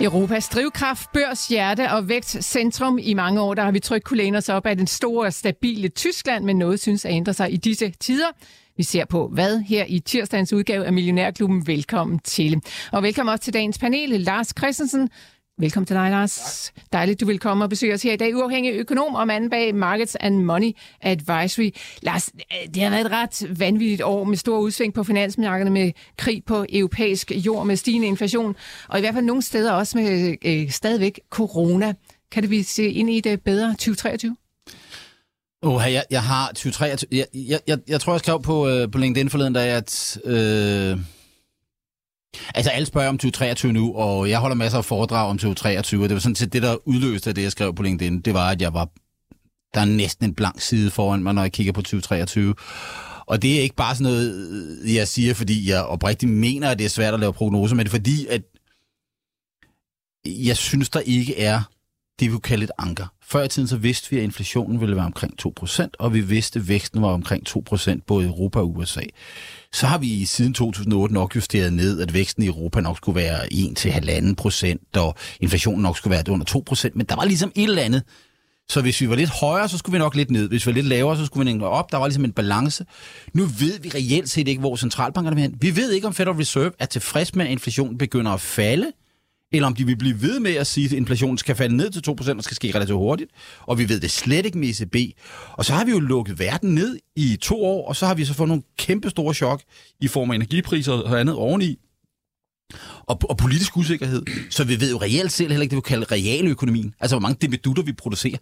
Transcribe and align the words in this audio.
Europas 0.00 0.48
drivkraft, 0.48 1.12
børs, 1.12 1.48
hjerte 1.48 1.92
og 1.92 2.08
vægt 2.08 2.44
centrum. 2.44 2.98
I 3.02 3.14
mange 3.14 3.40
år 3.40 3.54
der 3.54 3.62
har 3.62 3.70
vi 3.70 3.80
trygt 3.80 4.04
kunne 4.04 4.16
læne 4.16 4.38
os 4.38 4.48
op 4.48 4.66
af 4.66 4.76
den 4.76 4.86
store 4.86 5.26
og 5.26 5.32
stabile 5.32 5.88
Tyskland, 5.88 6.44
men 6.44 6.58
noget 6.58 6.80
synes 6.80 7.04
at 7.04 7.12
ændre 7.12 7.34
sig 7.34 7.52
i 7.52 7.56
disse 7.56 7.90
tider. 8.00 8.26
Vi 8.76 8.82
ser 8.82 9.04
på 9.04 9.28
hvad 9.28 9.58
her 9.60 9.84
i 9.88 9.98
tirsdagens 9.98 10.52
udgave 10.52 10.86
af 10.86 10.92
Millionærklubben. 10.92 11.66
Velkommen 11.66 12.18
til. 12.18 12.60
Og 12.92 13.02
velkommen 13.02 13.32
også 13.32 13.44
til 13.44 13.54
dagens 13.54 13.78
panel. 13.78 14.20
Lars 14.20 14.52
Christensen, 14.58 15.10
Velkommen 15.60 15.86
til 15.86 15.96
dig, 15.96 16.10
Lars. 16.10 16.72
Tak. 16.74 16.84
Dejligt, 16.92 17.20
du 17.20 17.26
vil 17.26 17.38
komme 17.38 17.64
og 17.64 17.70
besøge 17.70 17.94
os 17.94 18.02
her 18.02 18.12
i 18.12 18.16
dag. 18.16 18.36
Uafhængig 18.36 18.72
økonom 18.72 19.14
og 19.14 19.26
manden 19.26 19.50
bag 19.50 19.74
Markets 19.74 20.16
and 20.20 20.38
Money 20.42 20.72
Advisory. 21.02 21.70
Lars, 22.02 22.30
det 22.74 22.82
har 22.82 22.90
været 22.90 23.06
et 23.06 23.12
ret 23.12 23.58
vanvittigt 23.58 24.02
år 24.02 24.24
med 24.24 24.36
stor 24.36 24.58
udsving 24.58 24.94
på 24.94 25.04
finansmarkederne 25.04 25.70
med 25.70 25.92
krig 26.18 26.42
på 26.46 26.64
europæisk 26.72 27.32
jord 27.34 27.66
med 27.66 27.76
stigende 27.76 28.06
inflation, 28.06 28.56
og 28.88 28.98
i 28.98 29.00
hvert 29.00 29.14
fald 29.14 29.24
nogle 29.24 29.42
steder 29.42 29.72
også 29.72 29.98
med 29.98 30.36
øh, 30.44 30.70
stadigvæk 30.70 31.20
corona. 31.30 31.94
Kan 32.32 32.42
det 32.42 32.50
vi 32.50 32.62
se 32.62 32.90
ind 32.90 33.10
i 33.10 33.20
det 33.20 33.42
bedre 33.42 33.70
2023? 33.70 34.36
Oh, 35.62 35.82
jeg, 35.92 36.04
jeg 36.10 36.22
har 36.22 36.46
2023... 36.46 37.08
Jeg, 37.12 37.26
jeg, 37.34 37.60
jeg, 37.66 37.78
jeg 37.88 38.00
tror, 38.00 38.12
jeg 38.12 38.20
skrev 38.20 38.42
på, 38.42 38.68
øh, 38.68 38.90
på 38.90 38.98
LinkedIn 38.98 39.30
forleden 39.30 39.52
dag, 39.52 39.70
at... 39.70 40.18
Øh 40.24 40.98
Altså, 42.54 42.70
alle 42.70 42.86
spørger 42.86 43.08
om 43.08 43.18
2023 43.18 43.72
nu, 43.72 43.94
og 43.94 44.30
jeg 44.30 44.38
holder 44.38 44.56
masser 44.56 44.78
af 44.78 44.84
foredrag 44.84 45.28
om 45.30 45.38
2023, 45.38 46.04
og 46.04 46.08
det 46.08 46.14
var 46.14 46.20
sådan 46.20 46.34
set 46.34 46.52
det, 46.52 46.62
der 46.62 46.88
udløste 46.88 47.32
det, 47.32 47.42
jeg 47.42 47.52
skrev 47.52 47.74
på 47.74 47.82
LinkedIn, 47.82 48.20
det 48.20 48.34
var, 48.34 48.50
at 48.50 48.62
jeg 48.62 48.74
var... 48.74 48.88
Der 49.74 49.80
er 49.80 49.84
næsten 49.84 50.24
en 50.24 50.34
blank 50.34 50.60
side 50.60 50.90
foran 50.90 51.22
mig, 51.22 51.34
når 51.34 51.42
jeg 51.42 51.52
kigger 51.52 51.72
på 51.72 51.82
2023. 51.82 52.54
Og 53.26 53.42
det 53.42 53.56
er 53.56 53.60
ikke 53.60 53.76
bare 53.76 53.94
sådan 53.94 54.12
noget, 54.12 54.34
øh, 54.84 54.94
jeg 54.94 55.08
siger, 55.08 55.34
fordi 55.34 55.70
jeg 55.70 55.84
oprigtigt 55.84 56.32
mener, 56.32 56.70
at 56.70 56.78
det 56.78 56.84
er 56.84 56.88
svært 56.88 57.14
at 57.14 57.20
lave 57.20 57.32
prognoser, 57.32 57.76
men 57.76 57.86
det 57.86 57.90
er 57.90 57.96
fordi, 57.96 58.26
at 58.26 58.42
jeg 60.26 60.56
synes, 60.56 60.90
der 60.90 61.00
ikke 61.00 61.40
er 61.40 61.62
det, 62.20 62.32
vi 62.32 62.38
kalde 62.38 62.64
et 62.64 62.70
anker. 62.78 63.06
Før 63.22 63.42
i 63.42 63.48
tiden 63.48 63.68
så 63.68 63.76
vidste 63.76 64.10
vi, 64.10 64.16
at 64.16 64.22
inflationen 64.22 64.80
ville 64.80 64.96
være 64.96 65.04
omkring 65.04 65.34
2%, 65.46 65.88
og 65.98 66.14
vi 66.14 66.20
vidste, 66.20 66.58
at 66.58 66.68
væksten 66.68 67.02
var 67.02 67.08
omkring 67.08 67.48
2%, 67.48 68.00
både 68.06 68.24
i 68.24 68.28
Europa 68.28 68.58
og 68.58 68.76
USA. 68.76 69.02
Så 69.72 69.86
har 69.86 69.98
vi 69.98 70.24
siden 70.24 70.54
2008 70.54 71.14
nok 71.14 71.36
justeret 71.36 71.72
ned, 71.72 72.00
at 72.00 72.14
væksten 72.14 72.42
i 72.42 72.46
Europa 72.46 72.80
nok 72.80 72.96
skulle 72.96 73.16
være 73.16 73.52
1-1,5%, 73.52 75.00
og 75.00 75.14
inflationen 75.40 75.82
nok 75.82 75.96
skulle 75.96 76.12
være 76.12 76.32
under 76.32 76.64
2%, 76.70 76.90
men 76.94 77.06
der 77.06 77.16
var 77.16 77.24
ligesom 77.24 77.52
et 77.54 77.62
eller 77.62 77.82
andet. 77.82 78.02
Så 78.68 78.80
hvis 78.80 79.00
vi 79.00 79.08
var 79.08 79.16
lidt 79.16 79.30
højere, 79.30 79.68
så 79.68 79.78
skulle 79.78 79.92
vi 79.92 79.98
nok 79.98 80.14
lidt 80.14 80.30
ned. 80.30 80.48
Hvis 80.48 80.66
vi 80.66 80.70
var 80.70 80.74
lidt 80.74 80.86
lavere, 80.86 81.16
så 81.16 81.26
skulle 81.26 81.52
vi 81.52 81.58
nok 81.58 81.72
op. 81.72 81.92
Der 81.92 81.98
var 81.98 82.06
ligesom 82.06 82.24
en 82.24 82.32
balance. 82.32 82.84
Nu 83.32 83.44
ved 83.44 83.80
vi 83.80 83.88
reelt 83.88 84.30
set 84.30 84.48
ikke, 84.48 84.60
hvor 84.60 84.76
centralbankerne 84.76 85.36
vil 85.36 85.42
hen. 85.42 85.54
Vi 85.60 85.76
ved 85.76 85.92
ikke, 85.92 86.06
om 86.06 86.14
Federal 86.14 86.36
Reserve 86.36 86.72
er 86.78 86.86
tilfreds 86.86 87.34
med, 87.34 87.44
at 87.44 87.50
inflationen 87.50 87.98
begynder 87.98 88.32
at 88.32 88.40
falde, 88.40 88.92
eller 89.52 89.66
om 89.66 89.74
de 89.74 89.86
vil 89.86 89.96
blive 89.96 90.22
ved 90.22 90.40
med 90.40 90.54
at 90.54 90.66
sige, 90.66 90.86
at 90.86 90.92
inflationen 90.92 91.38
skal 91.38 91.56
falde 91.56 91.76
ned 91.76 91.90
til 91.90 92.02
2% 92.10 92.36
og 92.36 92.44
skal 92.44 92.54
ske 92.54 92.74
relativt 92.74 92.98
hurtigt. 92.98 93.30
Og 93.60 93.78
vi 93.78 93.88
ved 93.88 94.00
det 94.00 94.10
slet 94.10 94.46
ikke 94.46 94.58
med 94.58 94.68
ECB. 94.68 95.18
Og 95.52 95.64
så 95.64 95.72
har 95.72 95.84
vi 95.84 95.90
jo 95.90 95.98
lukket 95.98 96.38
verden 96.38 96.74
ned 96.74 96.98
i 97.16 97.38
to 97.40 97.64
år, 97.64 97.88
og 97.88 97.96
så 97.96 98.06
har 98.06 98.14
vi 98.14 98.24
så 98.24 98.34
fået 98.34 98.48
nogle 98.48 98.62
kæmpe 98.78 99.10
store 99.10 99.34
chok 99.34 99.62
i 100.00 100.08
form 100.08 100.30
af 100.30 100.34
energipriser 100.34 100.92
og 100.92 101.20
andet 101.20 101.34
oveni. 101.34 101.78
Og, 103.00 103.20
og 103.28 103.36
politisk 103.36 103.76
usikkerhed. 103.76 104.22
Så 104.50 104.64
vi 104.64 104.80
ved 104.80 104.90
jo 104.90 104.96
reelt 104.96 105.32
selv 105.32 105.50
heller 105.50 105.62
ikke 105.62 105.70
det, 105.70 105.76
vi 105.76 105.88
kalder 105.88 106.12
realøkonomien. 106.12 106.94
Altså, 107.00 107.16
hvor 107.16 107.20
mange 107.20 107.38
demedutter 107.40 107.82
vi 107.82 107.92
producerer. 107.92 108.38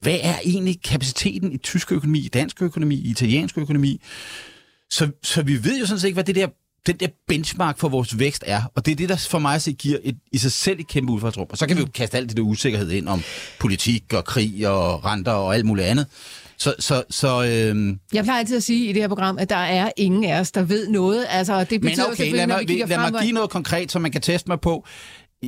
Hvad 0.00 0.18
er 0.22 0.34
egentlig 0.44 0.82
kapaciteten 0.82 1.52
i 1.52 1.56
tysk 1.56 1.92
økonomi, 1.92 2.18
i 2.18 2.28
dansk 2.28 2.62
økonomi, 2.62 2.94
i 2.94 3.10
italiensk 3.10 3.58
økonomi? 3.58 4.00
Så, 4.90 5.10
så 5.22 5.42
vi 5.42 5.64
ved 5.64 5.78
jo 5.78 5.86
sådan 5.86 6.00
set 6.00 6.08
ikke, 6.08 6.16
hvad 6.16 6.24
det 6.24 6.34
der 6.34 6.48
den 6.86 6.96
der 6.96 7.06
benchmark 7.28 7.78
for 7.78 7.88
vores 7.88 8.18
vækst 8.18 8.44
er. 8.46 8.62
Og 8.74 8.86
det 8.86 8.92
er 8.92 8.96
det, 8.96 9.08
der 9.08 9.16
for 9.16 9.38
mig 9.38 9.54
at 9.54 9.68
giver 9.78 9.98
et, 10.02 10.16
i 10.32 10.38
sig 10.38 10.52
selv 10.52 10.80
et 10.80 10.88
kæmpe 10.88 11.12
udfordring. 11.12 11.50
Og 11.50 11.58
så 11.58 11.66
kan 11.66 11.76
vi 11.76 11.80
jo 11.80 11.88
kaste 11.94 12.16
alt 12.16 12.28
det 12.28 12.36
der 12.36 12.42
usikkerhed 12.42 12.90
ind 12.90 13.08
om 13.08 13.22
politik 13.58 14.12
og 14.12 14.24
krig 14.24 14.68
og 14.68 15.04
renter 15.04 15.32
og 15.32 15.54
alt 15.54 15.66
muligt 15.66 15.86
andet. 15.86 16.06
Så, 16.58 16.74
så, 16.78 17.02
så, 17.10 17.44
øhm... 17.44 17.98
Jeg 18.12 18.24
plejer 18.24 18.38
altid 18.38 18.56
at 18.56 18.62
sige 18.62 18.88
i 18.88 18.92
det 18.92 19.02
her 19.02 19.08
program, 19.08 19.38
at 19.38 19.50
der 19.50 19.56
er 19.56 19.90
ingen 19.96 20.24
af 20.24 20.40
os, 20.40 20.52
der 20.52 20.62
ved 20.62 20.88
noget. 20.88 21.26
Altså, 21.28 21.64
det 21.64 21.80
betyder 21.80 22.04
Men 22.04 22.12
okay, 22.12 22.32
lad 22.32 22.46
mig, 22.46 22.68
lad 22.68 22.88
frem, 22.88 23.12
mig 23.12 23.22
give 23.22 23.32
noget 23.32 23.50
konkret, 23.50 23.92
som 23.92 24.02
man 24.02 24.10
kan 24.10 24.20
teste 24.20 24.50
mig 24.50 24.60
på. 24.60 24.86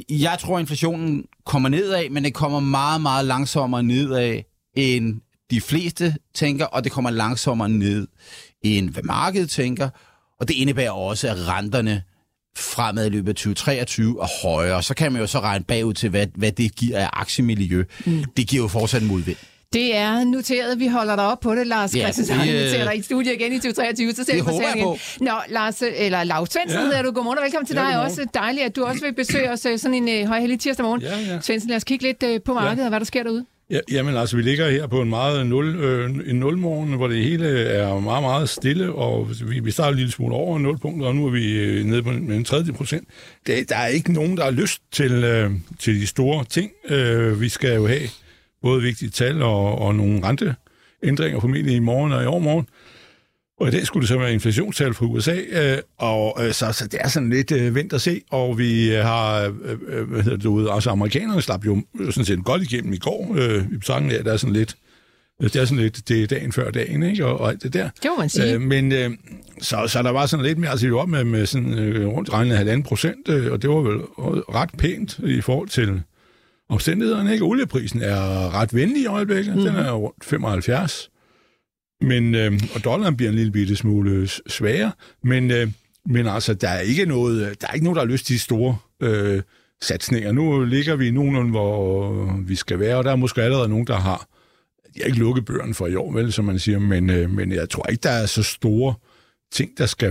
Jeg 0.09 0.37
tror, 0.41 0.57
at 0.57 0.61
inflationen 0.61 1.25
kommer 1.47 1.69
nedad, 1.69 2.11
men 2.11 2.25
det 2.25 2.35
kommer 2.35 2.61
meget, 2.61 3.01
meget 3.01 3.25
langsommere 3.25 3.83
nedad, 3.83 4.43
end 4.77 5.21
de 5.51 5.61
fleste 5.61 6.15
tænker, 6.35 6.65
og 6.65 6.85
det 6.85 6.93
kommer 6.93 7.11
langsommere 7.11 7.69
ned, 7.69 8.07
end 8.63 8.91
hvad 8.91 9.03
markedet 9.03 9.51
tænker. 9.51 9.89
Og 10.41 10.49
det 10.49 10.55
indebærer 10.55 10.91
også, 10.91 11.29
at 11.29 11.49
renterne 11.49 12.03
fremad 12.57 13.07
i 13.07 13.09
løbet 13.09 13.29
af 13.29 13.35
2023 13.35 14.23
er 14.23 14.43
højere. 14.43 14.83
Så 14.83 14.95
kan 14.95 15.13
man 15.13 15.21
jo 15.21 15.27
så 15.27 15.41
regne 15.41 15.65
bagud 15.65 15.95
til, 15.95 16.11
hvad, 16.11 16.27
hvad 16.35 16.53
det 16.53 16.77
giver 16.77 16.99
af 16.99 17.11
aktiemiljø. 17.13 17.85
Mm. 18.07 18.25
Det 18.37 18.49
giver 18.49 18.63
jo 18.63 18.69
fortsat 18.69 19.03
en 19.03 19.09
modvind. 19.09 19.37
Det 19.73 19.97
er 19.97 20.25
noteret. 20.25 20.79
Vi 20.79 20.87
holder 20.87 21.17
dig 21.17 21.27
op 21.27 21.41
på 21.41 21.55
det, 21.55 21.67
Lars 21.67 21.97
ja, 21.97 22.01
Christensen. 22.03 22.43
Vi 22.43 22.51
øh... 22.51 22.71
dig 22.71 22.97
i 22.97 23.03
studiet 23.03 23.33
igen 23.33 23.53
i 23.53 23.57
2023, 23.57 24.13
så 24.13 24.25
ser 24.25 24.35
vi 24.75 24.83
på. 24.83 24.99
Nå, 25.21 25.33
Lars, 25.49 25.83
eller 25.83 26.25
Lars 26.25 26.49
Svendsen 26.53 26.79
ja. 26.79 26.85
hedder 26.85 27.03
du. 27.03 27.11
Godmorgen 27.11 27.39
og 27.39 27.45
velkommen 27.45 27.67
til 27.67 27.77
ja, 27.77 27.83
dig 27.83 28.01
også. 28.01 28.27
Dejligt, 28.35 28.67
at 28.67 28.77
du 28.77 28.85
også 28.85 29.01
vil 29.01 29.15
besøge 29.15 29.51
os 29.51 29.67
øh, 29.67 29.79
sådan 29.79 30.09
en 30.09 30.23
uh, 30.23 30.29
højheldig 30.29 30.61
tirsdag 30.61 30.85
morgen. 30.85 31.03
Ja, 31.03 31.19
ja. 31.19 31.41
Svendsen, 31.41 31.69
lad 31.69 31.77
os 31.77 31.85
kigge 31.85 32.07
lidt 32.07 32.23
uh, 32.23 32.43
på 32.45 32.55
markedet 32.55 32.79
ja. 32.79 32.85
og 32.85 32.89
hvad 32.89 33.01
der 33.01 33.07
sker 33.07 33.23
derude. 33.23 33.45
Ja, 33.71 33.81
jamen 33.91 34.17
altså, 34.17 34.37
vi 34.37 34.43
ligger 34.43 34.71
her 34.71 34.87
på 34.87 35.03
en 35.03 35.09
meget 35.09 35.47
nul, 35.47 35.77
øh, 35.77 36.11
en 36.27 36.37
nulmorgen, 36.37 36.95
hvor 36.95 37.09
det 37.09 37.25
hele 37.25 37.49
er 37.49 38.01
meget, 38.01 38.23
meget 38.23 38.49
stille, 38.49 38.93
og 38.93 39.31
vi, 39.49 39.61
vi 39.61 39.71
starter 39.71 39.91
en 39.91 39.97
lille 39.97 40.13
smule 40.13 40.35
over 40.35 40.59
nulpunktet, 40.59 41.07
og 41.07 41.15
nu 41.15 41.27
er 41.27 41.31
vi 41.31 41.59
øh, 41.59 41.85
nede 41.85 42.03
på 42.03 42.11
en, 42.11 42.33
en 42.33 42.45
tredje 42.45 42.73
procent. 42.73 43.09
Det, 43.47 43.69
der 43.69 43.77
er 43.77 43.87
ikke 43.87 44.13
nogen, 44.13 44.37
der 44.37 44.45
har 44.45 44.51
lyst 44.51 44.83
til, 44.93 45.13
øh, 45.13 45.51
til 45.79 45.95
de 46.01 46.07
store 46.07 46.45
ting. 46.45 46.71
Øh, 46.89 47.41
vi 47.41 47.49
skal 47.49 47.75
jo 47.75 47.87
have 47.87 48.09
både 48.63 48.83
vigtige 48.83 49.11
tal 49.11 49.43
og, 49.43 49.79
og 49.79 49.95
nogle 49.95 50.23
renteændringer 50.25 51.41
formentlig 51.41 51.75
i 51.75 51.79
morgen 51.79 52.13
og 52.13 52.23
i 52.23 52.27
overmorgen. 52.27 52.67
Og 53.61 53.69
i 53.69 53.71
dag 53.71 53.87
skulle 53.87 54.01
det 54.01 54.09
så 54.09 54.19
være 54.19 54.33
inflationstal 54.33 54.95
fra 54.95 55.07
USA, 55.07 55.37
øh, 55.51 55.79
og 55.99 56.39
øh, 56.41 56.53
så, 56.53 56.73
så 56.73 56.87
det 56.87 57.01
er 57.03 57.09
sådan 57.09 57.31
lidt 57.31 57.53
øh, 57.53 57.75
vent 57.75 57.93
og 57.93 58.01
se, 58.01 58.21
og 58.31 58.59
vi 58.59 58.89
har, 58.89 59.41
øh, 59.43 59.79
øh 59.89 60.09
hvad 60.09 60.23
hedder 60.23 60.37
det 60.37 60.47
ude, 60.47 60.73
altså 60.73 60.91
amerikanerne 60.91 61.43
slap 61.43 61.67
jo 61.67 61.83
sådan 62.11 62.25
set 62.25 62.45
godt 62.45 62.63
igennem 62.63 62.93
i 62.93 62.99
går, 62.99 63.37
øh, 63.39 63.65
i 63.73 63.77
betragtning 63.77 64.13
af, 64.13 64.19
at 64.19 64.25
der 64.25 64.33
er 64.33 64.37
sådan 64.37 64.53
lidt, 64.53 64.77
det 65.41 65.57
er 65.57 65.65
sådan 65.65 65.83
lidt, 65.83 66.09
det 66.09 66.23
er 66.23 66.27
dagen 66.27 66.53
før 66.53 66.71
dagen, 66.71 67.03
ikke? 67.03 67.27
Og, 67.27 67.41
og 67.41 67.49
alt 67.51 67.63
det 67.63 67.73
der. 67.73 67.89
Det 68.03 68.11
må 68.11 68.19
man 68.19 68.29
sige. 68.29 68.55
Øh, 68.55 68.61
men 68.61 68.93
øh, 68.93 69.11
så, 69.61 69.85
så 69.89 70.03
der 70.03 70.11
var 70.11 70.27
sådan 70.27 70.47
lidt 70.47 70.59
mere, 70.59 70.71
altså 70.71 70.87
vi 70.87 70.93
var 70.93 70.99
op 70.99 71.09
med, 71.09 71.25
med 71.25 71.47
sådan 71.47 71.79
øh, 71.79 72.09
rundt 72.09 72.33
regnet 72.33 72.57
halvanden 72.57 72.83
procent, 72.83 73.29
øh, 73.29 73.53
og 73.53 73.63
det 73.63 73.71
var 73.71 73.81
vel 73.81 73.97
ret 74.55 74.71
pænt 74.79 75.19
i 75.19 75.41
forhold 75.41 75.69
til 75.69 76.03
omstændighederne, 76.69 77.33
ikke? 77.33 77.45
Olieprisen 77.45 78.03
er 78.03 78.55
ret 78.55 78.75
venlig 78.75 79.03
i 79.03 79.07
øjeblikket, 79.07 79.57
mm. 79.57 79.61
den 79.61 79.75
er 79.75 79.93
rundt 79.93 80.25
75 80.25 81.11
men, 82.01 82.35
øh, 82.35 82.61
og 82.75 82.85
dollaren 82.85 83.17
bliver 83.17 83.31
en 83.31 83.37
lille 83.37 83.53
bitte 83.53 83.77
smule 83.77 84.29
svagere, 84.47 84.93
men, 85.25 85.51
øh, 85.51 85.69
men 86.07 86.27
altså, 86.27 86.55
der 86.55 86.69
er 86.69 86.81
ikke 86.81 87.07
noget, 87.07 87.47
øh, 87.47 87.55
der 87.61 87.67
er 87.67 87.73
ikke 87.73 87.85
nogen, 87.85 87.97
der 87.97 88.03
har 88.03 88.13
lyst 88.13 88.27
til 88.27 88.35
de 88.35 88.41
store 88.41 88.77
øh, 89.03 89.43
satsninger. 89.83 90.33
Nu 90.33 90.65
ligger 90.65 90.97
vi 90.97 91.09
i 91.09 91.11
nogenlunde, 91.11 91.51
hvor 91.51 92.37
vi 92.47 92.55
skal 92.55 92.79
være, 92.79 92.97
og 92.97 93.05
der 93.05 93.11
er 93.13 93.17
måske 93.17 93.43
allerede 93.43 93.69
nogen, 93.69 93.87
der 93.87 93.97
har, 93.97 94.27
jeg 94.97 95.03
har 95.03 95.07
ikke 95.07 95.19
lukket 95.19 95.45
bøgerne 95.45 95.75
for 95.75 95.87
i 95.87 95.95
år, 95.95 96.13
vel, 96.13 96.33
som 96.33 96.45
man 96.45 96.59
siger, 96.59 96.79
men, 96.79 97.11
øh, 97.11 97.31
men 97.31 97.53
jeg 97.53 97.71
tror 97.71 97.87
ikke, 97.87 98.03
der 98.03 98.11
er 98.11 98.27
så 98.27 98.43
store 98.43 98.95
ting, 99.53 99.79
der 99.79 99.87
skal... 99.87 100.09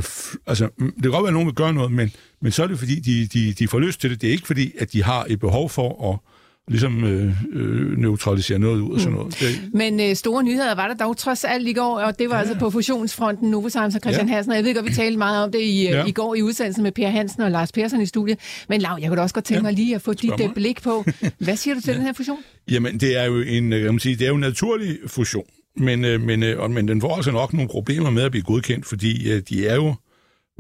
Altså, 0.47 0.69
det 0.79 1.01
kan 1.01 1.11
godt 1.11 1.23
være, 1.23 1.27
at 1.27 1.33
nogen 1.33 1.47
vil 1.47 1.55
gøre 1.55 1.73
noget, 1.73 1.91
men, 1.91 2.11
men 2.41 2.51
så 2.51 2.63
er 2.63 2.67
det 2.67 2.79
fordi, 2.79 2.99
de, 2.99 3.27
de, 3.27 3.53
de 3.53 3.67
får 3.67 3.79
lyst 3.79 4.01
til 4.01 4.09
det. 4.09 4.21
Det 4.21 4.27
er 4.27 4.31
ikke 4.31 4.47
fordi, 4.47 4.73
at 4.79 4.93
de 4.93 5.03
har 5.03 5.25
et 5.29 5.39
behov 5.39 5.69
for 5.69 6.11
at 6.13 6.19
ligesom 6.67 7.03
øh, 7.03 7.33
øh, 7.53 7.97
neutralisere 7.97 8.59
noget 8.59 8.81
ud 8.81 8.93
og 8.93 8.99
sådan 8.99 9.13
noget. 9.13 9.35
Mm. 9.41 9.77
Men 9.77 9.99
øh, 9.99 10.15
store 10.15 10.43
nyheder 10.43 10.75
var 10.75 10.87
der 10.87 10.95
dog 10.95 11.17
trods 11.17 11.43
alt 11.43 11.67
i 11.67 11.73
går, 11.73 11.99
og 11.99 12.19
det 12.19 12.29
var 12.29 12.35
ja. 12.35 12.41
altså 12.41 12.59
på 12.59 12.69
fusionsfronten 12.69 13.51
Novozymes 13.51 13.95
og 13.95 14.01
Christian 14.01 14.27
ja. 14.27 14.33
Hansen, 14.33 14.51
og 14.51 14.57
jeg 14.57 14.65
ved 14.65 14.75
godt, 14.75 14.85
vi 14.85 14.93
talte 14.93 15.17
meget 15.17 15.43
om 15.43 15.51
det 15.51 15.61
i, 15.61 15.87
øh, 15.87 15.91
ja. 15.91 16.05
i 16.05 16.11
går 16.11 16.35
i 16.35 16.41
udsendelsen 16.41 16.83
med 16.83 16.91
Per 16.91 17.07
Hansen 17.07 17.41
og 17.41 17.51
Lars 17.51 17.71
Persson 17.71 18.01
i 18.01 18.05
studiet. 18.05 18.39
Men 18.69 18.81
Lav, 18.81 18.97
jeg 19.01 19.07
kunne 19.07 19.17
da 19.17 19.21
også 19.21 19.35
godt 19.35 19.45
tænke 19.45 19.57
ja. 19.57 19.63
mig 19.63 19.73
lige 19.73 19.95
at 19.95 20.01
få 20.01 20.13
dit 20.13 20.31
uh, 20.31 20.53
blik 20.53 20.81
på. 20.81 21.05
Hvad 21.45 21.55
siger 21.55 21.73
du 21.73 21.81
til 21.81 21.91
ja. 21.91 21.97
den 21.97 22.05
her 22.05 22.13
fusion? 22.13 22.37
Jamen, 22.71 22.99
det 22.99 23.19
er 23.19 23.23
jo 23.23 23.41
en, 23.41 23.73
øh, 23.73 23.83
kan 23.83 23.93
man 23.93 23.99
sige, 23.99 24.15
det 24.15 24.25
er 24.25 24.29
jo 24.29 24.35
en 24.35 24.41
naturlig 24.41 24.97
fusion, 25.07 25.45
men, 25.77 26.01
men, 26.01 26.39
men 26.69 26.87
den 26.87 27.01
får 27.01 27.15
altså 27.15 27.31
nok 27.31 27.53
nogle 27.53 27.69
problemer 27.69 28.09
med 28.09 28.23
at 28.23 28.31
blive 28.31 28.43
godkendt, 28.43 28.85
fordi 28.85 29.39
de 29.41 29.67
er 29.67 29.75
jo 29.75 29.95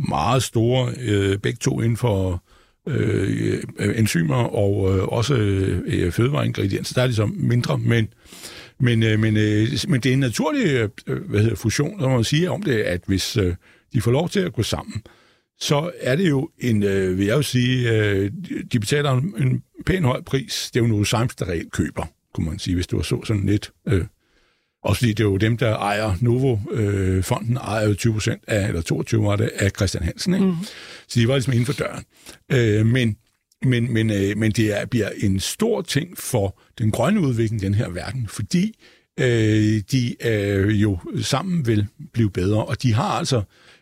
meget 0.09 0.43
store, 0.43 0.93
øh, 1.01 1.37
begge 1.37 1.57
to 1.61 1.81
inden 1.81 1.97
for 1.97 2.43
øh, 2.87 3.63
enzymer 3.99 4.35
og 4.35 4.97
øh, 4.97 5.03
også 5.03 5.35
øh, 5.35 6.11
fødevareingredienser. 6.11 6.93
Der 6.93 7.01
er 7.01 7.05
ligesom 7.05 7.35
mindre, 7.37 7.77
men, 7.77 8.07
Men, 8.79 9.03
øh, 9.03 9.19
men, 9.19 9.37
øh, 9.37 9.67
men 9.87 10.01
det 10.01 10.09
er 10.09 10.13
en 10.13 10.19
naturlig 10.19 10.65
øh, 10.65 10.89
hvad 11.29 11.41
hedder, 11.41 11.55
fusion, 11.55 11.99
når 11.99 12.09
man 12.09 12.23
siger 12.23 12.51
om 12.51 12.63
det, 12.63 12.77
at 12.77 13.01
hvis 13.07 13.37
øh, 13.37 13.55
de 13.93 14.01
får 14.01 14.11
lov 14.11 14.29
til 14.29 14.39
at 14.39 14.53
gå 14.53 14.63
sammen, 14.63 15.01
så 15.59 15.91
er 15.99 16.15
det 16.15 16.29
jo 16.29 16.49
en, 16.59 16.83
øh, 16.83 17.17
vil 17.17 17.25
jeg 17.25 17.35
jo 17.35 17.41
sige, 17.41 17.91
øh, 17.91 18.31
de 18.71 18.79
betaler 18.79 19.11
en, 19.11 19.33
en 19.37 19.63
pæn 19.85 20.03
høj 20.03 20.21
pris. 20.21 20.69
Det 20.73 20.79
er 20.79 20.83
jo 20.83 20.87
noget 20.87 21.07
Sims, 21.07 21.35
der 21.35 21.47
reelt 21.47 21.71
køber, 21.71 22.05
kunne 22.33 22.49
man 22.49 22.59
sige, 22.59 22.75
hvis 22.75 22.87
du 22.87 23.03
så 23.03 23.21
sådan 23.25 23.45
lidt. 23.45 23.71
Øh. 23.87 24.05
Også 24.85 24.99
fordi 24.99 25.13
det 25.13 25.19
er 25.19 25.27
jo 25.27 25.37
dem, 25.37 25.57
der 25.57 25.75
ejer 25.75 26.13
Novo. 26.21 26.57
Øh, 26.71 27.23
ejer 27.61 27.87
jo 27.87 27.93
20 27.93 28.13
procent 28.13 28.43
af, 28.47 28.67
eller 28.67 28.81
22 28.81 29.23
var 29.23 29.35
det, 29.35 29.49
af 29.55 29.71
Christian 29.75 30.03
Hansen. 30.03 30.33
Ikke? 30.33 30.45
Mm. 30.45 30.55
Så 31.07 31.19
de 31.19 31.27
var 31.27 31.33
ligesom 31.33 31.53
inden 31.53 31.65
for 31.65 31.73
døren. 31.73 32.03
Øh, 32.51 32.85
men 32.85 33.17
men, 33.65 33.93
men, 33.93 34.09
øh, 34.11 34.37
men 34.37 34.51
det 34.51 34.81
er, 34.81 34.85
bliver 34.85 35.09
en 35.17 35.39
stor 35.39 35.81
ting 35.81 36.17
for 36.17 36.59
den 36.77 36.91
grønne 36.91 37.21
udvikling 37.21 37.61
i 37.61 37.65
den 37.65 37.73
her 37.73 37.89
verden, 37.89 38.27
fordi 38.27 38.73
øh, 39.19 39.81
de 39.91 40.27
øh, 40.27 40.81
jo 40.81 40.99
sammen 41.21 41.67
vil 41.67 41.87
blive 42.13 42.29
bedre, 42.29 42.65
og 42.65 42.83
de 42.83 42.93
har 42.93 43.11
altså 43.11 43.41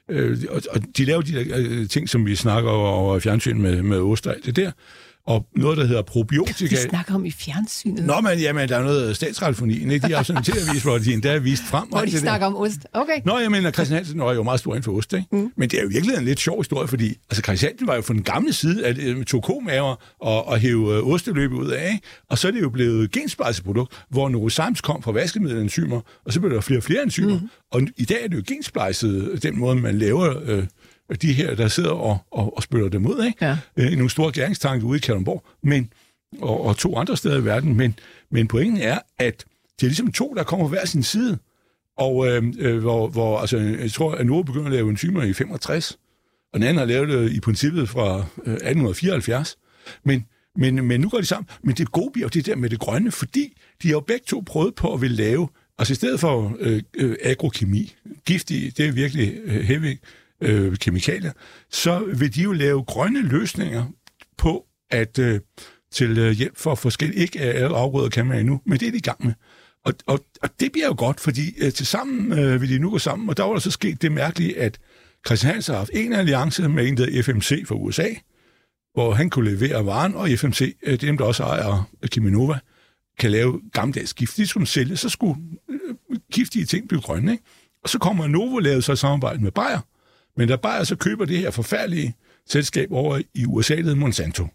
øh, 0.10 0.38
og, 0.50 0.62
og 0.70 0.82
de 0.98 1.06
laver 1.06 1.22
de 1.22 1.32
der 1.32 1.58
øh, 1.58 1.90
ting, 1.90 2.10
som 2.10 2.26
vi 2.26 2.36
snakker 2.36 2.70
over 2.70 3.20
fjernsyn 3.20 3.62
med, 3.62 3.84
med 3.84 3.98
ost 3.98 4.28
og 4.28 4.34
alt 4.34 4.46
det 4.46 4.56
der, 4.56 4.72
og 5.28 5.46
noget, 5.56 5.78
der 5.78 5.86
hedder 5.86 6.02
probiotika. 6.02 6.76
Vi 6.76 6.90
snakker 6.90 7.16
om 7.16 7.26
i 7.26 7.32
fjernsynet. 7.32 8.06
Nå, 8.06 8.22
men 8.22 8.40
jamen, 8.40 8.70
der 8.70 8.78
er 8.78 8.84
noget 8.84 9.16
statsradiofonien, 9.16 9.92
ikke? 9.92 10.08
De 10.08 10.14
har 10.14 10.24
sådan 10.24 10.40
en 10.40 10.44
tv 10.44 10.82
hvor 10.84 10.98
de 10.98 11.14
endda 11.14 11.34
er 11.34 11.40
vist 11.40 11.64
frem. 11.64 11.88
Hvor 11.88 12.02
de 12.02 12.20
snakker 12.20 12.48
der. 12.48 12.56
om 12.56 12.62
ost. 12.62 12.80
Okay. 12.94 13.22
Nå, 13.26 13.40
jeg 13.40 13.52
mener, 13.52 13.72
Christian 13.72 13.96
Hansen 13.96 14.20
er 14.20 14.34
jo 14.34 14.44
meget 14.44 14.60
stor 14.60 14.72
inden 14.72 14.84
for 14.84 14.92
ost, 14.92 15.14
ikke? 15.14 15.28
Mm. 15.32 15.52
Men 15.58 15.70
det 15.70 15.80
er 15.80 15.84
jo 15.84 15.88
virkelig 15.88 16.18
en 16.18 16.26
lidt 16.26 16.40
sjov 16.40 16.60
historie, 16.60 16.88
fordi 16.88 17.08
altså, 17.30 17.42
Christian 17.42 17.70
Hansen 17.70 17.88
var 17.88 17.96
jo 17.96 18.02
fra 18.02 18.14
den 18.14 18.24
gamle 18.24 18.54
side 18.54 18.86
af 18.86 18.96
øh, 19.00 19.26
tog 19.26 19.44
komaver 19.44 19.96
og, 20.20 20.48
og 20.48 20.58
hæve 20.58 20.98
øh, 20.98 21.08
osteløbet 21.08 21.56
ud 21.56 21.70
af, 21.70 21.92
ikke? 21.94 22.06
og 22.30 22.38
så 22.38 22.48
er 22.48 22.52
det 22.52 22.62
jo 22.62 22.70
blevet 22.70 23.12
gensplejseprodukt, 23.12 23.94
hvor 24.10 24.30
Novozymes 24.30 24.82
kom 24.82 25.04
fra 25.04 25.12
vaskemiddelenzymer, 25.12 26.02
og 26.26 26.34
så 26.34 26.40
blev 26.40 26.54
der 26.54 26.62
flere 26.62 26.80
og 26.80 26.84
flere 26.84 27.04
enzymer. 27.04 27.40
Mm. 27.40 27.50
Og 27.72 27.82
i 27.98 28.06
dag 28.06 28.24
er 28.24 28.28
det 28.28 28.38
jo 28.38 28.44
gensplejset, 28.48 29.40
den 29.44 29.60
måde, 29.60 29.76
man 29.76 29.98
laver 29.98 30.34
øh, 30.46 30.64
de 31.22 31.34
her, 31.34 31.56
der 31.56 31.68
sidder 31.68 31.92
og, 31.92 32.18
og, 32.32 32.58
og 32.58 32.64
spytter 32.64 32.90
dem 32.90 33.06
ud, 33.06 33.26
ikke? 33.26 33.46
Ja. 33.46 33.58
Øh, 33.78 33.92
i 33.92 33.96
nogle 33.96 34.10
store 34.10 34.32
gæringstanke 34.32 34.86
ude 34.86 34.98
i 34.98 35.00
Kalundborg, 35.00 35.44
men, 35.64 35.94
og, 36.42 36.66
og 36.66 36.78
to 36.78 36.98
andre 36.98 37.18
steder 37.18 37.38
i 37.38 37.46
verden. 37.46 37.76
Men, 37.76 37.96
men 38.32 38.48
pointen 38.48 38.82
er, 38.82 39.00
at 39.20 39.46
det 39.80 39.86
er 39.86 39.90
ligesom 39.90 40.12
to, 40.12 40.34
der 40.38 40.44
kommer 40.44 40.68
hver 40.68 40.86
sin 40.86 41.04
side. 41.04 41.38
Og 41.98 42.28
øh, 42.28 42.44
øh, 42.60 42.80
hvor, 42.80 43.08
hvor 43.08 43.40
altså, 43.40 43.58
jeg 43.58 43.92
tror, 43.92 44.12
at 44.12 44.26
Novo 44.26 44.44
begynder 44.44 44.66
at 44.66 44.72
lave 44.72 44.90
enzymer 44.90 45.24
i 45.24 45.34
65, 45.34 45.98
og 46.54 46.60
den 46.60 46.68
anden 46.68 46.78
har 46.78 46.86
lavet 46.86 47.10
det 47.10 47.32
i 47.32 47.40
princippet 47.40 47.90
fra 47.90 48.18
øh, 48.18 48.54
1874. 48.54 49.58
Men, 50.06 50.26
men, 50.56 50.88
men 50.88 51.02
nu 51.02 51.10
går 51.10 51.18
de 51.18 51.26
sammen. 51.26 51.50
Men 51.64 51.76
det 51.76 51.92
gode 51.92 52.12
bliver 52.12 52.26
jo 52.26 52.30
det 52.30 52.46
der 52.46 52.56
med 52.56 52.70
det 52.70 52.80
grønne, 52.80 53.12
fordi 53.12 53.58
de 53.82 53.88
har 53.88 53.94
jo 53.94 54.00
begge 54.00 54.26
to 54.28 54.44
prøvet 54.46 54.76
på 54.76 54.94
at 54.94 55.02
ville 55.02 55.16
lave, 55.16 55.48
altså 55.78 55.92
i 55.92 55.96
stedet 55.96 56.20
for 56.20 56.56
øh, 56.60 56.82
øh, 56.94 57.16
agrokemi, 57.24 57.96
giftige, 58.26 58.72
det 58.72 58.88
er 58.88 58.92
virkelig 58.92 59.38
øh, 59.44 59.62
heavy 59.62 59.98
øh, 60.44 60.78
kemikalier, 60.78 61.32
så 61.72 62.04
vil 62.16 62.36
de 62.36 62.42
jo 62.42 62.52
lave 62.52 62.84
grønne 62.84 63.22
løsninger 63.22 63.86
på 64.38 64.66
at 64.92 65.20
øh, 65.20 65.40
til 65.92 66.18
øh, 66.18 66.32
hjælp 66.32 66.58
for 66.58 66.76
forskellige, 66.76 67.22
ikke 67.22 67.40
øh, 67.40 67.64
alle 67.64 67.78
afgrøder 67.78 68.10
kan 68.10 68.26
man 68.26 68.40
endnu, 68.40 68.62
men 68.66 68.80
det 68.80 68.88
er 68.88 68.92
de 68.92 68.98
i 68.98 69.02
gang 69.02 69.26
med. 69.26 69.34
Og, 69.86 69.94
og, 70.06 70.26
og 70.42 70.50
det 70.60 70.72
bliver 70.72 70.88
jo 70.88 70.96
godt, 70.98 71.20
fordi 71.20 71.54
øh, 71.58 71.72
til 71.72 71.86
sammen 71.86 72.40
øh, 72.40 72.62
vil 72.62 72.70
de 72.70 72.80
nu 72.80 72.90
gå 72.90 73.00
sammen, 73.00 73.30
og 73.30 73.38
der 73.38 73.44
var 73.44 73.54
der 73.54 73.60
så 73.60 73.72
sket 73.72 74.02
det 74.02 74.12
mærkelige, 74.12 74.60
at 74.60 74.80
Christian 75.26 75.54
Hansen 75.54 75.74
har 75.74 75.80
haft 75.80 75.90
en 75.94 76.14
alliance 76.14 76.70
med 76.70 76.88
en, 76.88 76.98
der 76.98 77.06
hedder 77.06 77.24
FMC 77.24 77.68
fra 77.68 77.76
USA, 77.76 78.08
hvor 78.94 79.14
han 79.14 79.30
kunne 79.30 79.56
levere 79.56 79.86
varen, 79.86 80.16
og 80.16 80.30
FMC, 80.38 80.62
øh, 80.84 80.92
det 80.92 81.04
er 81.04 81.08
dem, 81.08 81.18
der 81.18 81.26
også 81.26 81.44
ejer 81.44 81.90
Kiminova, 82.12 82.60
kan 83.20 83.32
lave 83.32 83.62
gammeldags 83.74 84.14
gift. 84.14 84.38
De 84.38 84.48
skulle 84.48 84.68
sælge, 84.68 84.98
så 84.98 85.10
skulle 85.10 85.42
øh, 85.70 86.20
giftige 86.32 86.66
ting 86.66 86.88
blive 86.88 87.02
grønne. 87.02 87.32
Ikke? 87.32 87.44
Og 87.84 87.90
så 87.90 88.00
kommer 88.00 88.28
Novo 88.28 88.60
lavet 88.60 88.84
så 88.84 88.92
et 88.92 89.00
samarbejde 89.00 89.44
med 89.44 89.52
Bayer, 89.52 89.80
men 90.38 90.48
da 90.48 90.56
Bayer 90.56 90.84
så 90.84 90.96
køber 90.96 91.26
det 91.26 91.38
her 91.40 91.52
forfærdelige 91.52 92.16
selskab 92.50 92.92
over 92.92 93.20
i 93.34 93.46
USA, 93.46 93.76
det 93.76 93.98
Monsanto, 93.98 94.48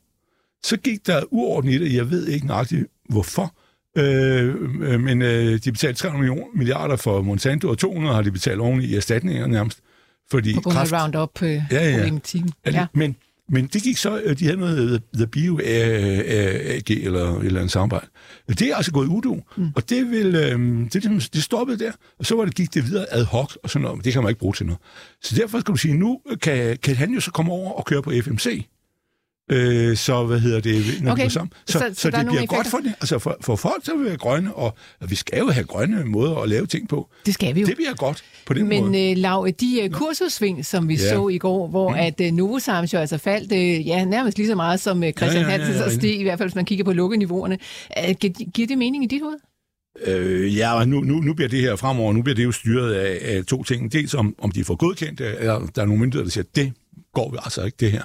så 0.62 0.76
gik 0.76 1.06
der 1.06 1.22
uorden 1.30 1.70
i 1.70 1.78
det. 1.78 1.94
Jeg 1.94 2.10
ved 2.10 2.26
ikke 2.26 2.46
nøjagtigt, 2.46 2.86
hvorfor. 3.08 3.54
Øh, 3.96 4.54
øh, 4.80 5.00
men 5.00 5.22
øh, 5.22 5.58
de 5.64 5.72
betalte 5.72 6.00
300 6.00 6.18
millioner, 6.30 6.56
milliarder 6.56 6.96
for 6.96 7.22
Monsanto, 7.22 7.68
og 7.68 7.78
200 7.78 8.14
har 8.14 8.22
de 8.22 8.30
betalt 8.32 8.60
oven 8.60 8.82
i 8.82 8.94
erstatninger 8.94 9.46
nærmest. 9.46 9.78
Fordi 10.30 10.54
På 10.54 10.60
grund 10.60 10.78
af 10.78 10.86
kræft- 10.86 11.02
Roundup 11.02 11.42
øh, 11.42 11.48
Ja, 11.70 11.88
ja. 11.90 11.96
problematikken. 11.96 12.52
Ja. 12.66 12.86
Men, 12.94 13.16
men 13.48 13.66
det 13.66 13.82
gik 13.82 13.96
så, 13.96 14.20
øh, 14.24 14.38
de 14.38 14.44
havde 14.44 14.56
noget 14.56 15.02
The 15.14 15.26
Bio 15.26 15.60
AG 15.64 16.90
eller, 16.90 17.40
eller 17.40 17.62
en 17.62 17.68
samarbejde. 17.68 18.06
Det 18.48 18.62
er 18.62 18.76
altså 18.76 18.92
gået 18.92 19.06
udu, 19.06 19.40
mm. 19.56 19.68
og 19.74 19.90
det, 19.90 20.10
vil, 20.10 20.34
øh, 20.34 20.90
det, 20.92 21.02
det, 21.02 21.34
det 21.34 21.42
stoppede 21.42 21.78
der, 21.78 21.92
og 22.18 22.26
så 22.26 22.36
var 22.36 22.44
det, 22.44 22.54
gik 22.54 22.74
det 22.74 22.84
videre 22.84 23.06
ad 23.12 23.24
hoc 23.24 23.54
og 23.62 23.70
sådan 23.70 23.82
noget, 23.82 23.96
men 23.96 24.04
det 24.04 24.12
kan 24.12 24.22
man 24.22 24.30
ikke 24.30 24.38
bruge 24.38 24.54
til 24.54 24.66
noget. 24.66 24.80
Så 25.22 25.36
derfor 25.36 25.60
skal 25.60 25.72
du 25.72 25.78
sige, 25.78 25.94
nu 25.94 26.20
kan, 26.42 26.78
kan 26.82 26.96
han 26.96 27.10
jo 27.10 27.20
så 27.20 27.30
komme 27.30 27.52
over 27.52 27.72
og 27.72 27.84
køre 27.84 28.02
på 28.02 28.12
FMC. 28.22 28.66
Øh, 29.50 29.96
så 29.96 30.24
hvad 30.24 30.40
hedder 30.40 30.60
det, 30.60 30.84
når 31.02 31.12
Okay, 31.12 31.22
okay. 31.22 31.30
sammen. 31.30 31.52
Så, 31.66 31.72
så- 31.72 31.78
så, 31.78 32.00
så 32.00 32.10
det 32.10 32.26
bliver 32.26 32.46
godt 32.46 32.66
for 32.66 32.78
det. 32.78 32.94
Altså 33.00 33.18
for, 33.18 33.36
for 33.40 33.56
folk, 33.56 33.84
så 33.84 33.96
vil 33.96 34.04
være 34.06 34.16
grønne, 34.16 34.54
og, 34.54 34.74
og 35.00 35.10
vi 35.10 35.14
skal 35.14 35.38
jo 35.38 35.50
have 35.50 35.64
grønne 35.64 36.04
måder 36.04 36.36
at 36.36 36.48
lave 36.48 36.66
ting 36.66 36.88
på. 36.88 37.08
Det 37.26 37.34
skal 37.34 37.54
vi 37.54 37.60
jo. 37.60 37.66
Det 37.66 37.76
bliver 37.76 37.94
godt 37.94 38.24
på 38.46 38.54
den 38.54 38.68
måde. 38.68 38.90
Men 38.90 39.10
øh, 39.12 39.16
Lav, 39.16 39.48
de 39.60 39.80
øh, 39.82 39.90
kursudsving, 39.90 40.66
som 40.66 40.88
vi 40.88 40.94
Ja. 40.94 41.08
så 41.14 41.28
i 41.28 41.38
går, 41.38 41.68
hvor 41.68 41.88
mm. 41.90 41.94
at 41.98 42.20
øh, 42.20 42.32
Novozymes 42.32 42.94
jo 42.94 42.98
altså 42.98 43.18
faldt 43.18 43.52
øh, 43.52 43.86
ja, 43.86 44.04
nærmest 44.04 44.36
lige 44.38 44.46
så 44.48 44.54
meget 44.54 44.80
som 44.80 45.02
øh, 45.04 45.12
Christian 45.12 45.42
Ja, 45.44 45.48
ja, 45.50 45.56
ja, 45.56 45.58
Hansen, 45.58 45.74
ja, 45.80 45.84
og 45.84 45.90
ja. 45.90 45.96
steg 45.98 46.20
i 46.20 46.22
hvert 46.22 46.38
fald, 46.38 46.48
hvis 46.48 46.54
man 46.54 46.64
kigger 46.64 46.84
på 46.84 46.92
lukkeniveauerne. 46.92 47.58
Øh, 48.08 48.14
gi- 48.20 48.50
giver 48.54 48.68
det 48.68 48.78
mening 48.78 49.04
i 49.04 49.06
dit 49.06 49.22
hoved? 49.22 49.36
Øh, 50.06 50.56
ja, 50.56 50.74
og 50.74 50.88
nu, 50.88 51.00
nu, 51.00 51.14
nu 51.20 51.34
bliver 51.34 51.48
det 51.48 51.60
her 51.60 51.76
fremover, 51.76 52.12
nu 52.12 52.22
bliver 52.22 52.34
det 52.36 52.44
jo 52.44 52.52
styret 52.52 52.94
af, 52.94 53.18
af 53.36 53.44
to 53.44 53.62
ting. 53.62 53.92
Dels 53.92 54.14
om, 54.14 54.34
om 54.38 54.50
de 54.50 54.64
får 54.64 54.74
godkendt, 54.74 55.20
eller 55.20 55.66
der 55.74 55.82
er 55.82 55.86
nogle 55.86 56.00
myndigheder, 56.00 56.24
der 56.24 56.30
siger, 56.30 56.44
det 56.54 56.72
går 57.14 57.30
vi 57.30 57.36
altså 57.44 57.64
ikke, 57.64 57.76
det 57.80 57.92
her. 57.92 58.02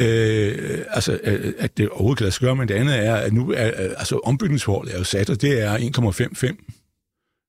Øh, 0.00 0.78
altså, 0.90 1.18
øh, 1.24 1.52
at 1.58 1.76
det 1.76 1.88
overhovedet 1.88 2.18
kan 2.18 2.24
lade 2.24 2.32
sig 2.32 2.40
gøre, 2.40 2.56
men 2.56 2.68
det 2.68 2.74
andet 2.74 3.06
er, 3.06 3.14
at 3.14 3.32
nu 3.32 3.52
er, 3.52 3.66
øh, 3.66 3.90
altså, 3.96 4.20
ombygningsforholdet 4.24 4.94
er 4.94 4.98
jo 4.98 5.04
sat, 5.04 5.30
og 5.30 5.42
det 5.42 5.60
er 5.62 5.78
1,55 5.78 6.72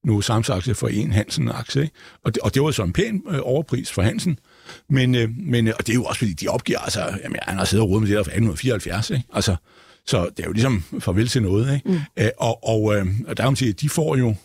nu 0.06 0.22
samsaktie 0.22 0.76
for 0.76 0.88
en 0.88 1.12
Hansen-aktie. 1.12 1.90
Og, 2.24 2.36
det, 2.36 2.44
og 2.44 2.54
det 2.54 2.62
var 2.62 2.72
så 2.72 2.84
en 2.84 2.94
pæn 2.94 3.24
øh, 3.30 3.40
overpris 3.44 3.92
for 3.92 4.02
Hansen. 4.02 4.40
Men, 4.90 5.16
øh, 5.16 5.30
men, 5.38 5.68
øh, 5.68 5.74
og 5.80 5.88
det 5.88 5.94
er 5.94 5.98
jo 5.98 6.04
også, 6.04 6.20
fordi 6.20 6.34
de 6.34 6.48
opgiver, 6.48 6.80
altså, 6.80 7.00
jamen, 7.24 7.40
han 7.42 7.58
har 7.58 7.66
siddet 7.66 7.84
og 7.84 7.90
rodet 7.90 8.02
med 8.02 8.10
det 8.10 8.18
der 8.18 8.24
fra 8.24 8.32
1874, 8.32 9.10
ikke? 9.10 9.24
Altså, 9.34 9.56
så 10.06 10.30
det 10.38 10.44
er 10.44 10.48
jo 10.48 10.54
ligesom 10.54 10.84
farvel 11.00 11.28
til 11.28 11.42
noget, 11.42 11.76
ikke? 11.76 11.90
Mm. 11.90 12.00
Æ, 12.18 12.30
og, 12.38 12.68
og, 12.70 12.96
øh, 12.96 13.06
og 13.28 13.38
der 13.38 13.44
kan 13.44 13.52
man 13.52 13.56
sige, 13.56 13.70
at 13.70 13.82
de 13.82 13.90
får 13.90 14.16
jo 14.16 14.36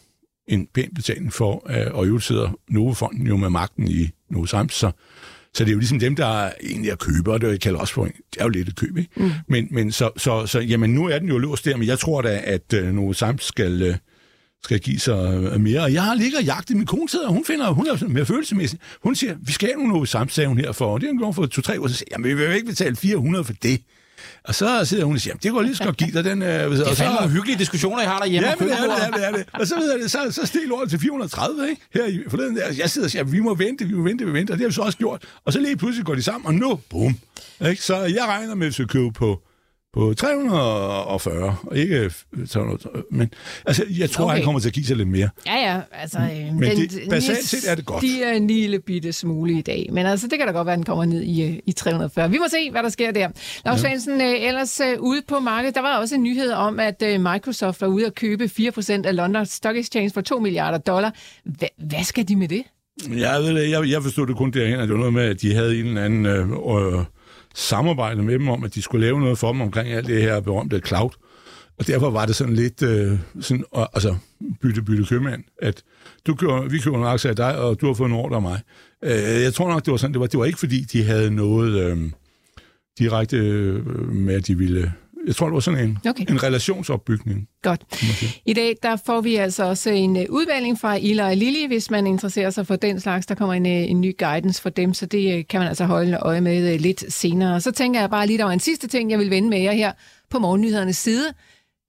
en 0.49 0.67
pæn 0.75 0.95
betaling 0.95 1.33
for, 1.33 1.71
øh, 1.71 1.95
og 1.95 2.05
i 2.05 2.09
øvrigt 2.09 2.25
sidder 2.25 2.51
Novofonden 2.69 3.27
jo 3.27 3.37
med 3.37 3.51
magten 3.51 3.89
i 3.89 4.11
Novozymes, 4.31 4.73
så, 4.73 4.91
så 5.55 5.65
det 5.65 5.71
er 5.71 5.73
jo 5.73 5.79
ligesom 5.79 5.99
dem, 5.99 6.17
der 6.17 6.51
egentlig 6.63 6.91
er 6.91 6.97
køber, 6.97 7.33
og 7.33 7.41
det 7.41 7.61
kalder 7.61 7.81
også 7.81 7.95
for 7.95 8.05
det 8.05 8.15
er 8.39 8.45
jo 8.45 8.49
lidt 8.49 8.69
et 8.69 8.77
køb, 8.77 8.97
ikke? 8.97 9.11
Mm. 9.17 9.31
Men, 9.49 9.69
men 9.71 9.93
så, 9.93 10.11
så, 10.17 10.47
så, 10.47 10.61
jamen 10.61 10.95
nu 10.95 11.09
er 11.09 11.19
den 11.19 11.29
jo 11.29 11.39
låst 11.39 11.65
der, 11.65 11.77
men 11.77 11.89
jeg 11.89 11.99
tror 11.99 12.23
da, 12.23 12.41
at 12.45 12.73
øh, 12.73 12.95
Novozymes 12.95 13.43
skal, 13.43 13.83
øh, 13.83 13.95
skal 14.65 14.81
give 14.81 14.99
sig 14.99 15.51
øh, 15.53 15.61
mere. 15.61 15.83
Og 15.83 15.93
jeg 15.93 16.03
har 16.03 16.15
ligget 16.15 16.39
og 16.39 16.45
jagtet, 16.45 16.77
min 16.77 16.87
kone 16.87 17.09
sidder, 17.09 17.27
og 17.27 17.33
hun 17.33 17.45
finder, 17.45 17.71
hun 17.71 17.87
er 17.87 18.09
mere 18.09 18.27
følelsesmæssig. 18.27 18.79
Hun 19.03 19.15
siger, 19.15 19.35
vi 19.41 19.53
skal 19.53 19.69
have 19.69 19.77
nogle 19.77 19.93
Novozymes, 19.93 20.37
hun 20.47 20.59
her 20.59 20.73
for, 20.73 20.87
og 20.87 21.01
det 21.01 21.07
er 21.07 21.11
hun 21.11 21.19
gjort 21.19 21.35
for 21.35 21.47
to-tre 21.47 21.81
år, 21.81 21.89
så 21.89 21.95
siger 21.95 22.09
jeg, 22.11 22.19
jamen 22.19 22.39
vi 22.39 22.47
vil 22.47 22.55
ikke 22.55 22.67
betale 22.67 22.97
400 22.97 23.45
for 23.45 23.53
det. 23.53 23.81
Og 24.45 24.55
så 24.55 24.85
sidder 24.85 25.05
hun 25.05 25.15
og 25.15 25.21
siger, 25.21 25.35
det 25.37 25.53
går 25.53 25.63
lige 25.63 25.77
så 25.77 25.85
godt 25.85 25.97
give 25.97 26.11
dig 26.13 26.25
den. 26.25 26.43
Øh, 26.43 26.49
Det 26.49 26.81
er 26.81 26.95
fandme 26.95 27.15
nogle 27.15 27.31
hyggelige 27.31 27.59
diskussioner, 27.59 28.03
I 28.03 28.07
har 28.07 28.19
derhjemme. 28.19 28.49
Ja, 28.49 28.55
men 28.61 28.69
det 28.69 28.79
er 28.79 28.83
det, 28.83 29.05
er 29.07 29.11
det, 29.11 29.27
er 29.27 29.33
det. 29.33 29.45
Og 29.53 29.67
så, 29.67 29.75
ved 29.77 30.01
jeg 30.01 30.11
så, 30.11 30.19
så 30.31 30.47
steg 30.47 30.61
lortet 30.67 30.91
til 30.91 30.99
430, 31.01 31.69
ikke? 31.71 31.83
Her 31.95 32.05
i 32.07 32.21
forleden 32.29 32.57
der. 32.57 32.73
Jeg 32.79 32.91
sidder 32.91 33.07
og 33.07 33.11
siger, 33.11 33.25
vi 33.25 33.41
må 33.41 33.55
vente, 33.55 33.85
vi 33.85 33.95
må 33.95 34.03
vente, 34.05 34.25
vi 34.25 34.31
må 34.31 34.37
vente. 34.37 34.51
Og 34.51 34.59
det 34.59 34.65
har 34.65 34.69
vi 34.69 34.75
så 34.75 34.83
også 34.83 34.99
gjort. 34.99 35.23
Og 35.45 35.53
så 35.53 35.61
lige 35.61 35.77
pludselig 35.77 36.07
går 36.07 36.15
de 36.15 36.23
sammen, 36.23 36.47
og 36.47 36.55
nu, 36.55 36.81
bum. 36.91 37.17
Ikke? 37.69 37.83
Så 37.83 37.97
jeg 37.97 38.25
regner 38.29 38.55
med, 38.55 38.67
at 38.67 38.69
vi 38.71 38.73
skal 38.73 38.87
købe 38.89 39.13
på, 39.13 39.41
på 39.93 40.15
340, 40.15 41.57
og 41.67 41.77
ikke 41.77 42.11
300. 42.49 42.79
Men 43.11 43.31
altså, 43.67 43.85
jeg 43.99 44.11
tror, 44.11 44.25
Okay. 44.25 44.35
han 44.35 44.45
kommer 44.45 44.61
til 44.61 44.69
at 44.69 44.75
give 44.75 44.87
sig 44.87 44.97
lidt 44.97 45.09
mere. 45.09 45.29
Ja, 45.47 45.55
ja. 45.75 45.81
Altså, 45.93 46.19
øh, 46.19 46.55
Men 46.55 46.63
det- 46.77 47.01
basalt 47.11 47.45
set 47.45 47.71
er 47.71 47.75
det 47.75 47.87
godt. 47.87 48.03
De 48.03 48.23
er 48.23 48.33
en 48.33 48.47
lille 48.47 48.81
bitte 48.81 49.13
smule 49.13 49.53
i 49.59 49.63
dag. 49.63 49.89
Men 49.93 50.07
altså, 50.07 50.27
det 50.29 50.39
kan 50.39 50.47
da 50.47 50.53
godt 50.53 50.67
være, 50.67 50.73
at 50.73 50.77
den 50.77 50.85
kommer 50.85 51.05
ned 51.05 51.23
i, 51.23 51.43
øh, 51.43 51.59
i 51.67 51.73
340. 51.73 52.31
Vi 52.31 52.39
må 52.39 52.45
se, 52.51 52.71
hvad 52.71 52.83
der 52.83 52.89
sker 52.89 53.11
der. 53.11 53.29
Lars 53.65 53.83
ja. 53.83 53.89
Svendsen, 53.89 54.21
øh, 54.21 54.35
ellers 54.47 54.81
ude 54.99 55.23
på 55.29 55.39
markedet, 55.41 55.75
der 55.75 55.81
var 55.81 55.99
også 55.99 56.15
en 56.15 56.23
nyhed 56.23 56.51
om, 56.53 56.81
at 56.81 57.03
Microsoft 57.21 57.81
var 57.81 57.87
ude 57.87 58.07
at 58.07 58.15
købe 58.15 58.49
4% 58.49 59.07
af 59.07 59.17
London 59.17 59.47
Stock 59.47 59.77
Exchange 59.77 60.11
for 60.15 60.21
2 60.21 60.41
milliarder 60.41 60.79
dollar. 60.79 61.15
Hva, 61.45 61.67
hvad 61.89 62.05
skal 62.05 62.29
de 62.29 62.37
med 62.37 62.49
det? 62.49 62.63
Jeg, 63.09 63.41
ved, 63.43 63.55
det, 63.63 63.71
jeg, 63.71 63.89
jeg 63.91 64.03
forstod 64.03 64.27
det 64.27 64.37
kun 64.37 64.51
derhen, 64.51 64.75
at 64.81 64.89
det 64.89 64.91
var 64.93 64.99
noget 64.99 65.13
med, 65.15 65.23
at 65.23 65.41
de 65.43 65.55
havde 65.55 65.81
en 65.81 65.87
eller 65.87 66.05
anden 66.05 66.27
øh, 66.27 66.49
øh, 66.51 67.05
samarbejde 67.55 68.23
med 68.23 68.35
dem 68.35 68.49
om, 68.49 68.65
at 68.65 68.75
de 68.75 68.83
skulle 68.83 69.07
lave 69.07 69.21
noget 69.21 69.39
for 69.39 69.53
dem 69.53 69.61
omkring 69.61 69.89
alt 69.89 70.07
det 70.07 70.23
her 70.23 70.41
berømte 70.41 70.81
cloud. 70.87 71.11
Og 71.79 71.87
derfor 71.87 72.11
var 72.11 72.27
det 72.27 72.37
sådan 72.37 72.55
lidt 72.55 72.83
øh, 72.83 73.19
sådan, 73.41 73.65
og, 73.71 73.89
altså, 73.95 74.17
bytte-bytte 74.61 75.05
købmand, 75.05 75.45
at 75.63 75.83
du 76.27 76.35
køber, 76.35 76.69
vi 76.69 76.79
køber 76.79 76.99
en 76.99 77.05
aktie 77.05 77.31
af 77.31 77.37
dig, 77.37 77.59
og 77.59 77.81
du 77.81 77.87
har 77.87 77.95
fået 77.95 78.09
en 78.09 78.15
ordre 78.15 78.37
af 78.37 78.43
mig. 78.43 78.61
Øh, 79.05 79.43
jeg 79.43 79.55
tror 79.55 79.69
nok, 79.69 79.85
det 79.85 79.91
var 79.91 79.97
sådan, 79.97 80.13
det 80.13 80.21
var, 80.21 80.27
det 80.27 80.39
var 80.39 80.45
ikke 80.45 80.59
fordi, 80.59 80.81
de 80.81 81.05
havde 81.05 81.31
noget 81.31 81.91
øh, 81.91 82.11
direkte 82.99 83.37
øh, 83.37 83.87
med, 84.13 84.35
at 84.35 84.47
de 84.47 84.59
ville 84.59 84.93
jeg 85.27 85.37
tror, 85.37 85.47
det 85.47 85.55
var 85.55 85.61
sådan 85.61 85.85
en, 85.85 85.99
Okay. 86.09 86.25
en 86.31 86.43
relationsopbygning. 86.43 87.49
Godt. 87.63 87.83
I 88.47 88.53
dag 88.53 88.77
der 88.83 88.97
får 89.07 89.21
vi 89.21 89.37
altså 89.37 89.65
også 89.65 89.91
en 89.91 90.17
øh, 90.17 90.25
udvalgning 90.29 90.81
fra 90.81 90.97
Ila 90.97 91.27
og 91.29 91.37
Lili, 91.37 91.67
hvis 91.67 91.91
man 91.91 92.07
interesserer 92.07 92.51
sig 92.51 92.67
for 92.67 92.77
den 92.77 93.01
slags. 93.01 93.27
Der 93.27 93.35
kommer 93.35 93.55
en, 93.55 93.67
øh, 93.67 93.73
en 93.91 94.01
ny 94.01 94.15
guidance 94.19 94.63
for 94.63 94.69
dem, 94.71 94.95
så 94.95 95.07
det 95.07 95.39
øh, 95.39 95.45
kan 95.51 95.61
man 95.61 95.69
altså 95.69 95.85
holde 95.85 96.17
øje 96.23 96.41
med 96.41 96.79
lidt 96.79 97.13
senere. 97.13 97.61
Så 97.61 97.71
tænker 97.73 98.01
jeg 98.01 98.11
bare 98.11 98.27
lige, 98.27 98.39
der 98.39 98.45
var 98.45 98.53
en 98.53 98.61
sidste 98.61 98.87
ting, 98.89 99.11
jeg 99.11 99.19
vil 99.19 99.31
vende 99.31 99.49
med 99.49 99.59
jer 99.61 99.73
her 99.73 99.93
på 100.31 100.39
morgennyhedernes 100.39 100.97
side. 100.97 101.33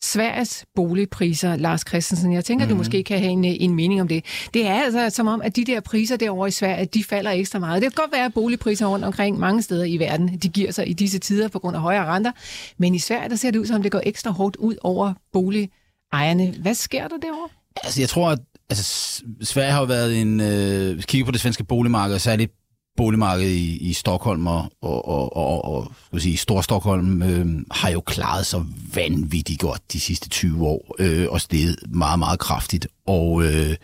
Sveriges 0.03 0.65
boligpriser, 0.75 1.55
Lars 1.55 1.81
Christensen. 1.87 2.33
Jeg 2.33 2.45
tænker, 2.45 2.65
mm. 2.65 2.69
du 2.69 2.75
måske 2.75 3.03
kan 3.03 3.19
have 3.19 3.31
en, 3.31 3.45
en 3.45 3.75
mening 3.75 4.01
om 4.01 4.07
det. 4.07 4.25
Det 4.53 4.67
er 4.67 4.83
altså 4.83 5.09
som 5.09 5.27
om, 5.27 5.41
at 5.41 5.55
de 5.55 5.65
der 5.65 5.79
priser 5.79 6.17
derovre 6.17 6.47
i 6.47 6.51
Sverige, 6.51 6.85
de 6.85 7.03
falder 7.03 7.31
ekstra 7.31 7.59
meget. 7.59 7.81
Det 7.81 7.95
kan 7.95 8.03
godt 8.03 8.11
være, 8.11 8.25
at 8.25 8.33
boligpriser 8.33 8.85
rundt 8.85 9.05
omkring 9.05 9.39
mange 9.39 9.61
steder 9.61 9.83
i 9.83 9.97
verden, 9.97 10.37
de 10.37 10.49
giver 10.49 10.71
sig 10.71 10.89
i 10.89 10.93
disse 10.93 11.19
tider 11.19 11.47
på 11.47 11.59
grund 11.59 11.75
af 11.75 11.81
højere 11.81 12.05
renter. 12.05 12.31
Men 12.77 12.95
i 12.95 12.99
Sverige, 12.99 13.29
der 13.29 13.35
ser 13.35 13.51
det 13.51 13.59
ud 13.59 13.65
som, 13.65 13.83
det 13.83 13.91
går 13.91 14.01
ekstra 14.05 14.31
hårdt 14.31 14.55
ud 14.55 14.75
over 14.81 15.13
boligejerne. 15.33 16.53
Hvad 16.61 16.73
sker 16.73 17.07
der 17.07 17.17
derovre? 17.21 17.49
Altså, 17.83 18.01
jeg 18.01 18.09
tror, 18.09 18.29
at 18.29 18.39
altså, 18.69 19.23
Sverige 19.41 19.71
har 19.71 19.79
jo 19.79 19.85
været 19.85 20.21
en... 20.21 20.39
Øh, 20.39 21.03
kigger 21.03 21.25
på 21.25 21.31
det 21.31 21.41
svenske 21.41 21.63
boligmarked, 21.63 22.15
og 22.15 22.21
særligt 22.21 22.51
boligmarkedet 22.99 23.51
i, 23.51 23.77
i 23.77 23.93
Stockholm 23.93 24.47
og, 24.47 24.71
og, 24.81 25.07
og, 25.07 25.35
og, 25.35 25.65
og 25.65 25.91
skal 26.07 26.21
sige, 26.21 26.37
Storstockholm 26.37 27.23
øh, 27.23 27.45
har 27.71 27.89
jo 27.89 28.01
klaret 28.01 28.45
sig 28.45 28.61
vanvittigt 28.93 29.61
godt 29.61 29.93
de 29.93 29.99
sidste 29.99 30.29
20 30.29 30.67
år, 30.67 30.95
øh, 30.99 31.27
og 31.29 31.41
steget 31.41 31.75
meget, 31.89 32.19
meget 32.19 32.39
kraftigt. 32.39 32.87
Og 33.07 33.43
øh, 33.43 33.75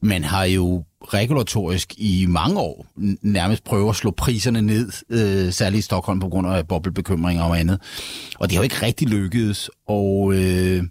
man 0.00 0.24
har 0.24 0.44
jo 0.44 0.84
regulatorisk 1.00 1.94
i 1.96 2.26
mange 2.28 2.60
år 2.60 2.86
nærmest 3.22 3.64
prøvet 3.64 3.88
at 3.90 3.96
slå 3.96 4.10
priserne 4.10 4.62
ned, 4.62 4.90
øh, 5.08 5.52
særligt 5.52 5.78
i 5.78 5.82
Stockholm 5.82 6.20
på 6.20 6.28
grund 6.28 6.46
af 6.46 6.68
boblebekymringer 6.68 7.44
og 7.44 7.58
andet. 7.58 7.80
Og 8.38 8.48
det 8.48 8.56
har 8.56 8.62
jo 8.62 8.64
ikke 8.64 8.82
rigtig 8.86 9.08
lykkedes, 9.08 9.70
og... 9.88 10.34
Øh, 10.34 10.84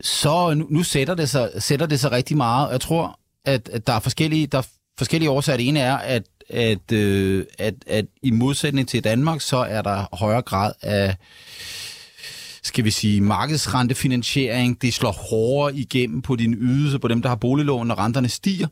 så 0.00 0.54
nu, 0.54 0.66
nu 0.70 0.82
sætter, 0.82 1.14
det 1.14 1.28
sig, 1.28 1.50
sætter 1.58 1.86
det 1.86 2.00
sig 2.00 2.12
rigtig 2.12 2.36
meget. 2.36 2.72
Jeg 2.72 2.80
tror, 2.80 3.20
at, 3.44 3.68
at 3.68 3.86
der 3.86 3.92
er 3.92 4.00
forskellige, 4.00 4.46
der 4.46 4.58
er 4.58 4.62
forskellige 4.98 5.30
årsager. 5.30 5.56
Det 5.56 5.68
ene 5.68 5.80
er, 5.80 5.96
at, 5.96 6.22
at, 6.50 6.92
øh, 6.92 7.44
at, 7.58 7.74
at 7.86 8.04
i 8.22 8.30
modsætning 8.30 8.88
til 8.88 9.04
Danmark, 9.04 9.40
så 9.40 9.56
er 9.56 9.82
der 9.82 10.16
højere 10.16 10.42
grad 10.42 10.72
af 10.82 11.16
skal 12.62 12.84
vi 12.84 12.90
sige, 12.90 13.20
markedsrentefinansiering. 13.20 14.82
Det 14.82 14.94
slår 14.94 15.12
hårdere 15.12 15.76
igennem 15.76 16.22
på 16.22 16.36
din 16.36 16.54
ydelse, 16.54 16.98
på 16.98 17.08
dem, 17.08 17.22
der 17.22 17.28
har 17.28 17.36
boliglån, 17.36 17.86
når 17.86 17.98
renterne 17.98 18.28
stiger. 18.28 18.66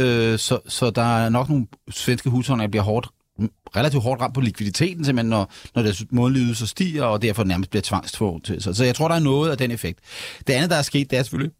Øh, 0.00 0.38
så, 0.38 0.58
så 0.68 0.90
der 0.90 1.16
er 1.16 1.28
nok 1.28 1.48
nogle 1.48 1.66
svenske 1.90 2.30
husholdninger, 2.30 2.66
der 2.66 2.70
bliver 2.70 2.82
hårdt, 2.82 3.08
relativt 3.76 4.02
hårdt 4.02 4.20
ramt 4.20 4.34
på 4.34 4.40
likviditeten, 4.40 5.04
simpelthen, 5.04 5.30
når, 5.30 5.52
når 5.74 5.82
deres 5.82 6.04
månedlige 6.10 6.44
ydelser 6.44 6.66
stiger, 6.66 7.04
og 7.04 7.22
derfor 7.22 7.44
nærmest 7.44 7.70
bliver 7.70 7.82
tvangstvunget 7.82 8.44
til. 8.44 8.62
Så, 8.62 8.74
så 8.74 8.84
jeg 8.84 8.94
tror, 8.94 9.08
der 9.08 9.14
er 9.14 9.20
noget 9.20 9.50
af 9.50 9.58
den 9.58 9.70
effekt. 9.70 9.98
Det 10.46 10.52
andet, 10.52 10.70
der 10.70 10.76
er 10.76 10.82
sket, 10.82 11.10
det 11.10 11.18
er 11.18 11.22
selvfølgelig, 11.22 11.52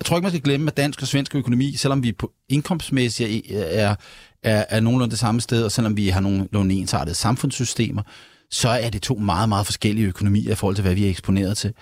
jeg 0.00 0.06
tror 0.06 0.16
ikke, 0.16 0.24
man 0.24 0.30
skal 0.30 0.42
glemme, 0.42 0.70
at 0.70 0.76
dansk 0.76 1.02
og 1.02 1.08
svensk 1.08 1.34
økonomi, 1.34 1.76
selvom 1.76 2.02
vi 2.02 2.12
på 2.12 2.32
indkomstmæssigt 2.48 3.46
er, 3.50 3.94
er, 4.42 4.64
er 4.68 4.80
nogenlunde 4.80 5.10
det 5.10 5.18
samme 5.18 5.40
sted, 5.40 5.64
og 5.64 5.72
selvom 5.72 5.96
vi 5.96 6.08
har 6.08 6.20
nogle, 6.20 6.48
nogle 6.52 6.74
ensartede 6.74 7.14
samfundssystemer, 7.14 8.02
så 8.50 8.68
er 8.68 8.90
det 8.90 9.02
to 9.02 9.14
meget, 9.14 9.48
meget 9.48 9.66
forskellige 9.66 10.06
økonomier 10.06 10.52
i 10.52 10.54
forhold 10.54 10.74
til, 10.76 10.82
hvad 10.82 10.94
vi 10.94 11.06
er 11.06 11.10
eksponeret 11.10 11.56
til. 11.56 11.72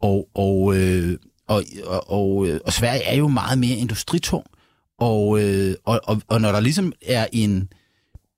Og, 0.00 0.28
og, 0.34 0.76
øh, 0.76 1.18
og, 1.48 1.64
og, 1.84 2.10
og, 2.10 2.46
øh, 2.46 2.60
og 2.64 2.72
Sverige 2.72 3.02
er 3.02 3.16
jo 3.16 3.28
meget 3.28 3.58
mere 3.58 3.76
industritung. 3.76 4.44
Og, 4.98 5.42
øh, 5.42 5.74
og, 5.84 6.00
og, 6.04 6.22
og 6.28 6.40
når 6.40 6.52
der 6.52 6.60
ligesom 6.60 6.92
er 7.06 7.26
en 7.32 7.68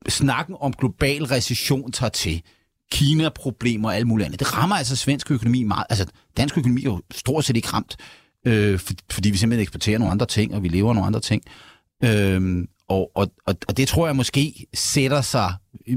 snakken 0.08 0.56
om 0.60 0.72
global 0.72 1.24
recession 1.24 1.92
tager 1.92 2.10
til, 2.10 2.42
Kina-problemer 2.92 3.88
og 3.88 3.96
alt 3.96 4.06
muligt 4.06 4.24
andet, 4.26 4.40
det 4.40 4.56
rammer 4.56 4.76
altså 4.76 4.96
svensk 4.96 5.30
økonomi 5.30 5.62
meget. 5.62 5.86
Altså, 5.90 6.06
dansk 6.36 6.58
økonomi 6.58 6.80
er 6.80 6.84
jo 6.84 7.02
stort 7.10 7.44
set 7.44 7.56
ikke 7.56 7.68
ramt, 7.68 7.96
øh, 8.46 8.78
for, 8.78 8.92
fordi 9.10 9.30
vi 9.30 9.36
simpelthen 9.36 9.62
eksporterer 9.62 9.98
nogle 9.98 10.12
andre 10.12 10.26
ting, 10.26 10.54
og 10.54 10.62
vi 10.62 10.68
lever 10.68 10.94
nogle 10.94 11.06
andre 11.06 11.20
ting. 11.20 11.42
Øh, 12.04 12.64
og, 12.88 13.10
og, 13.14 13.30
og, 13.46 13.56
og 13.68 13.76
det 13.76 13.88
tror 13.88 14.06
jeg 14.06 14.16
måske 14.16 14.66
sætter 14.74 15.20
sig 15.20 15.54
i, 15.86 15.96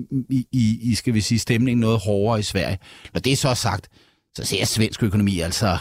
i, 0.52 0.80
i 0.82 0.96
skal 0.96 1.14
vi 1.14 1.22
sige, 1.22 1.40
stemningen 1.40 1.80
noget 1.80 2.00
hårdere 2.00 2.40
i 2.40 2.44
Sverige. 2.44 2.80
Når 3.14 3.20
det 3.20 3.32
er 3.32 3.38
så 3.38 3.54
sagt, 3.54 3.90
så 4.36 4.46
ser 4.46 4.66
svensk 4.66 5.04
økonomi 5.04 5.40
altså 5.40 5.78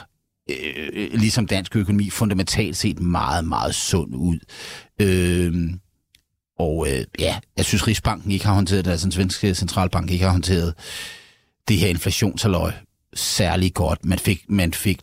øh, 0.50 1.12
ligesom 1.12 1.46
dansk 1.46 1.76
økonomi 1.76 2.10
fundamentalt 2.10 2.76
set 2.76 3.00
meget, 3.00 3.44
meget 3.44 3.74
sund 3.74 4.14
ud. 4.14 4.38
Øh, 5.00 5.70
og 6.58 6.86
øh, 6.90 7.04
ja, 7.18 7.38
jeg 7.56 7.64
synes, 7.64 7.88
Rigsbanken 7.88 8.30
ikke 8.30 8.46
har 8.46 8.54
håndteret 8.54 8.84
det, 8.84 8.90
altså 8.90 9.04
den 9.04 9.12
svenske 9.12 9.54
centralbank 9.54 10.10
ikke 10.10 10.24
har 10.24 10.32
håndteret 10.32 10.74
det 11.68 11.78
her 11.78 11.88
inflationsaløj 11.88 12.72
særlig 13.14 13.74
godt. 13.74 14.04
Man 14.04 14.18
fik, 14.18 14.44
man 14.48 14.72
fik, 14.72 15.02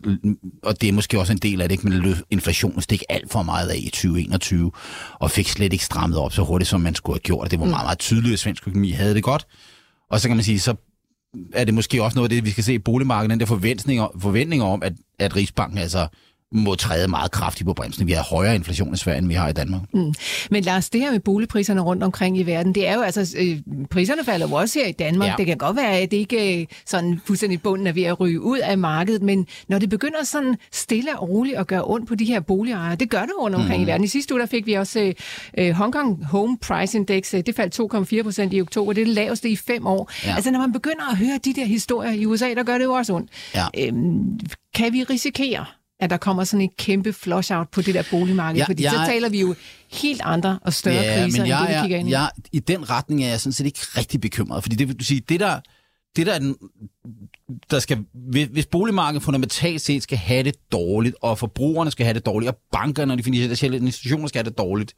og 0.62 0.80
det 0.80 0.88
er 0.88 0.92
måske 0.92 1.18
også 1.18 1.32
en 1.32 1.38
del 1.38 1.60
af 1.60 1.68
det, 1.68 1.74
ikke? 1.74 1.88
man 1.88 1.98
lød 1.98 2.16
inflationen 2.30 2.82
stik 2.82 3.02
alt 3.08 3.32
for 3.32 3.42
meget 3.42 3.68
af 3.68 3.76
i 3.76 3.88
2021, 3.88 4.72
og 5.20 5.30
fik 5.30 5.48
slet 5.48 5.72
ikke 5.72 5.84
strammet 5.84 6.18
op 6.18 6.32
så 6.32 6.42
hurtigt, 6.42 6.70
som 6.70 6.80
man 6.80 6.94
skulle 6.94 7.14
have 7.14 7.22
gjort. 7.22 7.50
Det 7.50 7.60
var 7.60 7.66
meget, 7.66 7.84
meget 7.84 7.98
tydeligt, 7.98 8.32
at 8.32 8.38
svensk 8.38 8.68
økonomi 8.68 8.90
havde 8.90 9.14
det 9.14 9.22
godt. 9.22 9.46
Og 10.10 10.20
så 10.20 10.28
kan 10.28 10.36
man 10.36 10.44
sige, 10.44 10.60
så 10.60 10.74
er 11.52 11.64
det 11.64 11.74
måske 11.74 12.02
også 12.02 12.18
noget 12.18 12.30
af 12.30 12.36
det, 12.36 12.44
vi 12.44 12.50
skal 12.50 12.64
se 12.64 12.74
i 12.74 12.78
boligmarkedet, 12.78 13.30
den 13.30 13.40
der 13.40 13.46
forventninger, 13.46 14.08
forventninger 14.18 14.66
om, 14.66 14.82
at, 14.82 14.92
at 15.18 15.36
Rigsbanken 15.36 15.78
altså 15.78 16.08
må 16.52 16.74
træde 16.74 17.08
meget 17.08 17.30
kraftigt 17.30 17.66
på 17.66 17.74
bremsen. 17.74 18.06
Vi 18.06 18.12
har 18.12 18.22
højere 18.22 18.54
inflation 18.54 18.94
i 18.94 18.96
Sverige, 18.96 19.18
end 19.18 19.28
vi 19.28 19.34
har 19.34 19.48
i 19.48 19.52
Danmark. 19.52 19.82
Mm. 19.94 20.14
Men 20.50 20.62
Lars, 20.62 20.90
det 20.90 21.00
her 21.00 21.10
med 21.10 21.20
boligpriserne 21.20 21.80
rundt 21.80 22.02
omkring 22.02 22.38
i 22.38 22.42
verden, 22.42 22.74
det 22.74 22.88
er 22.88 22.94
jo 22.94 23.00
altså, 23.00 23.36
øh, 23.38 23.58
priserne 23.90 24.24
falder 24.24 24.48
jo 24.48 24.54
også 24.54 24.78
her 24.78 24.86
i 24.86 24.92
Danmark. 24.92 25.28
Ja. 25.28 25.34
Det 25.38 25.46
kan 25.46 25.58
godt 25.58 25.76
være, 25.76 25.98
at 25.98 26.10
det 26.10 26.16
ikke 26.16 26.60
øh, 26.60 26.66
sådan 26.86 27.20
fuldstændig 27.24 27.62
bunden 27.62 27.86
er 27.86 27.92
ved 27.92 28.02
at 28.02 28.20
ryge 28.20 28.40
ud 28.40 28.58
af 28.58 28.78
markedet, 28.78 29.22
men 29.22 29.46
når 29.68 29.78
det 29.78 29.90
begynder 29.90 30.24
sådan 30.24 30.56
stille 30.72 31.18
og 31.18 31.28
roligt 31.28 31.56
at 31.56 31.66
gøre 31.66 31.82
ondt 31.84 32.08
på 32.08 32.14
de 32.14 32.24
her 32.24 32.40
boligejere, 32.40 32.96
det 32.96 33.10
gør 33.10 33.22
det 33.22 33.32
rundt 33.40 33.56
omkring 33.56 33.76
mm. 33.76 33.82
i 33.82 33.86
verden. 33.86 34.04
I 34.04 34.08
sidste 34.08 34.34
uge, 34.34 34.40
der 34.40 34.46
fik 34.46 34.66
vi 34.66 34.72
også 34.72 35.12
øh, 35.58 35.70
Hong 35.70 35.92
Kong 35.92 36.24
Home 36.24 36.58
Price 36.58 36.98
Index, 36.98 37.34
øh, 37.34 37.42
det 37.46 37.54
faldt 37.54 38.12
2,4 38.14 38.22
procent 38.22 38.52
i 38.52 38.60
oktober, 38.60 38.92
det 38.92 39.00
er 39.00 39.04
det 39.04 39.14
laveste 39.14 39.50
i 39.50 39.56
fem 39.56 39.86
år. 39.86 40.10
Ja. 40.24 40.34
Altså, 40.34 40.50
når 40.50 40.58
man 40.58 40.72
begynder 40.72 41.10
at 41.10 41.16
høre 41.16 41.38
de 41.44 41.54
der 41.54 41.64
historier 41.64 42.12
i 42.12 42.26
USA, 42.26 42.54
der 42.54 42.62
gør 42.62 42.78
det 42.78 42.84
jo 42.84 42.92
også 42.92 43.12
ondt. 43.12 43.30
Ja. 43.54 43.66
Øhm, 43.78 44.40
kan 44.74 44.92
vi 44.92 45.02
risikere, 45.02 45.64
at 46.00 46.10
der 46.10 46.16
kommer 46.16 46.44
sådan 46.44 46.60
en 46.60 46.70
kæmpe 46.78 47.12
flush-out 47.12 47.68
på 47.70 47.82
det 47.82 47.94
der 47.94 48.02
boligmarked? 48.10 48.58
Ja, 48.60 48.66
Fordi 48.66 48.82
så 48.82 48.96
jeg- 48.98 49.06
taler 49.08 49.28
vi 49.28 49.40
jo 49.40 49.54
helt 49.92 50.20
andre 50.24 50.58
og 50.62 50.72
større 50.74 50.94
ja, 50.94 51.22
kriser, 51.24 51.40
men 51.42 51.48
jeg, 51.48 51.58
end 51.60 51.66
det, 51.66 51.70
vi 51.70 51.74
er- 51.76 51.82
kigger 51.82 51.98
ind 51.98 52.08
i. 52.08 52.12
jeg, 52.12 52.30
I 52.52 52.58
den 52.58 52.90
retning 52.90 53.24
er 53.24 53.28
jeg 53.28 53.40
sådan 53.40 53.52
set 53.52 53.66
ikke 53.66 53.78
rigtig 53.96 54.20
bekymret, 54.20 54.62
fordi 54.64 54.76
det 54.76 54.88
vil 54.88 54.96
du 54.98 55.04
sige, 55.04 55.20
det 55.28 55.40
der, 55.40 55.60
det 56.16 56.26
der, 56.26 56.34
er 56.34 56.38
den, 56.38 56.56
der 57.70 57.78
skal, 57.78 58.04
hvis, 58.14 58.48
hvis 58.52 58.66
boligmarkedet 58.66 59.22
fundamentalt 59.22 59.80
set 59.80 60.02
skal 60.02 60.18
have 60.18 60.42
det 60.42 60.54
dårligt, 60.72 61.16
og 61.22 61.38
forbrugerne 61.38 61.90
skal 61.90 62.04
have 62.06 62.14
det 62.14 62.26
dårligt, 62.26 62.50
og 62.50 62.58
bankerne 62.72 63.12
og 63.12 63.18
de 63.18 63.22
finansielle 63.22 63.76
institutioner 63.76 64.28
skal 64.28 64.38
have 64.44 64.50
det 64.50 64.58
dårligt, 64.58 64.94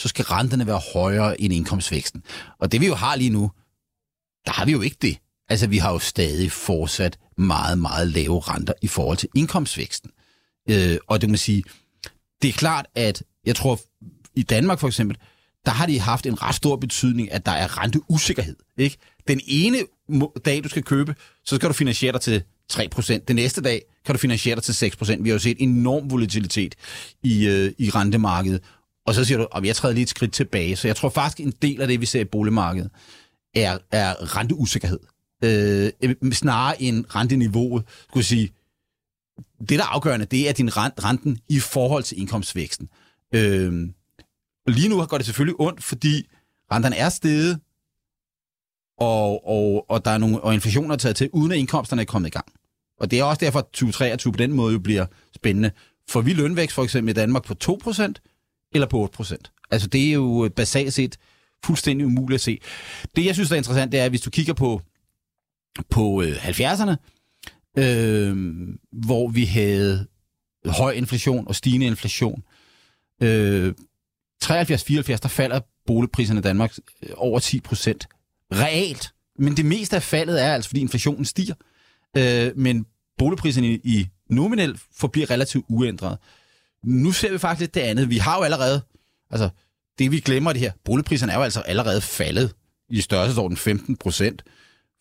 så 0.00 0.08
skal 0.08 0.24
renterne 0.24 0.66
være 0.66 0.80
højere 0.94 1.40
end 1.40 1.52
indkomstvæksten. 1.52 2.22
Og 2.58 2.72
det 2.72 2.80
vi 2.80 2.86
jo 2.86 2.94
har 2.94 3.16
lige 3.16 3.30
nu, 3.30 3.50
der 4.46 4.52
har 4.52 4.64
vi 4.64 4.72
jo 4.72 4.80
ikke 4.80 4.96
det. 5.02 5.16
Altså, 5.50 5.66
vi 5.66 5.78
har 5.78 5.92
jo 5.92 5.98
stadig 5.98 6.52
fortsat 6.52 7.18
meget, 7.38 7.78
meget 7.78 8.08
lave 8.08 8.40
renter 8.40 8.72
i 8.82 8.86
forhold 8.86 9.16
til 9.16 9.28
indkomstvæksten. 9.34 10.10
Øh, 10.70 10.98
og 11.06 11.20
det 11.20 11.26
kan 11.26 11.30
man 11.30 11.38
sige, 11.38 11.64
det 12.42 12.48
er 12.48 12.52
klart, 12.52 12.86
at 12.94 13.22
jeg 13.46 13.56
tror, 13.56 13.80
i 14.34 14.42
Danmark 14.42 14.78
for 14.78 14.86
eksempel, 14.86 15.16
der 15.66 15.70
har 15.70 15.86
de 15.86 16.00
haft 16.00 16.26
en 16.26 16.42
ret 16.42 16.54
stor 16.54 16.76
betydning, 16.76 17.32
at 17.32 17.46
der 17.46 17.52
er 17.52 17.82
renteusikkerhed. 17.82 18.56
Ikke? 18.78 18.96
Den 19.28 19.40
ene 19.46 19.78
dag, 20.44 20.64
du 20.64 20.68
skal 20.68 20.82
købe, 20.82 21.14
så 21.44 21.56
skal 21.56 21.68
du 21.68 21.74
finansiere 21.74 22.12
dig 22.12 22.20
til 22.20 22.42
3%. 22.72 23.18
Den 23.28 23.36
næste 23.36 23.60
dag 23.60 23.82
kan 24.04 24.14
du 24.14 24.18
finansiere 24.18 24.56
dig 24.56 24.64
til 24.64 24.86
6%. 24.86 25.22
Vi 25.22 25.28
har 25.28 25.34
jo 25.34 25.38
set 25.38 25.56
enorm 25.60 26.10
volatilitet 26.10 26.74
i, 27.22 27.46
øh, 27.46 27.72
i 27.78 27.90
rentemarkedet. 27.90 28.62
Og 29.06 29.14
så 29.14 29.24
siger 29.24 29.38
du, 29.38 29.46
at 29.56 29.64
jeg 29.64 29.76
træder 29.76 29.94
lige 29.94 30.02
et 30.02 30.08
skridt 30.08 30.32
tilbage. 30.32 30.76
Så 30.76 30.88
jeg 30.88 30.96
tror 30.96 31.08
faktisk, 31.08 31.40
en 31.40 31.54
del 31.62 31.80
af 31.80 31.88
det, 31.88 32.00
vi 32.00 32.06
ser 32.06 32.20
i 32.20 32.24
boligmarkedet, 32.24 32.90
er, 33.54 33.78
er 33.92 34.36
renteusikkerhed. 34.36 34.98
Øh, 35.44 35.90
øh, 36.02 36.32
snarere 36.32 36.82
end 36.82 37.04
renteniveauet. 37.14 37.84
Skulle 38.08 38.24
sige, 38.24 38.50
det, 39.60 39.68
der 39.68 39.78
er 39.78 39.94
afgørende, 39.94 40.26
det 40.26 40.48
er 40.48 40.52
din 40.52 40.76
rent, 40.76 41.04
renten 41.04 41.38
i 41.48 41.60
forhold 41.60 42.02
til 42.02 42.20
indkomstvæksten. 42.20 42.88
Øh, 43.34 43.88
lige 44.66 44.88
nu 44.88 45.04
går 45.04 45.16
det 45.16 45.26
selvfølgelig 45.26 45.60
ondt, 45.60 45.84
fordi 45.84 46.28
renterne 46.72 46.96
er 46.96 47.08
steget, 47.08 47.60
og, 48.98 49.48
og, 49.48 49.90
og 49.90 50.04
der 50.04 50.10
er 50.10 50.18
nogle 50.18 50.40
og 50.40 50.54
inflationen 50.54 50.90
er 50.90 50.96
taget 50.96 51.16
til, 51.16 51.30
uden 51.32 51.52
at 51.52 51.58
indkomsterne 51.58 52.02
er 52.02 52.06
kommet 52.06 52.28
i 52.28 52.32
gang. 52.32 52.46
Og 53.00 53.10
det 53.10 53.18
er 53.18 53.24
også 53.24 53.40
derfor, 53.40 53.58
at 53.58 53.64
2023 53.64 54.32
på 54.32 54.36
den 54.36 54.52
måde 54.52 54.72
jo 54.72 54.78
bliver 54.78 55.06
spændende. 55.34 55.70
For 56.08 56.20
vi 56.20 56.32
lønvækst 56.32 56.74
for 56.74 56.84
eksempel 56.84 57.10
i 57.10 57.14
Danmark 57.14 57.44
på 57.44 57.54
2% 57.64 58.12
eller 58.74 58.86
på 58.86 59.10
8%. 59.20 59.66
Altså 59.70 59.88
det 59.88 60.08
er 60.08 60.12
jo 60.12 60.50
basalt 60.56 60.92
set 60.92 61.16
fuldstændig 61.64 62.06
umuligt 62.06 62.34
at 62.34 62.40
se. 62.40 62.60
Det, 63.16 63.24
jeg 63.24 63.34
synes, 63.34 63.50
er 63.50 63.56
interessant, 63.56 63.92
det 63.92 64.00
er, 64.00 64.04
at 64.04 64.10
hvis 64.10 64.20
du 64.20 64.30
kigger 64.30 64.52
på, 64.52 64.82
på 65.90 66.22
øh, 66.22 66.48
70'erne, 66.48 66.96
øh, 67.78 68.36
hvor 68.92 69.28
vi 69.28 69.44
havde 69.44 70.06
høj 70.66 70.92
inflation 70.92 71.48
og 71.48 71.54
stigende 71.54 71.86
inflation. 71.86 72.42
Øh, 73.22 73.74
73-74, 74.44 75.16
der 75.16 75.28
falder 75.28 75.60
boligpriserne 75.86 76.38
i 76.38 76.42
Danmark 76.42 76.74
øh, 77.02 77.10
over 77.16 77.38
10 77.38 77.60
procent. 77.60 78.08
Realt. 78.52 79.12
Men 79.38 79.56
det 79.56 79.64
meste 79.64 79.96
af 79.96 80.02
faldet 80.02 80.42
er 80.42 80.54
altså, 80.54 80.70
fordi 80.70 80.80
inflationen 80.80 81.24
stiger. 81.24 81.54
Øh, 82.16 82.52
men 82.56 82.86
boligpriserne 83.18 83.66
i, 83.66 83.80
i 83.84 84.08
nominelt 84.30 84.80
forbliver 84.96 85.30
relativt 85.30 85.64
uændret. 85.68 86.18
Nu 86.84 87.12
ser 87.12 87.32
vi 87.32 87.38
faktisk 87.38 87.60
lidt 87.60 87.74
det 87.74 87.80
andet. 87.80 88.10
Vi 88.10 88.18
har 88.18 88.36
jo 88.36 88.42
allerede, 88.42 88.82
altså 89.30 89.48
det 89.98 90.10
vi 90.10 90.20
glemmer 90.20 90.52
det 90.52 90.60
her, 90.60 90.72
boligpriserne 90.84 91.32
er 91.32 91.36
jo 91.36 91.42
altså 91.42 91.60
allerede 91.60 92.00
faldet 92.00 92.54
i 92.90 93.00
størrelsesorden 93.00 93.56
15 93.56 93.96
procent, 93.96 94.42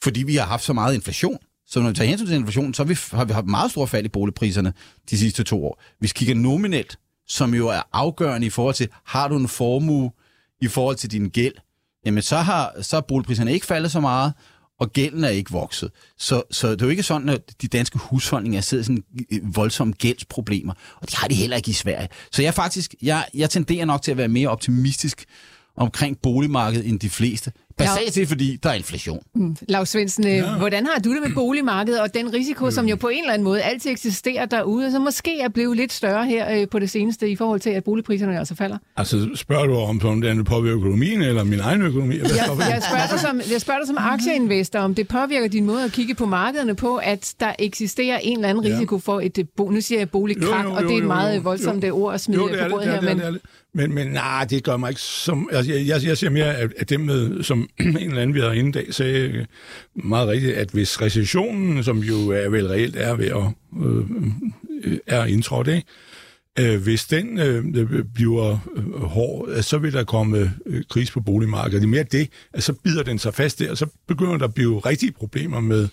fordi 0.03 0.24
vi 0.24 0.36
har 0.36 0.46
haft 0.46 0.63
så 0.63 0.74
meget 0.74 0.96
inflation. 0.96 1.38
Så 1.68 1.79
når 1.79 1.89
vi 1.89 1.96
tager 1.96 2.08
hensyn 2.08 2.27
til 2.27 2.36
inflationen, 2.36 2.74
så 2.74 2.84
har 2.84 2.88
vi, 2.88 2.98
har 3.12 3.25
vi 3.25 3.34
haft 3.34 3.46
meget 3.46 3.72
store 3.72 3.88
fald 3.88 4.06
i 4.06 4.10
boligpriserne 4.10 4.74
de 5.10 5.18
sidste 5.18 5.44
to 5.44 5.65
år. 5.65 5.82
Hvis 6.00 6.12
vi 6.12 6.13
kigger 6.15 6.36
nominelt, 6.36 7.00
som 7.27 7.53
jo 7.53 7.68
er 7.68 7.82
afgørende 7.94 8.48
i 8.48 8.50
forhold 8.50 8.75
til, 8.75 8.88
har 9.06 9.27
du 9.27 9.38
en 9.38 9.48
formue 9.48 10.12
i 10.62 10.68
forhold 10.68 10.96
til 10.96 11.12
din 11.12 11.29
gæld, 11.29 11.53
jamen 12.06 12.24
så 12.24 12.38
har 12.38 12.82
så 12.82 12.98
er 12.98 13.01
boligpriserne 13.01 13.53
ikke 13.53 13.65
faldet 13.65 13.91
så 13.91 14.00
meget, 14.00 14.34
og 14.79 14.94
gælden 14.94 15.24
er 15.24 15.29
ikke 15.29 15.51
vokset. 15.51 15.91
Så, 16.18 16.44
så 16.51 16.72
det 16.72 16.82
er 16.82 16.86
jo 16.86 16.89
ikke 16.89 17.03
sådan, 17.03 17.29
at 17.29 17.62
de 17.62 17.68
danske 17.68 17.98
husholdninger 17.98 18.62
sidder 18.62 18.84
sådan 18.84 19.03
voldsomme 19.44 19.94
gældsproblemer, 19.94 20.74
og 21.01 21.08
det 21.08 21.15
har 21.15 21.27
de 21.27 21.36
heller 21.36 21.58
ikke 21.58 21.70
i 21.70 21.74
Sverige. 21.74 22.08
Så 22.32 22.41
jeg 22.41 22.53
faktisk, 22.53 22.96
jeg, 23.01 23.25
jeg 23.34 23.50
tenderer 23.50 23.86
nok 23.86 24.01
til 24.01 24.12
at 24.12 24.18
være 24.18 24.27
mere 24.27 24.50
optimistisk 24.50 25.25
omkring 25.75 26.18
boligmarkedet 26.22 26.88
end 26.88 27.00
de 27.00 27.10
fleste. 27.10 27.51
Basalt 27.79 28.13
set, 28.13 28.27
fordi 28.27 28.59
der 28.63 28.69
er 28.69 28.74
inflation. 28.74 29.19
Mm. 29.36 29.55
Lars 29.67 29.89
Svendsen, 29.89 30.27
øh, 30.27 30.33
ja. 30.33 30.57
hvordan 30.57 30.86
har 30.86 31.00
du 31.00 31.13
det 31.13 31.21
med 31.21 31.33
boligmarkedet 31.36 32.01
og 32.01 32.13
den 32.13 32.33
risiko, 32.33 32.71
som 32.71 32.88
jo 32.88 32.95
på 32.95 33.07
en 33.07 33.19
eller 33.19 33.33
anden 33.33 33.43
måde 33.43 33.62
altid 33.62 33.91
eksisterer 33.91 34.45
derude, 34.45 34.91
som 34.91 35.01
måske 35.01 35.39
er 35.39 35.50
blevet 35.50 35.77
lidt 35.77 35.93
større 35.93 36.25
her 36.25 36.59
øh, 36.59 36.67
på 36.67 36.79
det 36.79 36.89
seneste 36.89 37.29
i 37.29 37.36
forhold 37.36 37.59
til, 37.59 37.69
at 37.69 37.83
boligpriserne 37.83 38.39
altså 38.39 38.55
falder? 38.55 38.77
Altså, 38.98 39.29
spørger 39.36 39.65
du 39.65 39.75
om, 39.75 40.01
om 40.05 40.21
det 40.21 40.45
påvirker 40.45 40.77
økonomien 40.77 41.21
eller 41.21 41.43
min 41.43 41.59
egen 41.59 41.81
økonomi? 41.81 42.17
Jeg, 42.17 42.25
jeg, 42.25 42.45
spørger 42.89 43.07
dig 43.12 43.19
som, 43.19 43.41
jeg 43.51 43.62
spørger 43.62 43.79
dig 43.79 43.88
som 43.88 43.98
aktieinvestor, 44.00 44.79
om 44.79 44.95
det 44.95 45.07
påvirker 45.07 45.48
din 45.48 45.65
måde 45.65 45.83
at 45.83 45.91
kigge 45.91 46.15
på 46.15 46.25
markederne 46.25 46.75
på, 46.75 46.95
at 46.95 47.33
der 47.39 47.53
eksisterer 47.59 48.17
en 48.17 48.38
eller 48.38 48.50
anden 48.50 48.65
risiko 48.65 49.00
for 49.00 49.19
et, 49.19 49.48
nu 49.59 49.81
siger 49.81 50.00
jeg 50.00 50.09
boligkrak, 50.09 50.65
og 50.65 50.83
det 50.83 50.91
er 50.91 50.98
et 50.98 51.03
meget 51.03 51.43
voldsomt 51.43 51.86
ord 51.91 52.13
at 52.13 52.21
smide 52.21 52.41
jo, 52.41 52.48
på 52.48 52.69
bordet 52.69 52.88
her, 52.88 53.01
men... 53.01 53.39
Men, 53.79 53.93
men 53.93 54.07
nej, 54.07 54.45
det 54.45 54.63
gør 54.63 54.77
mig 54.77 54.89
ikke 54.89 55.01
som... 55.01 55.50
Altså, 55.51 55.74
jeg, 55.74 55.88
jeg, 55.88 56.03
jeg 56.03 56.17
ser 56.17 56.29
mere, 56.29 56.55
at, 56.55 56.74
at 56.77 56.89
dem, 56.89 57.00
med, 57.00 57.43
som 57.43 57.69
en 57.79 57.98
eller 57.98 58.21
anden, 58.21 58.33
vi 58.33 58.39
havde 58.39 58.57
inden 58.57 58.71
dag, 58.71 58.93
sagde 58.93 59.45
meget 59.95 60.27
rigtigt, 60.27 60.55
at 60.55 60.69
hvis 60.69 61.01
recessionen, 61.01 61.83
som 61.83 61.98
jo 61.98 62.29
er 62.29 62.50
vel 62.50 62.67
reelt 62.67 62.95
er 62.95 63.15
ved 63.15 63.25
at 63.25 63.43
øh, 63.83 64.98
er 65.07 65.25
indtrådt, 65.25 65.67
ikke? 65.67 65.83
Øh, 66.59 66.81
hvis 66.81 67.05
den 67.05 67.39
øh, 67.39 68.05
bliver 68.13 68.59
øh, 68.75 69.01
hård, 69.01 69.50
øh, 69.50 69.63
så 69.63 69.77
vil 69.77 69.93
der 69.93 70.03
komme 70.03 70.53
øh, 70.65 70.83
kris 70.89 71.12
på 71.12 71.21
boligmarkedet. 71.21 71.81
Det 71.81 71.88
er 71.88 71.91
mere 71.91 72.03
det, 72.03 72.29
at 72.53 72.63
så 72.63 72.74
bider 72.74 73.03
den 73.03 73.19
sig 73.19 73.33
fast 73.33 73.59
der, 73.59 73.71
og 73.71 73.77
så 73.77 73.86
begynder 74.07 74.38
der 74.38 74.45
at 74.45 74.53
blive 74.53 74.79
rigtige 74.79 75.12
problemer 75.12 75.59
med, 75.59 75.88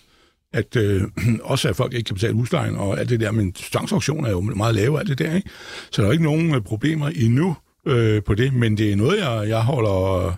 at 0.53 0.75
øh, 0.75 1.03
også 1.43 1.69
at 1.69 1.75
folk 1.75 1.93
ikke 1.93 2.07
kan 2.07 2.15
betale 2.15 2.33
huslejen 2.33 2.75
og 2.75 2.99
alt 2.99 3.09
det 3.09 3.19
der, 3.19 3.31
men 3.31 3.53
tvangsauktioner 3.53 4.27
er 4.27 4.31
jo 4.31 4.41
meget 4.41 4.75
lave 4.75 4.99
alt 4.99 5.09
det 5.09 5.19
der, 5.19 5.35
ikke? 5.35 5.49
Så 5.91 6.01
der 6.01 6.07
er 6.07 6.11
ikke 6.11 6.23
nogen 6.23 6.55
øh, 6.55 6.61
problemer 6.61 7.07
endnu 7.07 7.55
øh, 7.87 8.23
på 8.23 8.35
det, 8.35 8.53
men 8.53 8.77
det 8.77 8.91
er 8.91 8.95
noget, 8.95 9.19
jeg, 9.19 9.49
jeg 9.49 9.61
holder, 9.61 10.33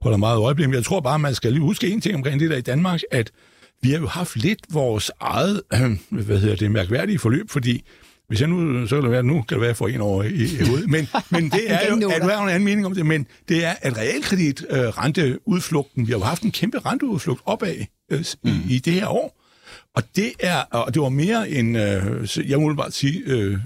holder 0.00 0.16
meget 0.18 0.38
øje 0.38 0.54
med. 0.54 0.74
Jeg 0.74 0.84
tror 0.84 1.00
bare, 1.00 1.18
man 1.18 1.34
skal 1.34 1.52
lige 1.52 1.62
huske 1.62 1.88
en 1.88 2.00
ting 2.00 2.14
omkring 2.14 2.40
det 2.40 2.50
der 2.50 2.56
i 2.56 2.60
Danmark, 2.60 3.00
at 3.10 3.30
vi 3.82 3.90
har 3.90 3.98
jo 3.98 4.06
haft 4.06 4.36
lidt 4.36 4.60
vores 4.72 5.10
eget, 5.20 5.62
øh, 5.74 5.90
hvad 6.24 6.38
hedder 6.38 6.56
det, 6.56 6.70
mærkværdige 6.70 7.18
forløb, 7.18 7.50
fordi 7.50 7.82
hvis 8.28 8.40
jeg 8.40 8.48
nu, 8.48 8.86
så 8.86 8.96
kan 8.96 9.02
det 9.02 9.10
være, 9.10 9.22
nu 9.22 9.42
kan 9.42 9.54
det 9.54 9.60
være, 9.60 9.74
for 9.74 9.88
en 9.88 10.00
år 10.00 10.22
i, 10.22 10.28
i 10.28 10.64
hovedet, 10.68 10.90
men, 10.90 11.08
men 11.30 11.50
det 11.50 11.72
er 11.72 11.78
jo, 11.88 12.10
at 12.10 12.22
du 12.22 12.28
har 12.28 12.42
en 12.42 12.48
anden 12.48 12.64
mening 12.64 12.86
om 12.86 12.94
det, 12.94 13.06
men 13.06 13.26
det 13.48 13.64
er, 13.64 13.74
at 13.80 13.96
realkredit 13.98 14.66
øh, 14.70 14.78
renteudflugten, 14.78 16.06
vi 16.06 16.12
har 16.12 16.18
jo 16.18 16.24
haft 16.24 16.42
en 16.42 16.50
kæmpe 16.50 16.78
renteudflugt 16.78 17.42
opad 17.44 17.76
øh, 18.12 18.24
mm. 18.44 18.50
i, 18.50 18.74
i 18.74 18.78
det 18.78 18.92
her 18.92 19.08
år, 19.08 19.45
og 19.96 20.02
det 20.16 20.32
er, 20.40 20.60
og 20.60 20.94
det 20.94 21.02
var 21.02 21.08
mere 21.08 21.50
end, 21.50 21.78
øh, 21.78 22.50
jeg 22.50 22.60
må 22.60 22.74
bare 22.74 22.90
sige, 22.90 23.22
øh, 23.26 23.58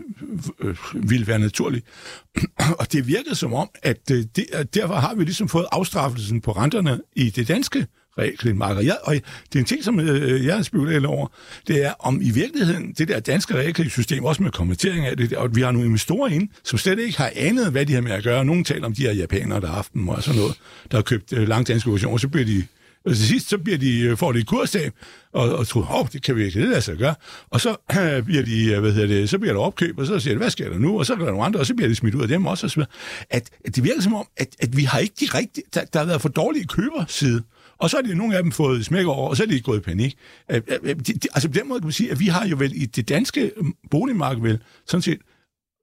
øh, 0.60 0.68
øh, 0.68 0.76
ville 1.10 1.26
være 1.26 1.38
naturligt. 1.38 1.86
og 2.80 2.92
det 2.92 3.06
virkede 3.06 3.34
som 3.34 3.54
om, 3.54 3.70
at 3.82 4.10
øh, 4.12 4.24
det, 4.36 4.74
derfor 4.74 4.94
har 4.94 5.14
vi 5.14 5.24
ligesom 5.24 5.48
fået 5.48 5.66
afstraffelsen 5.72 6.40
på 6.40 6.52
renterne 6.52 7.00
i 7.16 7.30
det 7.30 7.48
danske 7.48 7.86
realkreditmarked. 8.18 8.84
Jeg, 8.84 8.96
og 9.02 9.14
det 9.14 9.54
er 9.54 9.58
en 9.58 9.64
ting, 9.64 9.84
som 9.84 10.00
øh, 10.00 10.46
jeg 10.46 10.56
har 10.56 10.62
spekuleret 10.62 11.06
over, 11.06 11.26
det 11.68 11.84
er 11.84 11.92
om 11.98 12.20
i 12.22 12.30
virkeligheden 12.30 12.94
det 12.98 13.08
der 13.08 13.20
danske 13.20 13.54
realkreditsystem, 13.54 14.24
også 14.24 14.42
med 14.42 14.50
konvertering 14.50 15.06
af 15.06 15.16
det, 15.16 15.32
og 15.32 15.56
vi 15.56 15.60
har 15.60 15.72
nogle 15.72 15.86
investorer 15.86 16.28
ind, 16.28 16.48
som 16.64 16.78
slet 16.78 16.98
ikke 16.98 17.18
har 17.18 17.32
anet, 17.36 17.70
hvad 17.70 17.86
de 17.86 17.94
har 17.94 18.00
med 18.00 18.12
at 18.12 18.22
gøre. 18.22 18.44
Nogle 18.44 18.64
taler 18.64 18.86
om 18.86 18.94
de 18.94 19.02
her 19.02 19.12
japanere, 19.12 19.60
der 19.60 19.66
har 19.66 19.74
haft 19.74 19.92
dem 19.92 20.08
og 20.08 20.22
sådan 20.22 20.40
noget, 20.40 20.54
der 20.90 20.96
har 20.96 21.02
købt 21.02 21.32
øh, 21.32 21.48
langt 21.48 21.68
danske 21.68 21.88
obligationer, 21.88 22.18
så 22.18 22.28
bliver 22.28 22.46
de 22.46 22.64
og 23.04 23.14
til 23.14 23.26
sidst, 23.26 23.48
så 23.48 23.58
bliver 23.58 23.78
de, 23.78 24.00
øh, 24.00 24.16
får 24.16 24.32
de 24.32 24.44
kurstab, 24.44 24.92
og, 25.32 25.56
og 25.56 25.66
tror, 25.66 26.00
åh, 26.00 26.08
det 26.12 26.22
kan 26.22 26.36
vi 26.36 26.44
ikke, 26.44 26.58
lade 26.60 26.68
sig 26.68 26.74
altså, 26.74 26.94
gøre. 26.94 27.14
Og 27.50 27.60
så 27.60 27.76
øh, 28.00 28.24
bliver 28.26 28.42
de, 28.42 28.64
øh, 28.64 28.80
hvad 28.80 28.92
hedder 28.92 29.06
det, 29.08 29.30
så 29.30 29.38
bliver 29.38 29.52
der 29.52 29.60
opkøb, 29.60 29.98
og 29.98 30.06
så 30.06 30.20
siger 30.20 30.34
de, 30.34 30.38
hvad 30.38 30.50
sker 30.50 30.68
der 30.68 30.78
nu? 30.78 30.98
Og 30.98 31.06
så 31.06 31.16
går 31.16 31.24
der 31.24 31.30
nogle 31.30 31.46
andre, 31.46 31.60
og 31.60 31.66
så 31.66 31.74
bliver 31.74 31.88
de 31.88 31.94
smidt 31.94 32.14
ud 32.14 32.22
af 32.22 32.28
dem 32.28 32.46
også. 32.46 32.66
Og 32.66 32.70
så 32.70 32.84
at, 33.30 33.50
at 33.64 33.76
det 33.76 33.84
virker 33.84 34.02
som 34.02 34.14
om, 34.14 34.26
at, 34.36 34.48
at 34.58 34.76
vi 34.76 34.84
har 34.84 34.98
ikke 34.98 35.14
de 35.20 35.38
rigtige, 35.38 35.64
der, 35.74 35.84
der 35.84 35.98
har 35.98 36.06
været 36.06 36.22
for 36.22 36.28
dårlige 36.28 36.66
køberside. 36.66 37.42
Og 37.78 37.90
så 37.90 37.96
er 37.96 38.02
det 38.02 38.16
nogle 38.16 38.36
af 38.36 38.42
dem 38.42 38.52
fået 38.52 38.84
smæk 38.84 39.06
over, 39.06 39.28
og 39.28 39.36
så 39.36 39.42
er 39.42 39.46
de 39.46 39.60
gået 39.60 39.78
i 39.78 39.80
panik. 39.80 40.18
Altså 40.48 41.48
på 41.48 41.54
den 41.54 41.68
måde 41.68 41.80
kan 41.80 41.86
man 41.86 41.92
sige, 41.92 42.10
at 42.10 42.20
vi 42.20 42.26
har 42.26 42.46
jo 42.46 42.56
vel 42.56 42.82
i 42.82 42.86
det 42.86 43.08
danske 43.08 43.52
boligmarked 43.90 44.42
vel 44.42 44.58
sådan 44.86 45.02
set 45.02 45.18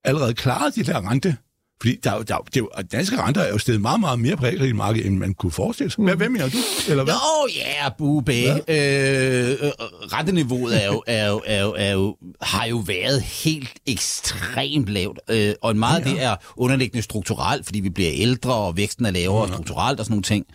allerede 0.03 0.33
klaret 0.33 0.75
de 0.75 0.83
der 0.83 1.09
rente 1.09 1.37
fordi 1.81 1.99
der, 2.03 2.21
der, 2.21 2.37
det, 2.53 2.63
danske 2.91 3.21
renter 3.21 3.41
er 3.41 3.49
jo 3.49 3.57
stedet 3.57 3.81
meget, 3.81 3.99
meget 3.99 4.19
mere 4.19 4.37
på 4.37 4.45
marked, 4.75 5.05
end 5.05 5.17
man 5.17 5.33
kunne 5.33 5.51
forestille 5.51 5.91
sig. 5.91 6.03
Hvad, 6.03 6.15
hvad 6.15 6.29
mener 6.29 6.49
du? 6.49 6.57
Eller 6.89 7.03
hvad? 7.03 7.13
Nå 7.13 7.49
ja, 7.55 7.83
yeah, 7.83 7.91
Bube. 7.97 8.33
Øh, 8.33 9.49
øh, 9.49 9.71
renteniveauet 10.13 10.83
er 10.83 10.85
jo, 10.85 11.03
er 11.07 11.27
jo, 11.27 11.41
er 11.45 11.61
jo, 11.61 11.73
er 11.77 11.91
jo, 11.91 12.15
har 12.41 12.65
jo 12.65 12.77
været 12.77 13.21
helt 13.21 13.73
ekstremt 13.85 14.89
lavt. 14.89 15.19
Øh, 15.29 15.53
og 15.61 15.71
en 15.71 15.79
meget 15.79 16.05
ja. 16.05 16.11
det 16.11 16.23
er 16.23 16.35
underliggende 16.55 17.01
strukturelt, 17.01 17.65
fordi 17.65 17.79
vi 17.79 17.89
bliver 17.89 18.11
ældre, 18.13 18.53
og 18.53 18.77
væksten 18.77 19.05
er 19.05 19.11
lavere 19.11 19.47
ja. 19.47 19.53
strukturelt 19.53 19.99
og 19.99 20.05
sådan 20.05 20.13
nogle 20.13 20.23
ting. 20.23 20.45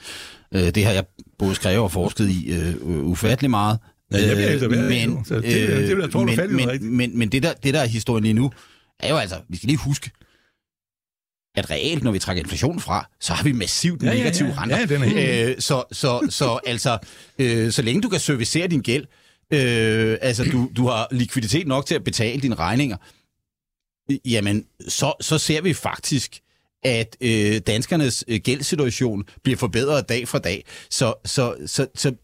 Øh, 0.54 0.74
det 0.74 0.84
har 0.84 0.92
jeg 0.92 1.04
både 1.38 1.54
skrevet 1.54 1.78
og 1.78 1.92
forsket 1.92 2.28
i 2.28 2.52
øh, 2.52 2.74
ufattelig 2.86 3.50
meget. 3.50 3.78
Ja, 4.12 4.26
jeg 4.26 4.36
bliver 4.36 4.50
ældre, 4.50 4.68
men, 4.68 5.16
det, 5.16 5.28
det, 5.28 5.42
det, 5.42 5.96
det, 5.96 6.12
tror, 6.12 6.24
men, 6.24 6.56
men, 6.56 6.96
men, 6.96 7.18
men 7.18 7.28
det, 7.28 7.42
der, 7.42 7.52
det 7.52 7.74
der 7.74 7.80
er 7.80 7.86
historien 7.86 8.24
lige 8.24 8.34
nu, 8.34 8.50
er 9.00 9.08
jo 9.08 9.16
altså, 9.16 9.36
vi 9.48 9.56
skal 9.56 9.66
lige 9.66 9.78
huske, 9.78 10.10
at 11.54 11.70
reelt, 11.70 12.02
når 12.02 12.10
vi 12.10 12.18
trækker 12.18 12.42
inflation 12.42 12.80
fra, 12.80 13.08
så 13.20 13.32
har 13.32 13.44
vi 13.44 13.52
massivt 13.52 14.02
ja, 14.02 14.14
negative 14.14 14.48
ja, 14.48 14.54
ja. 14.54 14.60
renter. 14.60 14.78
Ja, 14.78 14.86
den 14.86 15.02
er 15.02 15.06
helt... 15.06 15.48
øh, 15.48 15.60
så, 15.60 15.84
så, 15.92 16.26
så 16.30 16.60
altså, 16.66 16.98
øh, 17.38 17.72
så 17.72 17.82
længe 17.82 18.02
du 18.02 18.08
kan 18.08 18.20
servicere 18.20 18.66
din 18.66 18.80
gæld, 18.80 19.06
øh, 19.52 20.18
altså 20.20 20.44
du, 20.44 20.70
du 20.76 20.86
har 20.86 21.08
likviditet 21.10 21.66
nok 21.66 21.86
til 21.86 21.94
at 21.94 22.04
betale 22.04 22.40
dine 22.40 22.54
regninger, 22.54 22.96
jamen 24.24 24.64
så, 24.88 25.12
så 25.20 25.38
ser 25.38 25.60
vi 25.60 25.74
faktisk, 25.74 26.40
at 26.84 27.16
øh, 27.20 27.60
danskernes 27.66 28.24
øh, 28.28 28.40
gældssituation 28.44 29.24
bliver 29.42 29.56
forbedret 29.56 30.08
dag 30.08 30.28
for 30.28 30.38
dag. 30.38 30.64
Så, 30.90 31.14
så, 31.24 31.56
så, 31.66 31.86
så 31.94 32.14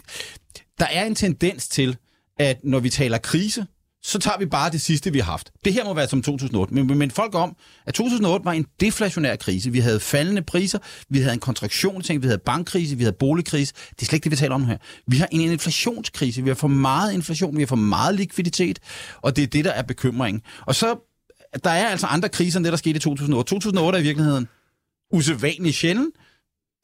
der 0.78 0.86
er 0.86 1.04
en 1.04 1.14
tendens 1.14 1.68
til, 1.68 1.96
at 2.38 2.58
når 2.64 2.80
vi 2.80 2.90
taler 2.90 3.18
krise, 3.18 3.66
så 4.02 4.18
tager 4.18 4.38
vi 4.38 4.46
bare 4.46 4.70
det 4.70 4.80
sidste, 4.80 5.12
vi 5.12 5.18
har 5.18 5.30
haft. 5.30 5.50
Det 5.64 5.72
her 5.72 5.84
må 5.84 5.94
være 5.94 6.08
som 6.08 6.22
2008. 6.22 6.74
Men, 6.74 6.98
men 6.98 7.10
folk 7.10 7.34
om, 7.34 7.56
at 7.86 7.94
2008 7.94 8.44
var 8.44 8.52
en 8.52 8.66
deflationær 8.80 9.36
krise. 9.36 9.70
Vi 9.70 9.78
havde 9.78 10.00
faldende 10.00 10.42
priser, 10.42 10.78
vi 11.08 11.18
havde 11.18 11.34
en 11.34 11.40
kontraktion, 11.40 12.02
vi 12.08 12.26
havde 12.26 12.38
bankkrise, 12.38 12.96
vi 12.96 13.02
havde 13.02 13.16
boligkrise. 13.18 13.74
Det 13.90 14.02
er 14.02 14.06
slet 14.06 14.12
ikke 14.12 14.24
det, 14.24 14.30
vi 14.30 14.36
taler 14.36 14.54
om 14.54 14.64
her. 14.64 14.76
Vi 15.06 15.16
har 15.16 15.28
en 15.32 15.40
inflationskrise. 15.40 16.42
Vi 16.42 16.50
har 16.50 16.54
for 16.54 16.68
meget 16.68 17.12
inflation, 17.12 17.56
vi 17.56 17.62
har 17.62 17.66
for 17.66 17.76
meget 17.76 18.14
likviditet, 18.14 18.78
og 19.22 19.36
det 19.36 19.42
er 19.42 19.46
det, 19.46 19.64
der 19.64 19.70
er 19.70 19.82
bekymringen. 19.82 20.42
Og 20.66 20.74
så, 20.74 20.98
der 21.64 21.70
er 21.70 21.88
altså 21.88 22.06
andre 22.06 22.28
kriser 22.28 22.58
end 22.58 22.64
det, 22.64 22.72
der 22.72 22.76
skete 22.76 22.96
i 22.96 23.00
2008. 23.00 23.48
2008 23.48 23.98
er 23.98 24.00
i 24.00 24.04
virkeligheden 24.04 24.48
usædvanligt 25.12 25.76
sjældent. 25.76 26.14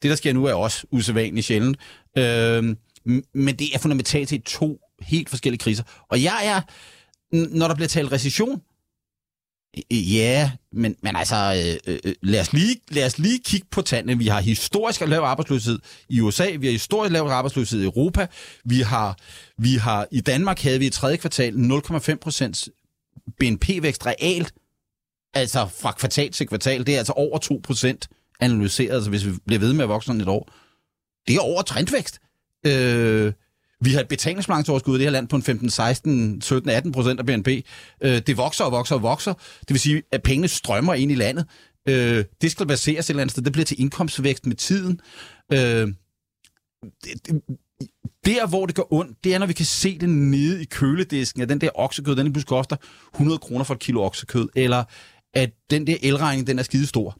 Det, 0.01 0.09
der 0.09 0.15
sker 0.15 0.33
nu, 0.33 0.45
er 0.45 0.53
også 0.53 0.87
usædvanligt 0.91 1.47
sjældent. 1.47 1.77
Øh, 2.17 2.75
men 3.33 3.55
det 3.55 3.75
er 3.75 3.79
fundamentalt 3.79 4.29
set 4.29 4.43
to 4.43 4.79
helt 5.01 5.29
forskellige 5.29 5.59
kriser. 5.59 5.83
Og 6.09 6.23
jeg 6.23 6.41
er 6.43 6.61
når 7.35 7.67
der 7.67 7.75
bliver 7.75 7.87
talt 7.87 8.11
recession, 8.11 8.61
Ja, 9.91 10.51
men, 10.71 10.95
men 11.03 11.15
altså, 11.15 11.35
øh, 11.35 11.93
øh, 11.93 11.99
øh, 12.05 12.15
lad, 12.21 12.41
os 12.41 12.53
lige, 12.53 12.75
lad 12.89 13.05
os 13.05 13.19
lige 13.19 13.39
kigge 13.39 13.67
på 13.71 13.81
tallene. 13.81 14.17
Vi 14.17 14.27
har 14.27 14.41
historisk 14.41 15.01
lav 15.01 15.21
arbejdsløshed 15.21 15.79
i 16.09 16.21
USA, 16.21 16.51
vi 16.59 16.65
har 16.67 16.71
historisk 16.71 17.13
lav 17.13 17.27
arbejdsløshed 17.27 17.81
i 17.81 17.83
Europa, 17.83 18.27
vi 18.65 18.81
har, 18.81 19.17
vi 19.57 19.75
har 19.75 20.07
i 20.11 20.21
Danmark 20.21 20.61
havde 20.61 20.79
vi 20.79 20.85
i 20.85 20.89
tredje 20.89 21.17
kvartal 21.17 21.53
0,5 21.53 22.15
procents 22.15 22.69
BNP-vækst 23.39 24.05
realt, 24.05 24.53
altså 25.33 25.67
fra 25.81 25.91
kvartal 25.91 26.31
til 26.31 26.47
kvartal. 26.47 26.85
Det 26.85 26.93
er 26.93 26.97
altså 26.97 27.13
over 27.13 27.37
2 27.37 27.61
procent 27.63 28.07
analyseret, 28.39 28.95
altså 28.95 29.09
hvis 29.09 29.25
vi 29.25 29.31
bliver 29.45 29.59
ved 29.59 29.73
med 29.73 29.83
at 29.83 29.89
vokse 29.89 30.11
et 30.11 30.27
år. 30.27 30.51
Det 31.27 31.35
er 31.35 31.39
over 31.39 31.61
trendvækst. 31.61 32.19
Øh, 32.65 33.33
vi 33.85 33.93
har 33.93 34.01
et 34.01 34.07
betalingsbalanceoverskud 34.07 34.95
i 34.95 34.97
det 34.97 35.05
her 35.05 35.11
land 35.11 35.27
på 35.27 35.35
en 35.35 35.43
15, 35.43 35.69
16, 35.69 36.41
17, 36.41 36.69
18 36.69 36.91
procent 36.91 37.19
af 37.19 37.25
BNP. 37.25 37.47
Øh, 38.01 38.21
det 38.27 38.37
vokser 38.37 38.63
og 38.63 38.71
vokser 38.71 38.95
og 38.95 39.01
vokser. 39.01 39.33
Det 39.33 39.69
vil 39.69 39.79
sige, 39.79 40.03
at 40.11 40.23
pengene 40.23 40.47
strømmer 40.47 40.93
ind 40.93 41.11
i 41.11 41.15
landet. 41.15 41.45
Øh, 41.87 42.25
det 42.41 42.51
skal 42.51 42.67
baseres 42.67 43.05
et 43.05 43.09
eller 43.09 43.21
andet 43.21 43.31
sted. 43.31 43.43
Det 43.43 43.51
bliver 43.53 43.65
til 43.65 43.81
indkomstvækst 43.81 44.45
med 44.45 44.55
tiden. 44.55 44.99
Øh, 45.51 45.59
det, 47.03 47.27
det, 47.27 47.41
Der, 48.25 48.47
hvor 48.47 48.65
det 48.65 48.75
går 48.75 48.93
ondt, 48.93 49.23
det 49.23 49.33
er, 49.33 49.39
når 49.39 49.45
vi 49.45 49.53
kan 49.53 49.65
se 49.65 49.97
det 49.99 50.09
nede 50.09 50.61
i 50.61 50.65
køledisken, 50.65 51.41
at 51.41 51.49
den 51.49 51.61
der 51.61 51.69
oksekød, 51.75 52.15
den 52.15 52.33
pludselig 52.33 52.49
koster 52.49 52.75
100 53.13 53.39
kroner 53.39 53.63
for 53.63 53.73
et 53.73 53.79
kilo 53.79 54.03
oksekød, 54.03 54.49
eller 54.55 54.83
at 55.33 55.51
den 55.69 55.87
der 55.87 55.97
elregning, 56.01 56.47
den 56.47 56.59
er 56.59 56.63
skide 56.63 56.87
stor. 56.87 57.17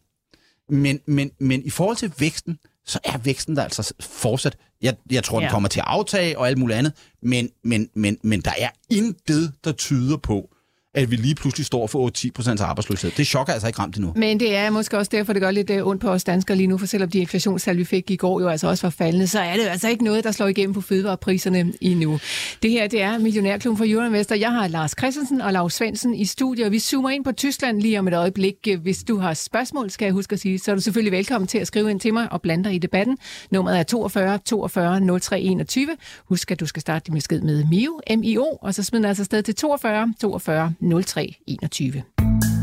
Men, 0.69 0.99
men, 1.05 1.31
men 1.39 1.65
i 1.65 1.69
forhold 1.69 1.97
til 1.97 2.13
væksten, 2.19 2.57
så 2.85 2.99
er 3.03 3.17
væksten 3.17 3.55
der 3.55 3.63
altså 3.63 3.93
fortsat. 3.99 4.57
Jeg, 4.81 4.95
jeg 5.11 5.23
tror, 5.23 5.39
den 5.39 5.45
Ja. 5.45 5.51
kommer 5.51 5.69
til 5.69 5.79
at 5.79 5.85
aftage 5.87 6.37
og 6.37 6.47
alt 6.47 6.57
muligt 6.57 6.77
andet, 6.79 6.93
men, 7.21 7.49
men, 7.63 7.89
men, 7.95 8.17
men 8.23 8.41
der 8.41 8.51
er 8.57 8.69
intet, 8.89 9.53
der 9.63 9.71
tyder 9.71 10.17
på, 10.17 10.49
at 10.95 11.11
vi 11.11 11.15
lige 11.15 11.35
pludselig 11.35 11.65
står 11.65 11.87
for 11.87 12.59
8-10% 12.59 12.63
arbejdsløshed. 12.63 13.11
Det 13.17 13.27
chokker 13.27 13.53
altså 13.53 13.67
ikke 13.67 13.79
ramt 13.79 13.95
endnu. 13.95 14.13
Men 14.15 14.39
det 14.39 14.55
er 14.55 14.69
måske 14.69 14.97
også 14.97 15.09
derfor, 15.09 15.33
det 15.33 15.41
gør 15.41 15.51
lidt 15.51 15.69
øh, 15.69 15.87
ondt 15.87 16.01
på 16.01 16.09
os 16.09 16.23
danskere 16.23 16.57
lige 16.57 16.67
nu, 16.67 16.77
for 16.77 16.85
selvom 16.85 17.09
de 17.09 17.19
inflationstal, 17.19 17.77
vi 17.77 17.83
fik 17.83 18.11
i 18.11 18.15
går, 18.15 18.41
jo 18.41 18.47
altså 18.47 18.67
også 18.67 18.87
var 18.87 18.91
faldende, 18.91 19.27
så 19.27 19.39
er 19.39 19.53
det 19.53 19.63
jo 19.63 19.69
altså 19.69 19.89
ikke 19.89 20.03
noget, 20.03 20.23
der 20.23 20.31
slår 20.31 20.47
igennem 20.47 20.73
på 20.73 20.81
fødevarepriserne 20.81 21.73
endnu. 21.81 22.19
Det 22.63 22.71
her, 22.71 22.87
det 22.87 23.01
er 23.01 23.17
Millionærklubben 23.17 23.77
for 23.77 23.85
Euroinvestor. 23.87 24.35
Jeg 24.35 24.51
har 24.51 24.67
Lars 24.67 24.91
Christensen 24.99 25.41
og 25.41 25.53
Lars 25.53 25.73
Svendsen 25.73 26.15
i 26.15 26.25
studiet, 26.25 26.65
og 26.65 26.71
vi 26.71 26.79
zoomer 26.79 27.09
ind 27.09 27.23
på 27.23 27.31
Tyskland 27.31 27.81
lige 27.81 27.99
om 27.99 28.07
et 28.07 28.13
øjeblik. 28.13 28.55
Hvis 28.81 29.03
du 29.03 29.17
har 29.17 29.33
spørgsmål, 29.33 29.89
skal 29.89 30.05
jeg 30.05 30.13
huske 30.13 30.33
at 30.33 30.39
sige, 30.39 30.59
så 30.59 30.71
er 30.71 30.75
du 30.75 30.81
selvfølgelig 30.81 31.11
velkommen 31.11 31.47
til 31.47 31.57
at 31.57 31.67
skrive 31.67 31.91
ind 31.91 31.99
til 31.99 32.13
mig 32.13 32.31
og 32.31 32.41
blande 32.41 32.63
dig 32.63 32.73
i 32.75 32.77
debatten. 32.77 33.17
Nummeret 33.51 33.79
er 33.79 33.83
42 33.83 34.37
42 34.37 35.19
03 35.19 35.39
21. 35.39 35.87
Husk, 36.25 36.51
at 36.51 36.59
du 36.59 36.65
skal 36.65 36.81
starte 36.81 37.05
din 37.05 37.13
besked 37.13 37.41
med 37.41 37.63
MIO, 37.63 37.99
M-I-O, 38.17 38.57
og 38.61 38.73
så 38.73 38.83
smider 38.83 39.07
altså 39.07 39.23
sted 39.23 39.43
til 39.43 39.55
42 39.55 40.13
42 40.19 40.73
0321. 40.85 42.54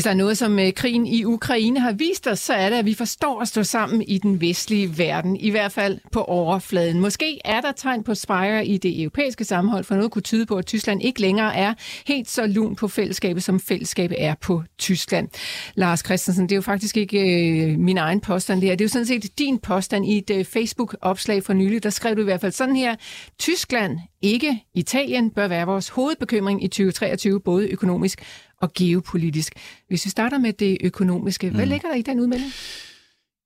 Hvis 0.00 0.04
der 0.04 0.10
er 0.10 0.14
noget, 0.14 0.38
som 0.38 0.58
øh, 0.58 0.72
krigen 0.72 1.06
i 1.06 1.24
Ukraine 1.24 1.80
har 1.80 1.92
vist 1.92 2.26
os, 2.26 2.38
så 2.38 2.52
er 2.52 2.70
det, 2.70 2.76
at 2.76 2.84
vi 2.84 2.94
forstår 2.94 3.40
at 3.40 3.48
stå 3.48 3.62
sammen 3.62 4.02
i 4.02 4.18
den 4.18 4.40
vestlige 4.40 4.98
verden, 4.98 5.36
i 5.36 5.50
hvert 5.50 5.72
fald 5.72 5.98
på 6.12 6.24
overfladen. 6.24 7.00
Måske 7.00 7.40
er 7.44 7.60
der 7.60 7.72
tegn 7.72 8.02
på 8.02 8.14
spire 8.14 8.66
i 8.66 8.78
det 8.78 9.02
europæiske 9.02 9.44
sammenhold, 9.44 9.84
for 9.84 9.94
noget 9.94 10.10
kunne 10.10 10.22
tyde 10.22 10.46
på, 10.46 10.56
at 10.56 10.66
Tyskland 10.66 11.02
ikke 11.02 11.20
længere 11.20 11.56
er 11.56 11.74
helt 12.06 12.30
så 12.30 12.46
lun 12.46 12.76
på 12.76 12.88
fællesskabet, 12.88 13.42
som 13.42 13.60
fællesskabet 13.60 14.24
er 14.24 14.34
på 14.40 14.62
Tyskland. 14.78 15.28
Lars 15.74 16.00
Christensen, 16.04 16.44
det 16.44 16.52
er 16.52 16.56
jo 16.56 16.62
faktisk 16.62 16.96
ikke 16.96 17.18
øh, 17.20 17.78
min 17.78 17.98
egen 17.98 18.20
påstand 18.20 18.60
det 18.60 18.68
her. 18.68 18.76
Det 18.76 18.84
er 18.84 18.86
jo 18.86 18.90
sådan 18.92 19.06
set 19.06 19.38
din 19.38 19.58
påstand 19.58 20.06
i 20.06 20.18
et 20.18 20.30
øh, 20.30 20.44
Facebook-opslag 20.44 21.42
for 21.44 21.52
nylig. 21.52 21.82
Der 21.82 21.90
skrev 21.90 22.16
du 22.16 22.20
i 22.20 22.24
hvert 22.24 22.40
fald 22.40 22.52
sådan 22.52 22.76
her. 22.76 22.96
Tyskland, 23.38 23.98
ikke 24.22 24.64
Italien, 24.74 25.30
bør 25.30 25.48
være 25.48 25.66
vores 25.66 25.88
hovedbekymring 25.88 26.64
i 26.64 26.68
2023, 26.68 27.40
både 27.40 27.68
økonomisk 27.68 28.22
og 28.60 28.72
geopolitisk. 28.74 29.52
Hvis 29.88 30.04
vi 30.04 30.10
starter 30.10 30.38
med 30.38 30.52
det 30.52 30.78
økonomiske, 30.80 31.50
hvad 31.50 31.66
ligger 31.66 31.88
der 31.88 31.96
i 31.96 32.02
den 32.02 32.20
udmelding? 32.20 32.52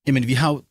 Jamen, 0.06 0.26
vi 0.26 0.32
har 0.32 0.50
jo, 0.50 0.62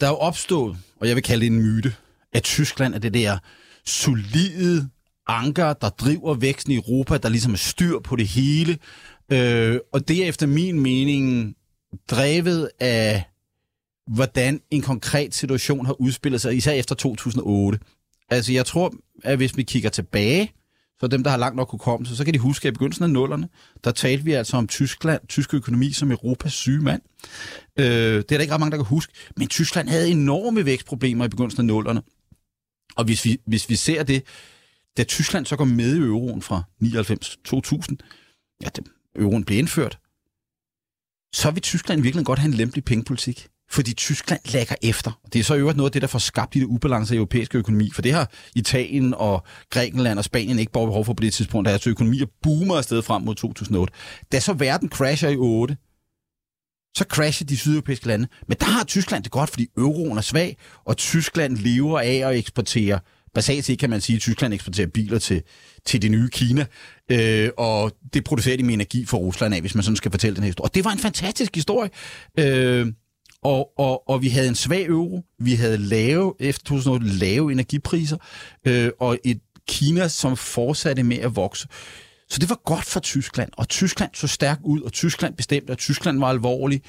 der 0.00 0.06
er 0.06 0.10
jo 0.10 0.16
opstået, 0.16 0.76
og 1.00 1.08
jeg 1.08 1.16
vil 1.16 1.22
kalde 1.22 1.40
det 1.40 1.52
en 1.52 1.62
myte, 1.62 1.94
at 2.32 2.42
Tyskland 2.42 2.94
er 2.94 2.98
det 2.98 3.14
der 3.14 3.38
solide 3.86 4.88
anker, 5.26 5.72
der 5.72 5.88
driver 5.88 6.34
væksten 6.34 6.72
i 6.72 6.76
Europa, 6.76 7.16
der 7.16 7.28
ligesom 7.28 7.52
er 7.52 7.56
styr 7.56 7.98
på 7.98 8.16
det 8.16 8.26
hele. 8.26 8.78
Øh, 9.32 9.78
og 9.92 10.08
det 10.08 10.24
er 10.24 10.28
efter 10.28 10.46
min 10.46 10.80
mening 10.80 11.54
drevet 12.10 12.70
af, 12.80 13.24
hvordan 14.06 14.60
en 14.70 14.82
konkret 14.82 15.34
situation 15.34 15.86
har 15.86 16.00
udspillet 16.00 16.40
sig, 16.40 16.56
især 16.56 16.72
efter 16.72 16.94
2008. 16.94 17.78
Altså, 18.30 18.52
jeg 18.52 18.66
tror, 18.66 18.94
at 19.24 19.36
hvis 19.36 19.56
vi 19.56 19.62
kigger 19.62 19.90
tilbage, 19.90 20.52
så 21.04 21.08
dem, 21.08 21.22
der 21.22 21.30
har 21.30 21.36
langt 21.36 21.56
nok 21.56 21.70
hukommelse, 21.70 22.16
så 22.16 22.24
kan 22.24 22.34
de 22.34 22.38
huske, 22.38 22.68
at 22.68 22.70
i 22.70 22.72
begyndelsen 22.72 23.04
af 23.04 23.10
nullerne, 23.10 23.48
der 23.84 23.90
talte 23.90 24.24
vi 24.24 24.32
altså 24.32 24.56
om 24.56 24.66
Tyskland, 24.66 25.20
tysk 25.28 25.54
økonomi 25.54 25.92
som 25.92 26.10
Europas 26.10 26.52
syge 26.52 26.82
mand. 26.82 27.02
Øh, 27.78 27.86
det 27.86 28.16
er 28.16 28.22
der 28.22 28.40
ikke 28.40 28.52
ret 28.52 28.60
mange, 28.60 28.70
der 28.70 28.76
kan 28.76 28.86
huske. 28.86 29.12
Men 29.36 29.48
Tyskland 29.48 29.88
havde 29.88 30.08
enorme 30.08 30.64
vækstproblemer 30.64 31.24
i 31.24 31.28
begyndelsen 31.28 31.60
af 31.60 31.64
nullerne. 31.64 32.02
Og 32.96 33.04
hvis 33.04 33.24
vi, 33.24 33.38
hvis 33.46 33.68
vi 33.68 33.76
ser 33.76 34.02
det, 34.02 34.22
da 34.96 35.04
Tyskland 35.04 35.46
så 35.46 35.56
går 35.56 35.64
med 35.64 35.96
i 35.96 35.98
euroen 35.98 36.42
fra 36.42 36.62
99-2000, 36.82 37.96
ja, 38.62 38.68
det, 38.68 38.84
euroen 39.16 39.44
blev 39.44 39.58
indført, 39.58 39.98
så 41.34 41.50
vil 41.50 41.62
Tyskland 41.62 42.02
virkelig 42.02 42.26
godt 42.26 42.38
have 42.38 42.48
en 42.48 42.54
lempelig 42.54 42.84
pengepolitik. 42.84 43.48
Fordi 43.70 43.94
Tyskland 43.94 44.40
lægger 44.52 44.74
efter. 44.82 45.20
Det 45.32 45.38
er 45.38 45.44
så 45.44 45.54
i 45.54 45.58
øvrigt 45.58 45.76
noget 45.76 45.88
af 45.88 45.92
det, 45.92 46.02
der 46.02 46.08
får 46.08 46.18
skabt 46.18 46.54
de 46.54 46.60
der 46.60 46.66
ubalancer 46.66 47.14
i 47.14 47.16
europæisk 47.16 47.54
økonomi. 47.54 47.90
For 47.94 48.02
det 48.02 48.12
har 48.12 48.30
Italien 48.54 49.14
og 49.14 49.42
Grækenland 49.70 50.18
og 50.18 50.24
Spanien 50.24 50.58
ikke 50.58 50.72
bare 50.72 50.86
behov 50.86 51.04
for 51.04 51.12
på 51.12 51.22
det 51.22 51.32
tidspunkt. 51.32 51.66
Deres 51.66 51.74
altså 51.74 51.90
økonomier 51.90 52.26
boomer 52.42 52.76
afsted 52.76 53.02
frem 53.02 53.22
mod 53.22 53.34
2008. 53.34 53.92
Da 54.32 54.40
så 54.40 54.52
verden 54.52 54.88
crasher 54.88 55.28
i 55.28 55.36
8, 55.36 55.76
så 56.96 57.04
crasher 57.08 57.46
de 57.46 57.56
sydeuropæiske 57.56 58.06
lande. 58.06 58.28
Men 58.48 58.56
der 58.60 58.66
har 58.66 58.84
Tyskland 58.84 59.22
det 59.22 59.32
godt, 59.32 59.50
fordi 59.50 59.66
euroen 59.76 60.18
er 60.18 60.22
svag, 60.22 60.56
og 60.84 60.96
Tyskland 60.96 61.56
lever 61.56 62.00
af 62.00 62.30
at 62.30 62.38
eksportere. 62.38 63.00
Basalt 63.34 63.64
set 63.64 63.78
kan 63.78 63.90
man 63.90 64.00
sige, 64.00 64.16
at 64.16 64.22
Tyskland 64.22 64.54
eksporterer 64.54 64.86
biler 64.86 65.18
til, 65.18 65.42
til 65.86 66.02
det 66.02 66.10
nye 66.10 66.28
Kina, 66.32 66.66
øh, 67.10 67.50
og 67.56 67.92
det 68.14 68.24
producerer 68.24 68.56
de 68.56 68.62
med 68.62 68.74
energi 68.74 69.04
for 69.04 69.18
Rusland 69.18 69.54
af, 69.54 69.60
hvis 69.60 69.74
man 69.74 69.84
sådan 69.84 69.96
skal 69.96 70.10
fortælle 70.10 70.36
den 70.36 70.42
her 70.42 70.48
historie. 70.48 70.68
Og 70.68 70.74
det 70.74 70.84
var 70.84 70.90
en 70.90 70.98
fantastisk 70.98 71.54
historie. 71.54 71.90
Øh, 72.38 72.92
og, 73.44 73.78
og, 73.78 74.08
og 74.08 74.22
vi 74.22 74.28
havde 74.28 74.48
en 74.48 74.54
svag 74.54 74.86
euro, 74.86 75.22
vi 75.38 75.54
havde 75.54 75.78
lave, 75.78 76.34
efter 76.40 76.64
2008, 76.64 77.06
lave 77.06 77.52
energipriser, 77.52 78.16
øh, 78.66 78.90
og 79.00 79.18
et 79.24 79.40
Kina, 79.68 80.08
som 80.08 80.36
fortsatte 80.36 81.02
med 81.02 81.18
at 81.18 81.36
vokse. 81.36 81.68
Så 82.28 82.38
det 82.38 82.48
var 82.48 82.60
godt 82.64 82.84
for 82.84 83.00
Tyskland, 83.00 83.50
og 83.56 83.68
Tyskland 83.68 84.10
så 84.14 84.26
stærkt 84.26 84.60
ud, 84.64 84.80
og 84.80 84.92
Tyskland 84.92 85.36
bestemte, 85.36 85.72
at 85.72 85.78
Tyskland 85.78 86.18
var 86.18 86.26
alvorlig. 86.26 86.82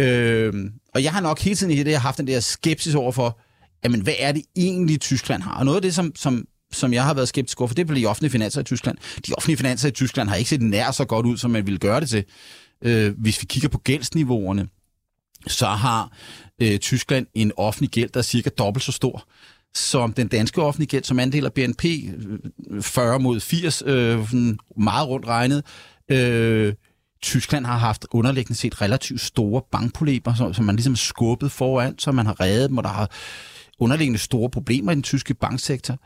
Øh, 0.00 0.52
og 0.94 1.02
jeg 1.02 1.12
har 1.12 1.20
nok 1.20 1.40
hele 1.40 1.56
tiden 1.56 1.72
i 1.72 1.76
det, 1.76 1.90
jeg 1.90 2.00
har 2.00 2.08
haft 2.08 2.18
den 2.18 2.26
der 2.26 2.40
skepsis 2.40 2.94
over 2.94 3.12
for, 3.12 3.40
jamen 3.84 4.00
hvad 4.00 4.14
er 4.18 4.32
det 4.32 4.42
egentlig, 4.56 5.00
Tyskland 5.00 5.42
har? 5.42 5.58
Og 5.58 5.64
noget 5.64 5.76
af 5.76 5.82
det, 5.82 5.94
som, 5.94 6.12
som, 6.16 6.44
som 6.72 6.92
jeg 6.92 7.04
har 7.04 7.14
været 7.14 7.28
skeptisk 7.28 7.60
over 7.60 7.68
for, 7.68 7.74
det 7.74 7.90
er 7.90 7.94
de 7.94 8.06
offentlige 8.06 8.30
finanser 8.30 8.60
i 8.60 8.64
Tyskland. 8.64 8.98
De 9.26 9.32
offentlige 9.36 9.56
finanser 9.56 9.88
i 9.88 9.92
Tyskland 9.92 10.28
har 10.28 10.36
ikke 10.36 10.50
set 10.50 10.62
nær 10.62 10.90
så 10.90 11.04
godt 11.04 11.26
ud, 11.26 11.36
som 11.36 11.50
man 11.50 11.66
ville 11.66 11.78
gøre 11.78 12.00
det 12.00 12.08
til. 12.08 12.24
Øh, 12.84 13.14
hvis 13.18 13.42
vi 13.42 13.46
kigger 13.46 13.68
på 13.68 13.78
gældsniveauerne, 13.78 14.68
så 15.46 15.66
har 15.66 16.12
øh, 16.62 16.78
Tyskland 16.78 17.26
en 17.34 17.52
offentlig 17.56 17.90
gæld, 17.90 18.10
der 18.10 18.18
er 18.18 18.24
cirka 18.24 18.50
dobbelt 18.50 18.84
så 18.84 18.92
stor 18.92 19.24
som 19.74 20.12
den 20.12 20.28
danske 20.28 20.62
offentlige 20.62 20.88
gæld, 20.88 21.04
som 21.04 21.18
andel 21.18 21.44
af 21.44 21.52
BNP, 21.52 21.84
40 22.80 23.14
øh, 23.14 23.20
mod 23.20 23.40
80, 23.40 23.82
øh, 23.86 24.18
meget 24.76 25.08
rundt 25.08 25.26
regnet. 25.26 25.64
Øh, 26.08 26.74
Tyskland 27.22 27.66
har 27.66 27.76
haft 27.76 28.06
underliggende 28.10 28.58
set 28.58 28.82
relativt 28.82 29.20
store 29.20 29.62
bankproblemer, 29.72 30.34
som, 30.34 30.54
som 30.54 30.64
man 30.64 30.76
ligesom 30.76 30.96
skubbet 30.96 31.52
foran, 31.52 31.98
så 31.98 32.12
man 32.12 32.26
har 32.26 32.40
reddet 32.40 32.70
dem, 32.70 32.78
og 32.78 32.84
der 32.84 32.90
har 32.90 33.10
underliggende 33.78 34.18
store 34.18 34.50
problemer 34.50 34.92
i 34.92 34.94
den 34.94 35.02
tyske 35.02 35.34
banksektor. 35.34 35.98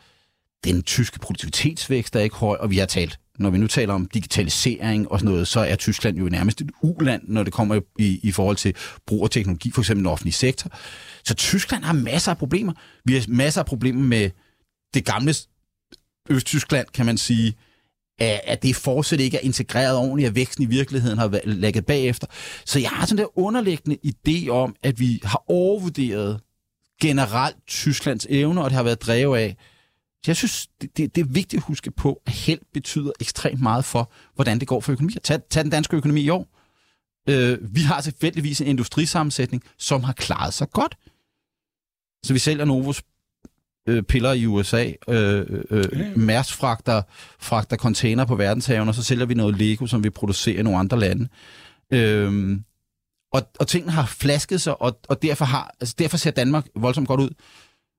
Den 0.64 0.82
tyske 0.82 1.18
produktivitetsvækst 1.18 2.16
er 2.16 2.20
ikke 2.20 2.36
høj, 2.36 2.56
og 2.60 2.70
vi 2.70 2.78
har 2.78 2.86
talt 2.86 3.18
når 3.38 3.50
vi 3.50 3.58
nu 3.58 3.66
taler 3.66 3.94
om 3.94 4.06
digitalisering 4.06 5.08
og 5.12 5.18
sådan 5.18 5.32
noget, 5.32 5.48
så 5.48 5.60
er 5.60 5.76
Tyskland 5.76 6.18
jo 6.18 6.24
nærmest 6.24 6.60
et 6.60 6.70
uland, 6.82 7.22
når 7.28 7.42
det 7.42 7.52
kommer 7.52 7.80
i, 7.98 8.20
i 8.22 8.32
forhold 8.32 8.56
til 8.56 8.74
brug 9.06 9.24
af 9.24 9.30
teknologi, 9.30 9.70
for 9.70 9.82
eksempel 9.82 10.04
den 10.04 10.12
offentlige 10.12 10.34
sektor. 10.34 10.70
Så 11.24 11.34
Tyskland 11.34 11.84
har 11.84 11.92
masser 11.92 12.30
af 12.30 12.38
problemer. 12.38 12.72
Vi 13.04 13.14
har 13.14 13.24
masser 13.28 13.60
af 13.60 13.66
problemer 13.66 14.02
med 14.02 14.30
det 14.94 15.04
gamle 15.04 15.34
Østtyskland, 16.30 16.86
kan 16.94 17.06
man 17.06 17.18
sige, 17.18 17.54
at 18.18 18.62
det 18.62 18.76
fortsat 18.76 19.20
ikke 19.20 19.36
er 19.36 19.40
integreret 19.40 19.96
ordentligt, 19.96 20.28
at 20.28 20.34
væksten 20.34 20.64
i 20.64 20.66
virkeligheden 20.66 21.18
har 21.18 21.40
lagt 21.44 21.86
bagefter. 21.86 22.26
Så 22.64 22.78
jeg 22.78 22.90
har 22.90 23.06
sådan 23.06 23.18
der 23.18 23.38
underliggende 23.38 23.98
idé 24.06 24.48
om, 24.48 24.76
at 24.82 25.00
vi 25.00 25.20
har 25.24 25.44
overvurderet 25.48 26.40
generelt 27.02 27.56
Tysklands 27.66 28.26
evner, 28.30 28.62
og 28.62 28.70
det 28.70 28.76
har 28.76 28.82
været 28.82 29.02
drevet 29.02 29.38
af, 29.38 29.56
så 30.26 30.30
jeg 30.30 30.36
synes, 30.36 30.68
det, 30.80 30.96
det, 30.96 31.14
det 31.14 31.20
er 31.20 31.24
vigtigt 31.26 31.60
at 31.60 31.64
huske 31.66 31.90
på, 31.90 32.22
at 32.26 32.32
held 32.32 32.60
betyder 32.74 33.10
ekstremt 33.20 33.60
meget 33.60 33.84
for, 33.84 34.10
hvordan 34.34 34.60
det 34.60 34.68
går 34.68 34.80
for 34.80 34.92
økonomien. 34.92 35.20
Tag, 35.20 35.40
tag 35.50 35.62
den 35.62 35.70
danske 35.70 35.96
økonomi 35.96 36.20
i 36.20 36.28
år. 36.28 36.48
Øh, 37.28 37.58
vi 37.74 37.80
har 37.80 38.00
tilfældigvis 38.00 38.60
en 38.60 38.66
industrisammensætning, 38.66 39.62
som 39.78 40.04
har 40.04 40.12
klaret 40.12 40.54
sig 40.54 40.70
godt. 40.70 40.96
Så 42.24 42.32
vi 42.32 42.38
sælger 42.38 42.64
Novos 42.64 43.02
øh, 43.88 44.02
piller 44.02 44.32
i 44.32 44.46
USA. 44.46 44.92
Øh, 45.08 45.62
øh, 45.70 45.84
Ja. 45.92 46.12
Mærsk 46.16 46.54
fragter, 46.54 47.02
fragter 47.38 47.76
container 47.76 48.24
på 48.24 48.36
verdenshaven, 48.36 48.88
og 48.88 48.94
så 48.94 49.02
sælger 49.02 49.26
vi 49.26 49.34
noget 49.34 49.58
Lego, 49.58 49.86
som 49.86 50.04
vi 50.04 50.10
producerer 50.10 50.58
i 50.58 50.62
nogle 50.62 50.78
andre 50.78 50.98
lande. 50.98 51.28
Øh, 51.92 52.58
og, 53.32 53.42
og 53.60 53.66
tingene 53.66 53.92
har 53.92 54.06
flasket 54.06 54.60
sig, 54.60 54.82
og, 54.82 55.00
og 55.08 55.22
derfor, 55.22 55.44
har, 55.44 55.74
altså 55.80 55.94
derfor 55.98 56.16
ser 56.16 56.30
Danmark 56.30 56.66
voldsomt 56.74 57.08
godt 57.08 57.20
ud. 57.20 57.30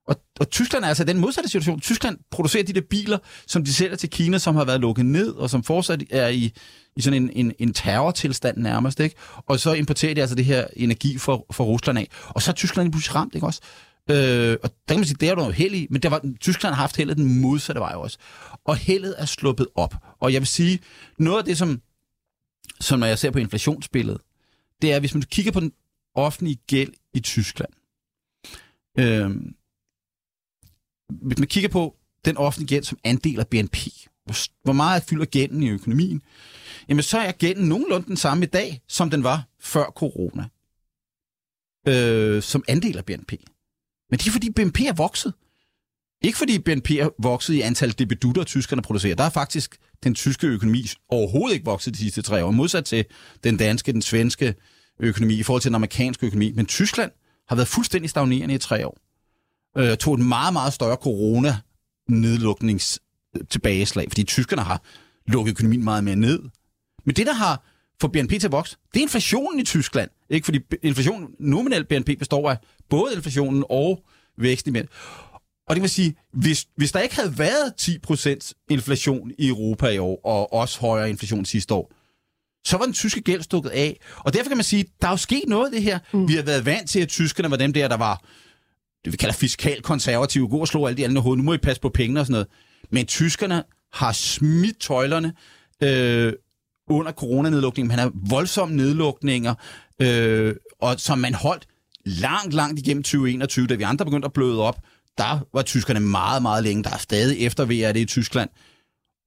Og, 0.07 0.15
og 0.39 0.49
Tyskland 0.49 0.83
er 0.83 0.89
altså 0.89 1.03
den 1.03 1.17
modsatte 1.17 1.49
situation. 1.49 1.79
Tyskland 1.79 2.17
producerer 2.31 2.63
de 2.63 2.73
der 2.73 2.81
biler, 2.81 3.17
som 3.47 3.63
de 3.63 3.73
sælger 3.73 3.95
til 3.95 4.09
Kina, 4.09 4.37
som 4.37 4.55
har 4.55 4.65
været 4.65 4.81
lukket 4.81 5.05
ned, 5.05 5.29
og 5.29 5.49
som 5.49 5.63
fortsat 5.63 6.03
er 6.09 6.27
i, 6.27 6.53
i 6.95 7.01
sådan 7.01 7.23
en, 7.23 7.29
en, 7.33 7.53
en 7.59 7.73
terrortilstand 7.73 8.57
nærmest. 8.57 8.99
Ikke? 8.99 9.15
Og 9.37 9.59
så 9.59 9.73
importerer 9.73 10.13
de 10.13 10.21
altså 10.21 10.35
det 10.35 10.45
her 10.45 10.67
energi 10.75 11.17
fra, 11.17 11.39
fra 11.51 11.63
Rusland 11.63 11.99
af. 11.99 12.07
Og 12.29 12.41
så 12.41 12.51
er 12.51 12.55
Tyskland 12.55 12.91
pludselig 12.91 13.15
ramt, 13.15 13.35
ikke 13.35 13.47
også? 13.47 13.61
Øh, 14.09 14.57
og 14.63 14.69
der 14.69 14.93
kan 14.93 14.97
man 14.97 15.05
sige, 15.05 15.17
det 15.19 15.29
er 15.29 15.35
noget 15.35 15.53
held 15.53 15.75
i, 15.75 15.87
men 15.89 16.01
der 16.01 16.09
var, 16.09 16.21
Tyskland 16.39 16.75
har 16.75 16.81
haft 16.81 16.97
heldet 16.97 17.17
den 17.17 17.41
modsatte 17.41 17.79
vej 17.79 17.93
også. 17.95 18.17
Og 18.65 18.75
heldet 18.75 19.15
er 19.17 19.25
sluppet 19.25 19.67
op. 19.75 19.95
Og 20.19 20.33
jeg 20.33 20.41
vil 20.41 20.47
sige, 20.47 20.79
noget 21.19 21.37
af 21.39 21.45
det, 21.45 21.57
som 21.57 21.81
som 22.79 22.99
når 22.99 23.07
jeg 23.07 23.19
ser 23.19 23.31
på 23.31 23.39
inflationsbilledet, 23.39 24.21
det 24.81 24.93
er, 24.93 24.99
hvis 24.99 25.13
man 25.13 25.23
kigger 25.23 25.51
på 25.51 25.59
den 25.59 25.71
offentlige 26.15 26.59
gæld 26.67 26.93
i 27.13 27.19
Tyskland. 27.19 27.69
Øh, 28.99 29.31
hvis 31.09 31.39
man 31.39 31.47
kigger 31.47 31.69
på 31.69 31.95
den 32.25 32.37
offentlige 32.37 32.67
gæld 32.67 32.83
som 32.83 32.99
andel 33.03 33.39
af 33.39 33.47
BNP, 33.47 33.77
hvor, 34.63 34.73
meget 34.73 35.03
fylder 35.03 35.25
gælden 35.25 35.63
i 35.63 35.69
økonomien, 35.69 36.21
jamen 36.89 37.03
så 37.03 37.17
er 37.17 37.31
gælden 37.31 37.67
nogenlunde 37.67 38.07
den 38.07 38.17
samme 38.17 38.45
i 38.45 38.47
dag, 38.47 38.81
som 38.87 39.09
den 39.09 39.23
var 39.23 39.43
før 39.59 39.85
corona. 39.85 40.45
Øh, 41.87 42.43
som 42.43 42.63
andel 42.67 42.97
af 42.97 43.05
BNP. 43.05 43.31
Men 44.09 44.19
det 44.19 44.27
er 44.27 44.31
fordi 44.31 44.51
BNP 44.51 44.81
er 44.81 44.93
vokset. 44.93 45.33
Ikke 46.21 46.37
fordi 46.37 46.59
BNP 46.59 46.91
er 46.91 47.09
vokset 47.19 47.53
i 47.53 47.61
antal 47.61 47.99
debedutter, 47.99 48.43
tyskerne 48.43 48.81
producerer. 48.81 49.15
Der 49.15 49.23
er 49.23 49.29
faktisk 49.29 49.77
den 50.03 50.15
tyske 50.15 50.47
økonomi 50.47 50.85
overhovedet 51.09 51.53
ikke 51.53 51.65
vokset 51.65 51.93
de 51.93 51.99
sidste 51.99 52.21
tre 52.21 52.45
år, 52.45 52.51
modsat 52.51 52.85
til 52.85 53.05
den 53.43 53.57
danske, 53.57 53.91
den 53.91 54.01
svenske 54.01 54.55
økonomi, 54.99 55.39
i 55.39 55.43
forhold 55.43 55.61
til 55.61 55.69
den 55.69 55.75
amerikanske 55.75 56.25
økonomi. 56.25 56.51
Men 56.51 56.65
Tyskland 56.65 57.11
har 57.47 57.55
været 57.55 57.67
fuldstændig 57.67 58.09
stagnerende 58.09 58.55
i 58.55 58.57
tre 58.57 58.87
år. 58.87 58.97
Øh, 59.77 59.97
tog 59.97 60.13
et 60.13 60.19
meget, 60.19 60.53
meget 60.53 60.73
større 60.73 60.95
corona-nedluknings 60.95 62.99
tilbageslag, 63.49 64.05
fordi 64.09 64.23
tyskerne 64.23 64.61
har 64.61 64.81
lukket 65.27 65.51
økonomien 65.51 65.83
meget 65.83 66.03
mere 66.03 66.15
ned. 66.15 66.39
Men 67.05 67.15
det, 67.15 67.27
der 67.27 67.33
har 67.33 67.63
fået 68.01 68.11
BNP 68.11 68.29
til 68.29 68.45
at 68.45 68.51
vokse, 68.51 68.77
det 68.93 68.99
er 68.99 69.03
inflationen 69.03 69.59
i 69.59 69.63
Tyskland. 69.63 70.09
Ikke? 70.29 70.45
Fordi 70.45 70.59
inflation, 70.83 71.27
nominel 71.39 71.85
BNP 71.85 72.19
består 72.19 72.49
af 72.49 72.57
både 72.89 73.15
inflationen 73.15 73.63
og 73.69 74.03
væksten 74.37 74.75
i 74.75 74.79
og 75.67 75.75
det 75.75 75.81
vil 75.81 75.89
sige, 75.89 76.15
hvis, 76.33 76.67
hvis 76.75 76.91
der 76.91 76.99
ikke 76.99 77.15
havde 77.15 77.39
været 77.39 77.73
10% 77.81 78.65
inflation 78.69 79.31
i 79.37 79.47
Europa 79.47 79.87
i 79.87 79.97
år, 79.97 80.21
og 80.25 80.53
også 80.53 80.79
højere 80.79 81.09
inflation 81.09 81.45
sidste 81.45 81.73
år, 81.73 81.91
så 82.65 82.77
var 82.77 82.85
den 82.85 82.93
tyske 82.93 83.21
gæld 83.21 83.41
stukket 83.41 83.69
af. 83.69 83.99
Og 84.17 84.33
derfor 84.33 84.49
kan 84.49 84.57
man 84.57 84.63
sige, 84.63 84.85
der 85.01 85.07
er 85.07 85.11
jo 85.11 85.17
sket 85.17 85.43
noget 85.47 85.65
af 85.65 85.71
det 85.71 85.83
her. 85.83 85.99
Mm. 86.13 86.27
Vi 86.27 86.35
har 86.35 86.43
været 86.43 86.65
vant 86.65 86.89
til, 86.89 86.99
at 86.99 87.07
tyskerne 87.07 87.51
var 87.51 87.57
dem 87.57 87.73
der, 87.73 87.87
der 87.87 87.97
var, 87.97 88.21
det 89.07 89.13
vi 89.13 89.17
kalder 89.17 89.33
fiskal 89.33 89.81
konservative, 89.81 90.49
god 90.49 90.61
og 90.61 90.67
slå 90.67 90.85
alle 90.85 90.97
de 90.97 91.05
andre 91.05 91.21
hoved. 91.21 91.37
Nu 91.37 91.43
må 91.43 91.53
I 91.53 91.57
passe 91.57 91.81
på 91.81 91.89
pengene 91.89 92.19
og 92.19 92.25
sådan 92.25 92.31
noget. 92.31 92.47
Men 92.91 93.05
tyskerne 93.05 93.63
har 93.93 94.11
smidt 94.11 94.79
tøjlerne 94.79 95.33
øh, 95.83 96.33
under 96.89 97.11
coronanedlukningen. 97.11 97.87
Man 97.87 97.99
har 97.99 98.11
voldsomme 98.29 98.75
nedlukninger, 98.75 99.53
øh, 100.01 100.55
og 100.81 100.99
som 100.99 101.19
man 101.19 101.33
holdt 101.33 101.67
langt, 102.05 102.53
langt 102.53 102.79
igennem 102.79 103.03
2021, 103.03 103.67
da 103.67 103.75
vi 103.75 103.83
andre 103.83 104.05
begyndte 104.05 104.25
at 104.25 104.33
bløde 104.33 104.61
op 104.61 104.79
der 105.17 105.47
var 105.53 105.61
tyskerne 105.61 105.99
meget, 105.99 106.41
meget 106.41 106.63
længe. 106.63 106.83
Der 106.83 106.89
er 106.89 106.97
stadig 106.97 107.39
efter 107.39 107.65
det 107.65 107.95
i 107.95 108.05
Tyskland. 108.05 108.49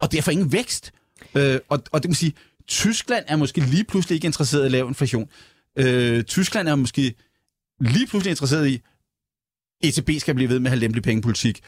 Og 0.01 0.13
derfor 0.13 0.31
ingen 0.31 0.53
vækst. 0.53 0.93
Øh, 1.35 1.59
og, 1.69 1.83
og 1.93 2.03
det 2.03 2.11
må 2.11 2.15
sige, 2.15 2.33
Tyskland 2.69 3.25
er 3.29 3.37
måske 3.37 3.61
lige 3.61 3.85
pludselig 3.85 4.15
ikke 4.15 4.27
interesseret 4.27 4.67
i 4.67 4.69
lav 4.69 4.89
inflation. 4.89 5.29
Øh, 5.77 6.23
Tyskland 6.23 6.69
er 6.69 6.75
måske 6.75 7.15
lige 7.81 8.07
pludselig 8.07 8.31
interesseret 8.31 8.69
i, 8.69 8.81
ECB 9.83 10.11
skal 10.21 10.35
blive 10.35 10.51
ved 10.51 10.59
med 10.59 10.67
at 10.67 10.71
have 10.71 10.81
lempelig 10.81 11.03
pengepolitik. 11.03 11.61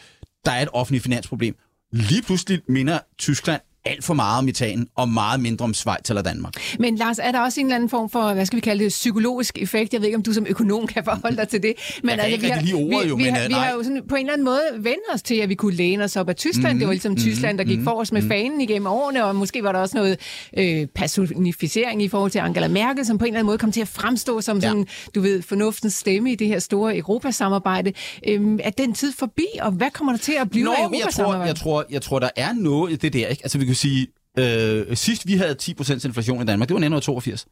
Der 0.44 0.50
er 0.50 0.62
et 0.62 0.68
offentligt 0.72 1.02
finansproblem. 1.02 1.56
Lige 1.92 2.22
pludselig 2.22 2.62
minder 2.68 2.98
Tyskland 3.18 3.60
alt 3.84 4.04
for 4.04 4.14
meget 4.14 4.38
om 4.38 4.48
Italien 4.48 4.88
og 4.96 5.08
meget 5.08 5.40
mindre 5.40 5.64
om 5.64 5.74
Schweiz 5.74 6.08
eller 6.10 6.22
Danmark. 6.22 6.54
Men 6.78 6.96
Lars, 6.96 7.18
er 7.18 7.32
der 7.32 7.40
også 7.40 7.60
en 7.60 7.66
eller 7.66 7.76
anden 7.76 7.88
form 7.88 8.10
for, 8.10 8.34
hvad 8.34 8.46
skal 8.46 8.56
vi 8.56 8.60
kalde 8.60 8.84
det, 8.84 8.90
psykologisk 8.90 9.58
effekt? 9.58 9.92
Jeg 9.92 10.00
ved 10.00 10.08
ikke, 10.08 10.16
om 10.16 10.22
du 10.22 10.32
som 10.32 10.46
økonom 10.48 10.86
kan 10.86 11.04
forholde 11.04 11.36
dig 11.36 11.48
til 11.48 11.62
det. 11.62 11.74
Men 12.02 12.10
jeg 12.10 12.18
altså, 12.18 12.40
vi 12.40 12.46
har, 12.46 12.60
lige 12.60 12.74
ordet, 12.74 13.04
vi, 13.04 13.08
jo, 13.08 13.14
vi, 13.14 13.22
men, 13.22 13.34
har, 13.34 13.48
vi 13.48 13.54
har 13.54 13.72
jo 13.72 13.82
sådan, 13.82 14.02
på 14.08 14.14
en 14.14 14.20
eller 14.20 14.32
anden 14.32 14.44
måde 14.44 14.60
vendt 14.76 15.02
os 15.14 15.22
til, 15.22 15.34
at 15.34 15.48
vi 15.48 15.54
kunne 15.54 15.74
læne 15.74 16.04
os 16.04 16.16
op 16.16 16.28
af 16.28 16.36
Tyskland. 16.36 16.72
Mm, 16.74 16.78
det 16.78 16.86
var 16.86 16.92
ligesom 16.92 17.12
mm, 17.12 17.18
Tyskland, 17.18 17.58
der 17.58 17.64
gik 17.64 17.78
mm, 17.78 17.88
os 17.88 18.12
med 18.12 18.22
mm. 18.22 18.28
fanen 18.28 18.60
igennem 18.60 18.86
årene, 18.86 19.24
og 19.24 19.36
måske 19.36 19.62
var 19.62 19.72
der 19.72 19.78
også 19.78 19.96
noget 19.96 20.18
øh, 20.58 20.86
personificering 20.94 22.02
i 22.02 22.08
forhold 22.08 22.30
til 22.30 22.38
Angela 22.38 22.68
Merkel, 22.68 23.06
som 23.06 23.18
på 23.18 23.24
en 23.24 23.28
eller 23.28 23.38
anden 23.38 23.46
måde 23.46 23.58
kom 23.58 23.72
til 23.72 23.80
at 23.80 23.88
fremstå 23.88 24.40
som 24.40 24.58
ja. 24.58 24.68
sådan, 24.68 24.86
du 25.14 25.20
ved, 25.20 25.42
fornuftens 25.42 25.94
stemme 25.94 26.32
i 26.32 26.34
det 26.34 26.46
her 26.46 26.58
store 26.58 26.96
Europasamarbejde. 26.96 27.92
Øhm, 28.28 28.58
er 28.62 28.70
den 28.70 28.92
tid 28.92 29.12
forbi, 29.12 29.46
og 29.60 29.70
hvad 29.72 29.90
kommer 29.90 30.12
der 30.12 30.18
til 30.18 30.34
at 30.40 30.50
blive 30.50 30.64
Nå, 30.64 30.72
af 30.72 30.82
Europasamarbejdet? 30.82 31.46
Jeg 31.46 31.56
tror, 31.56 31.80
jeg, 31.80 31.86
tror, 31.86 31.92
jeg 31.92 32.02
tror, 32.02 32.18
der 32.18 32.30
er 32.36 32.52
noget 32.52 32.92
i 32.92 32.96
det 32.96 33.12
der. 33.12 33.26
Ikke? 33.26 33.42
Altså, 33.44 33.58
vi 33.58 33.71
kan 33.72 33.76
sige, 33.76 34.06
Øh, 34.38 34.96
sidst 34.96 35.26
vi 35.26 35.36
havde 35.36 35.56
10% 35.62 36.06
inflation 36.06 36.42
i 36.42 36.44
Danmark, 36.44 36.68
det 36.68 36.74
var 36.74 36.78
1982. 36.78 37.46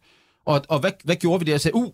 Og, 0.47 0.63
og 0.69 0.81
hvad, 0.81 0.91
hvad 1.05 1.17
gjorde 1.17 1.41
vi 1.41 1.45
der? 1.45 1.53
Jeg 1.53 1.61
sagde, 1.61 1.75
uh, 1.75 1.93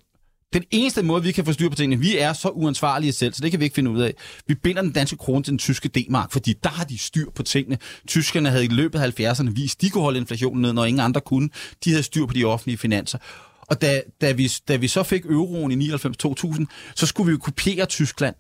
den 0.52 0.64
eneste 0.70 1.02
måde, 1.02 1.22
vi 1.22 1.32
kan 1.32 1.44
få 1.44 1.52
styr 1.52 1.68
på 1.68 1.74
tingene, 1.74 2.02
vi 2.02 2.18
er 2.18 2.32
så 2.32 2.48
uansvarlige 2.48 3.12
selv, 3.12 3.34
så 3.34 3.42
det 3.42 3.50
kan 3.50 3.60
vi 3.60 3.64
ikke 3.64 3.74
finde 3.74 3.90
ud 3.90 4.00
af. 4.00 4.14
Vi 4.46 4.54
binder 4.54 4.82
den 4.82 4.92
danske 4.92 5.16
krone 5.16 5.42
til 5.42 5.50
den 5.50 5.58
tyske 5.58 5.88
D-mark, 5.88 6.32
fordi 6.32 6.54
der 6.62 6.68
har 6.68 6.84
de 6.84 6.98
styr 6.98 7.30
på 7.30 7.42
tingene. 7.42 7.78
Tyskerne 8.08 8.50
havde 8.50 8.64
i 8.64 8.68
løbet 8.68 9.00
af 9.00 9.20
70'erne 9.20 9.50
vist, 9.50 9.80
de 9.80 9.90
kunne 9.90 10.02
holde 10.02 10.18
inflationen 10.18 10.62
ned, 10.62 10.72
når 10.72 10.84
ingen 10.84 11.00
andre 11.00 11.20
kunne. 11.20 11.48
De 11.84 11.90
havde 11.90 12.02
styr 12.02 12.26
på 12.26 12.32
de 12.32 12.44
offentlige 12.44 12.78
finanser. 12.78 13.18
Og 13.60 13.80
da, 13.80 14.02
da, 14.20 14.32
vi, 14.32 14.52
da 14.68 14.76
vi 14.76 14.88
så 14.88 15.02
fik 15.02 15.24
euroen 15.24 15.80
i 15.80 15.90
99-2000, 15.90 16.64
så 16.94 17.06
skulle 17.06 17.26
vi 17.26 17.32
jo 17.32 17.38
kopiere 17.38 17.86
Tyskland. 17.86 18.34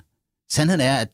Sandheden 0.50 0.80
er, 0.80 0.96
at 0.96 1.08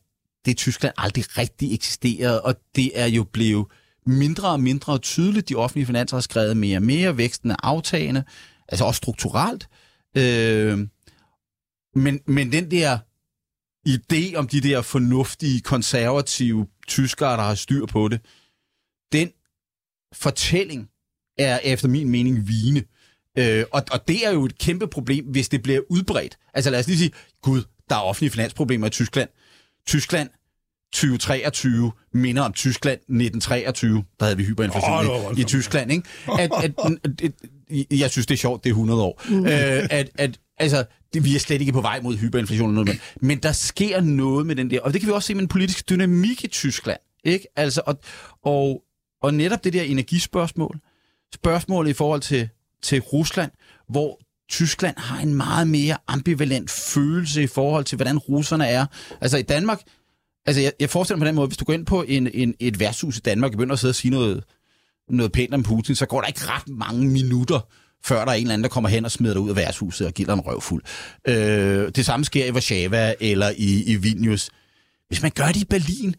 det 0.45 0.57
Tyskland 0.57 0.93
aldrig 0.97 1.37
rigtig 1.37 1.73
eksisterede, 1.73 2.41
og 2.41 2.55
det 2.75 2.91
er 2.95 3.05
jo 3.05 3.23
blevet 3.23 3.65
mindre 4.05 4.49
og 4.49 4.59
mindre 4.59 4.97
tydeligt. 4.97 5.49
De 5.49 5.55
offentlige 5.55 5.85
finanser 5.85 6.17
har 6.17 6.21
skrevet 6.21 6.57
mere 6.57 6.77
og 6.77 6.83
mere. 6.83 7.17
Væksten 7.17 7.51
er 7.51 7.55
aftagende, 7.63 8.23
altså 8.67 8.85
også 8.85 8.97
strukturelt. 8.97 9.69
Øh, 10.17 10.87
men, 11.95 12.19
men 12.27 12.51
den 12.51 12.71
der 12.71 12.97
idé 13.87 14.35
om 14.35 14.47
de 14.47 14.61
der 14.61 14.81
fornuftige, 14.81 15.61
konservative 15.61 16.67
tyskere, 16.87 17.37
der 17.37 17.43
har 17.43 17.55
styr 17.55 17.85
på 17.85 18.07
det, 18.07 18.21
den 19.11 19.31
fortælling 20.13 20.89
er 21.37 21.59
efter 21.63 21.87
min 21.87 22.09
mening 22.09 22.47
vigende. 22.47 22.83
Øh, 23.37 23.65
og, 23.71 23.83
og 23.91 24.07
det 24.07 24.27
er 24.27 24.31
jo 24.31 24.45
et 24.45 24.57
kæmpe 24.57 24.87
problem, 24.87 25.25
hvis 25.25 25.49
det 25.49 25.63
bliver 25.63 25.81
udbredt. 25.89 26.37
Altså 26.53 26.69
lad 26.69 26.79
os 26.79 26.87
lige 26.87 26.97
sige, 26.97 27.11
gud, 27.41 27.63
der 27.89 27.95
er 27.95 27.99
offentlige 27.99 28.31
finansproblemer 28.31 28.87
i 28.87 28.89
Tyskland. 28.89 29.29
Tyskland 29.87 30.29
2023 30.93 31.91
minder 32.13 32.41
om 32.41 32.53
Tyskland 32.53 32.97
1923. 32.97 34.03
Der 34.19 34.25
havde 34.25 34.37
vi 34.37 34.43
hyperinflation 34.43 35.07
oh, 35.09 35.37
i, 35.37 35.41
i 35.41 35.43
Tyskland. 35.43 35.91
Ikke? 35.91 36.03
At, 36.39 36.51
at, 36.63 36.71
at, 37.23 37.31
jeg 37.91 38.11
synes, 38.11 38.27
det 38.27 38.33
er 38.33 38.37
sjovt, 38.37 38.63
det 38.63 38.69
er 38.69 38.73
100 38.73 39.01
år. 39.01 39.21
Mm. 39.29 39.45
Øh, 39.45 39.87
at, 39.89 40.09
at, 40.15 40.39
altså, 40.57 40.85
det, 41.13 41.25
vi 41.25 41.35
er 41.35 41.39
slet 41.39 41.61
ikke 41.61 41.73
på 41.73 41.81
vej 41.81 42.01
mod 42.01 42.17
hyperinflation. 42.17 42.73
Noget, 42.73 43.01
men 43.21 43.37
der 43.37 43.51
sker 43.51 44.01
noget 44.01 44.45
med 44.45 44.55
den 44.55 44.71
der, 44.71 44.79
og 44.81 44.93
det 44.93 45.01
kan 45.01 45.07
vi 45.07 45.13
også 45.13 45.27
se 45.27 45.33
med 45.33 45.41
en 45.41 45.47
politisk 45.47 45.89
dynamik 45.89 46.43
i 46.43 46.47
Tyskland. 46.47 46.99
Ikke? 47.23 47.47
Altså, 47.55 47.81
og, 47.85 47.99
og, 48.43 48.81
og 49.21 49.33
netop 49.33 49.63
det 49.63 49.73
der 49.73 49.81
energispørgsmål, 49.81 50.79
spørgsmålet 51.33 51.89
i 51.89 51.93
forhold 51.93 52.21
til, 52.21 52.49
til 52.81 53.01
Rusland, 53.01 53.51
hvor 53.89 54.19
Tyskland 54.49 54.97
har 54.97 55.19
en 55.19 55.35
meget 55.35 55.67
mere 55.67 55.97
ambivalent 56.07 56.71
følelse 56.71 57.43
i 57.43 57.47
forhold 57.47 57.85
til, 57.85 57.95
hvordan 57.95 58.17
russerne 58.17 58.67
er. 58.67 58.85
Altså 59.21 59.37
i 59.37 59.41
Danmark, 59.41 59.81
Altså, 60.45 60.61
jeg, 60.61 60.71
jeg 60.79 60.89
forestiller 60.89 61.17
mig 61.17 61.25
på 61.25 61.27
den 61.27 61.35
måde, 61.35 61.47
hvis 61.47 61.57
du 61.57 61.65
går 61.65 61.73
ind 61.73 61.85
på 61.85 62.03
en, 62.07 62.29
en, 62.33 62.55
et 62.59 62.79
værtshus 62.79 63.17
i 63.17 63.19
Danmark 63.19 63.51
og 63.51 63.57
begynder 63.57 63.73
at 63.73 63.79
sidde 63.79 63.91
og 63.91 63.95
sige 63.95 64.11
noget, 64.11 64.43
noget 65.09 65.31
pænt 65.31 65.53
om 65.53 65.63
Putin, 65.63 65.95
så 65.95 66.05
går 66.05 66.21
der 66.21 66.27
ikke 66.27 66.41
ret 66.43 66.67
mange 66.67 67.07
minutter, 67.07 67.59
før 68.05 68.25
der 68.25 68.31
er 68.31 68.35
en 68.35 68.41
eller 68.41 68.53
anden, 68.53 68.63
der 68.63 68.69
kommer 68.69 68.89
hen 68.89 69.05
og 69.05 69.11
smider 69.11 69.33
dig 69.33 69.41
ud 69.41 69.49
af 69.49 69.55
værtshuset 69.55 70.07
og 70.07 70.13
giver 70.13 70.27
dig 70.27 70.33
en 70.33 70.39
røvfuld. 70.39 70.83
Øh, 71.27 71.91
det 71.95 72.05
samme 72.05 72.25
sker 72.25 72.45
i 72.45 72.51
Warszawa 72.51 73.13
eller 73.19 73.51
i, 73.57 73.83
i 73.83 73.95
Vilnius. 73.95 74.49
Hvis 75.07 75.21
man 75.21 75.31
gør 75.35 75.47
det 75.47 75.61
i 75.61 75.65
Berlin, 75.65 76.15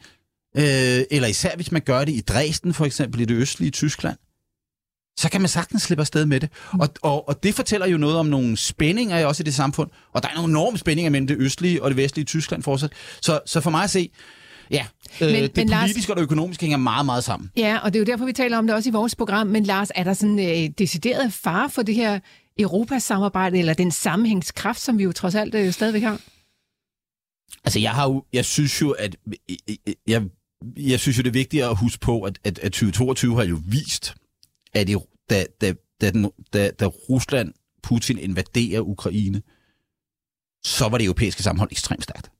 øh, 0.56 1.04
eller 1.10 1.28
især 1.28 1.56
hvis 1.56 1.72
man 1.72 1.82
gør 1.82 2.04
det 2.04 2.12
i 2.12 2.20
Dresden 2.20 2.74
for 2.74 2.84
eksempel, 2.84 3.20
i 3.20 3.24
det 3.24 3.34
østlige 3.34 3.70
Tyskland, 3.70 4.16
så 5.16 5.28
kan 5.30 5.40
man 5.40 5.48
sagtens 5.48 5.82
slippe 5.82 6.02
afsted 6.02 6.26
med 6.26 6.40
det. 6.40 6.48
Og, 6.72 6.88
og, 7.02 7.28
og 7.28 7.42
det 7.42 7.54
fortæller 7.54 7.86
jo 7.86 7.96
noget 7.96 8.16
om 8.16 8.26
nogle 8.26 8.56
spændinger 8.56 9.26
også 9.26 9.42
i 9.42 9.44
det 9.44 9.54
samfund. 9.54 9.90
Og 10.12 10.22
der 10.22 10.28
er 10.28 10.34
nogle 10.34 10.50
enorme 10.50 10.78
spændinger 10.78 11.10
mellem 11.10 11.26
det 11.26 11.36
østlige 11.38 11.82
og 11.82 11.90
det 11.90 11.96
vestlige 11.96 12.24
Tyskland 12.24 12.62
fortsat. 12.62 12.92
Så, 13.20 13.40
så 13.46 13.60
for 13.60 13.70
mig 13.70 13.84
at 13.84 13.90
se, 13.90 14.10
Ja, 14.70 14.86
øh, 15.20 15.32
men, 15.32 15.42
det 15.42 15.56
men 15.56 15.68
politiske 15.68 16.00
Lars, 16.00 16.10
og 16.10 16.16
det 16.16 16.22
økonomiske 16.22 16.62
hænger 16.62 16.76
meget, 16.76 17.06
meget 17.06 17.24
sammen. 17.24 17.50
Ja, 17.56 17.78
og 17.78 17.92
det 17.92 17.98
er 17.98 18.00
jo 18.00 18.06
derfor, 18.12 18.24
vi 18.24 18.32
taler 18.32 18.58
om 18.58 18.66
det 18.66 18.76
også 18.76 18.88
i 18.88 18.92
vores 18.92 19.14
program. 19.14 19.46
Men 19.46 19.64
Lars, 19.64 19.88
er 19.94 20.04
der 20.04 20.12
sådan 20.12 20.38
øh, 20.38 20.70
decideret 20.78 21.32
far 21.32 21.68
for 21.68 21.82
det 21.82 21.94
her 21.94 22.20
Europasamarbejde, 22.58 23.58
eller 23.58 23.74
den 23.74 23.90
sammenhængskraft, 23.90 24.80
som 24.80 24.98
vi 24.98 25.04
jo 25.04 25.12
trods 25.12 25.34
alt 25.34 25.54
øh, 25.54 25.72
stadigvæk 25.72 26.02
har? 26.02 26.20
Altså, 27.64 27.78
jeg 27.78 27.90
har 27.90 28.08
jo, 28.08 28.24
jeg 28.32 28.44
synes 28.44 28.80
jo, 28.80 28.90
at 28.90 29.16
jeg, 30.06 30.22
jeg 30.76 31.00
synes 31.00 31.18
jo, 31.18 31.22
det 31.22 31.28
er 31.28 31.32
vigtigt 31.32 31.64
at 31.64 31.76
huske 31.76 32.00
på, 32.00 32.22
at, 32.22 32.38
at, 32.44 32.58
at 32.58 32.72
2022 32.72 33.36
har 33.36 33.44
jo 33.44 33.58
vist, 33.66 34.14
at 34.74 34.88
i, 34.88 34.96
da, 35.30 35.44
da, 35.60 35.74
da, 36.00 36.10
den, 36.10 36.30
da, 36.52 36.70
da 36.70 36.86
Rusland, 36.86 37.52
Putin 37.82 38.18
invaderer 38.18 38.80
Ukraine, 38.80 39.42
så 40.64 40.88
var 40.88 40.98
det 40.98 41.04
europæiske 41.04 41.42
sammenhold 41.42 41.72
ekstremt 41.72 42.04
stærkt. 42.04 42.30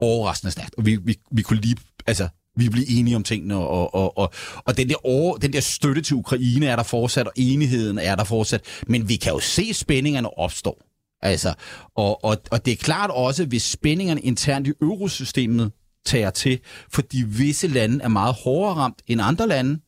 Overraskende 0.00 0.52
stærkt. 0.52 0.74
Og 0.78 0.86
vi, 0.86 0.96
vi, 0.96 1.16
vi 1.32 1.42
kunne 1.42 1.60
lige, 1.60 1.76
altså, 2.06 2.28
vi 2.56 2.68
blev 2.68 2.84
enige 2.88 3.16
om 3.16 3.22
tingene, 3.22 3.56
og, 3.56 3.94
og, 3.94 4.18
og, 4.18 4.32
og 4.64 4.76
den, 4.76 4.88
der 4.88 4.94
over, 5.04 5.36
den 5.36 5.52
der 5.52 5.60
støtte 5.60 6.02
til 6.02 6.16
Ukraine 6.16 6.66
er 6.66 6.76
der 6.76 6.82
fortsat, 6.82 7.26
og 7.26 7.32
enigheden 7.36 7.98
er 7.98 8.16
der 8.16 8.24
fortsat. 8.24 8.64
Men 8.86 9.08
vi 9.08 9.16
kan 9.16 9.32
jo 9.32 9.40
se 9.40 9.74
spændingerne 9.74 10.38
opstå. 10.38 10.82
Altså, 11.22 11.54
og, 11.94 12.24
og, 12.24 12.36
og 12.50 12.64
det 12.64 12.72
er 12.72 12.76
klart 12.76 13.10
også, 13.10 13.44
hvis 13.44 13.62
spændingerne 13.62 14.20
internt 14.20 14.66
i 14.68 14.72
eurosystemet 14.80 15.72
tager 16.04 16.30
til, 16.30 16.60
fordi 16.90 17.22
visse 17.26 17.68
lande 17.68 18.04
er 18.04 18.08
meget 18.08 18.34
hårdere 18.34 18.74
ramt 18.74 19.02
end 19.06 19.20
andre 19.22 19.48
lande, 19.48 19.80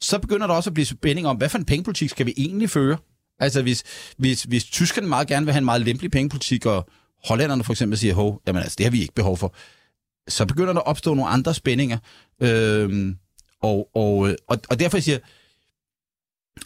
så 0.00 0.18
begynder 0.18 0.46
der 0.46 0.54
også 0.54 0.70
at 0.70 0.74
blive 0.74 0.86
spænding 0.86 1.26
om, 1.26 1.36
hvad 1.36 1.48
for 1.48 1.58
en 1.58 1.64
pengepolitik 1.64 2.10
skal 2.10 2.26
vi 2.26 2.34
egentlig 2.36 2.70
føre? 2.70 2.98
Altså 3.40 3.62
hvis, 3.62 3.84
hvis, 4.16 4.42
hvis 4.42 4.64
tyskerne 4.64 5.08
meget 5.08 5.28
gerne 5.28 5.46
vil 5.46 5.52
have 5.52 5.58
en 5.58 5.64
meget 5.64 5.80
lempelig 5.80 6.10
pengepolitik, 6.10 6.66
og 6.66 6.88
hollænderne 7.24 7.64
for 7.64 7.72
eksempel 7.72 7.98
siger, 7.98 8.14
hov, 8.14 8.42
jamen 8.46 8.62
altså, 8.62 8.76
det 8.78 8.86
har 8.86 8.90
vi 8.90 9.00
ikke 9.00 9.14
behov 9.14 9.36
for, 9.36 9.54
så 10.28 10.46
begynder 10.46 10.72
der 10.72 10.80
at 10.80 10.86
opstå 10.86 11.14
nogle 11.14 11.30
andre 11.30 11.54
spændinger. 11.54 11.98
Øhm, 12.42 13.16
og, 13.62 13.88
og, 13.94 14.28
øh, 14.28 14.34
og, 14.48 14.58
og 14.70 14.80
derfor 14.80 14.98
siger 14.98 15.18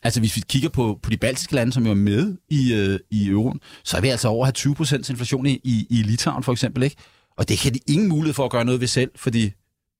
altså 0.02 0.20
hvis 0.20 0.36
vi 0.36 0.42
kigger 0.48 0.68
på, 0.68 0.98
på 1.02 1.10
de 1.10 1.16
baltiske 1.16 1.54
lande, 1.54 1.72
som 1.72 1.84
jo 1.84 1.90
er 1.90 1.94
med 1.94 2.36
i, 2.48 2.74
øh, 2.74 3.00
i 3.10 3.28
euroen, 3.28 3.60
så 3.84 3.96
er 3.96 4.00
vi 4.00 4.08
altså 4.08 4.28
over 4.28 4.46
at 4.46 4.58
have 4.64 4.74
20% 4.74 5.10
inflation 5.10 5.46
i, 5.46 5.60
i, 5.64 5.86
i 5.90 6.02
Litauen 6.02 6.42
for 6.42 6.52
eksempel, 6.52 6.82
ikke? 6.82 6.96
Og 7.36 7.48
det 7.48 7.58
kan 7.58 7.74
de 7.74 7.80
ingen 7.86 8.08
mulighed 8.08 8.34
for 8.34 8.44
at 8.44 8.50
gøre 8.50 8.64
noget 8.64 8.80
ved 8.80 8.88
selv, 8.88 9.10
fordi 9.16 9.52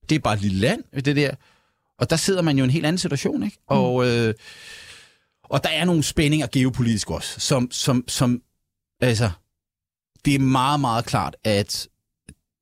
det 0.09 0.15
er 0.15 0.19
bare 0.19 0.35
et 0.35 0.41
lille 0.41 0.59
land, 0.59 1.03
det 1.05 1.17
der. 1.17 1.31
Og 2.03 2.11
der 2.11 2.17
sidder 2.17 2.43
man 2.43 2.59
jo 2.59 2.65
i 2.65 2.65
en 2.65 2.71
helt 2.71 2.87
anden 2.87 2.99
situation, 2.99 3.43
ikke? 3.43 3.57
Mm. 3.71 3.77
Og, 3.77 4.07
øh, 4.07 4.35
og 5.45 5.65
der 5.65 5.71
er 5.71 5.85
nogle 5.85 6.03
spændinger 6.03 6.47
geopolitisk 6.53 7.11
også, 7.11 7.41
som, 7.41 7.71
som, 7.71 8.05
som 8.09 8.43
altså, 9.01 9.31
det 10.25 10.35
er 10.35 10.39
meget, 10.39 10.81
meget 10.81 11.05
klart, 11.05 11.37
at 11.45 11.89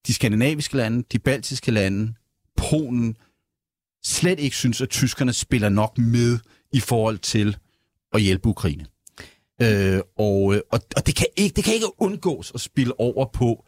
de 0.07 0.14
skandinaviske 0.14 0.76
lande, 0.76 1.05
de 1.12 1.18
baltiske 1.18 1.70
lande, 1.70 2.14
Polen, 2.57 3.16
slet 4.05 4.40
ikke 4.40 4.57
synes, 4.57 4.81
at 4.81 4.88
tyskerne 4.88 5.33
spiller 5.33 5.68
nok 5.68 5.98
med 5.98 6.38
i 6.72 6.81
forhold 6.81 7.18
til 7.18 7.57
at 8.12 8.22
hjælpe 8.22 8.48
Ukraine. 8.48 8.87
Øh, 9.62 10.00
og, 10.18 10.42
og, 10.72 10.81
og 10.96 11.07
det, 11.07 11.16
kan 11.16 11.26
ikke, 11.37 11.57
det 11.57 11.64
kan 11.64 11.74
ikke 11.74 12.00
undgås 12.00 12.53
at 12.55 12.61
spille 12.61 13.00
over 13.00 13.26
på 13.33 13.66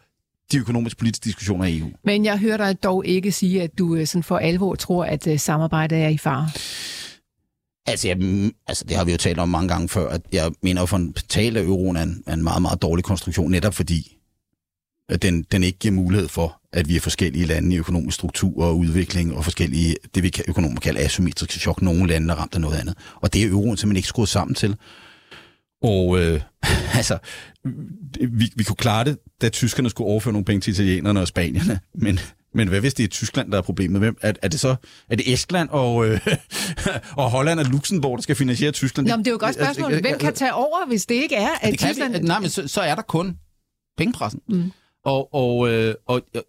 de 0.52 0.58
økonomiske 0.58 0.98
politiske 0.98 1.24
diskussioner 1.24 1.64
i 1.64 1.78
EU. 1.78 1.90
Men 2.04 2.24
jeg 2.24 2.38
hører 2.38 2.56
dig 2.56 2.82
dog 2.82 3.06
ikke 3.06 3.32
sige, 3.32 3.62
at 3.62 3.78
du 3.78 3.94
øh, 3.94 4.06
sådan 4.06 4.22
for 4.22 4.38
alvor 4.38 4.74
tror, 4.74 5.04
at 5.04 5.26
uh, 5.26 5.38
samarbejdet 5.38 5.98
er 5.98 6.08
i 6.08 6.18
fare. 6.18 6.48
Altså, 7.86 8.08
jeg, 8.08 8.16
altså, 8.66 8.84
det 8.88 8.96
har 8.96 9.04
vi 9.04 9.12
jo 9.12 9.16
talt 9.16 9.38
om 9.38 9.48
mange 9.48 9.68
gange 9.68 9.88
før, 9.88 10.08
at 10.08 10.22
jeg 10.32 10.52
mener 10.62 10.94
en 10.94 11.12
tale 11.28 11.60
af 11.60 11.64
euroen 11.64 11.96
er 11.96 12.02
en, 12.02 12.22
er 12.26 12.34
en 12.34 12.42
meget, 12.42 12.62
meget 12.62 12.82
dårlig 12.82 13.04
konstruktion, 13.04 13.50
netop 13.50 13.74
fordi 13.74 14.16
at 15.08 15.22
den, 15.22 15.42
den 15.42 15.62
ikke 15.62 15.78
giver 15.78 15.94
mulighed 15.94 16.28
for, 16.28 16.60
at 16.72 16.88
vi 16.88 16.96
er 16.96 17.00
forskellige 17.00 17.46
lande 17.46 17.74
i 17.74 17.78
økonomisk 17.78 18.14
struktur 18.14 18.64
og 18.64 18.78
udvikling, 18.78 19.36
og 19.36 19.44
forskellige, 19.44 19.96
det 20.14 20.22
vi 20.22 20.32
økonomer 20.48 20.80
kalder 20.80 21.04
asymmetriske 21.04 21.60
chok. 21.60 21.82
Nogle 21.82 22.06
lande 22.06 22.32
er 22.32 22.36
ramt 22.36 22.54
af 22.54 22.60
noget 22.60 22.80
andet. 22.80 22.96
Og 23.14 23.32
det 23.32 23.42
er 23.42 23.48
euroen 23.48 23.76
simpelthen 23.76 23.96
ikke 23.96 24.08
skruet 24.08 24.28
sammen 24.28 24.54
til. 24.54 24.76
Og 25.83 26.21
øh, 26.21 26.40
altså, 26.99 27.18
vi, 28.21 28.53
vi 28.57 28.64
kunne 28.64 28.77
klare 28.77 29.05
det, 29.05 29.18
da 29.42 29.49
tyskerne 29.49 29.90
skulle 29.90 30.11
overføre 30.11 30.33
nogle 30.33 30.45
penge 30.45 30.61
til 30.61 30.73
italienerne 30.73 31.21
og 31.21 31.29
spanierne, 31.29 31.81
men, 31.95 32.18
men 32.55 32.68
hvad 32.68 32.81
hvis 32.81 32.95
det 32.95 33.05
er 33.05 33.09
Tyskland, 33.09 33.53
der 33.53 33.59
er 33.59 33.62
problemet? 33.62 34.01
Hvem, 34.01 34.16
er, 34.23 34.33
er 34.42 34.49
det 34.49 34.61
så 34.61 34.77
er 35.11 35.16
det 35.16 35.33
Estland 35.33 35.68
og, 35.68 36.07
øh, 36.09 36.21
og 37.23 37.31
Holland 37.31 37.61
og 37.61 37.66
Luxembourg, 37.66 38.18
der 38.18 38.23
skal 38.23 38.37
finansiere 38.37 38.73
Tyskland? 38.73 39.09
Nå, 39.09 39.16
men 39.16 39.25
det 39.25 39.27
er 39.27 39.33
jo 39.33 39.37
et 39.37 39.40
godt 39.40 39.55
spørgsmål. 39.55 40.01
Hvem 40.01 40.18
kan 40.18 40.35
tage 40.35 40.55
over, 40.55 40.87
hvis 40.87 41.07
det 41.07 41.14
ikke 41.14 41.37
er, 41.37 41.51
at 41.61 41.73
det 41.73 41.81
Tyskland... 41.81 42.12
Vi, 42.12 42.18
nej, 42.18 42.40
men 42.40 42.51
så, 42.51 42.68
så 42.68 42.81
er 42.81 42.95
der 42.95 43.03
kun 43.03 43.37
pengepressen. 43.99 44.40
Mm. 44.49 44.73
Og, 45.05 45.35
og, 45.35 45.68
øh, 45.68 45.95
og 46.07 46.23
øh, 46.35 46.42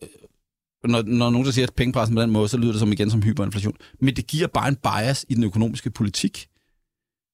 når, 0.84 1.02
når 1.02 1.30
nogen 1.30 1.46
der 1.46 1.52
siger, 1.52 1.68
at 1.68 1.74
pengepressen 1.74 2.16
på 2.16 2.22
den 2.22 2.32
måde, 2.32 2.48
så 2.48 2.58
lyder 2.58 2.72
det 2.72 2.80
som 2.80 2.92
igen 2.92 3.12
som 3.12 3.22
hyperinflation. 3.22 3.76
Men 4.02 4.16
det 4.16 4.28
giver 4.28 4.48
bare 4.48 4.68
en 4.68 4.76
bias 4.76 5.26
i 5.30 5.36
den 5.36 5.44
økonomiske 5.44 5.90
politik 5.90 6.48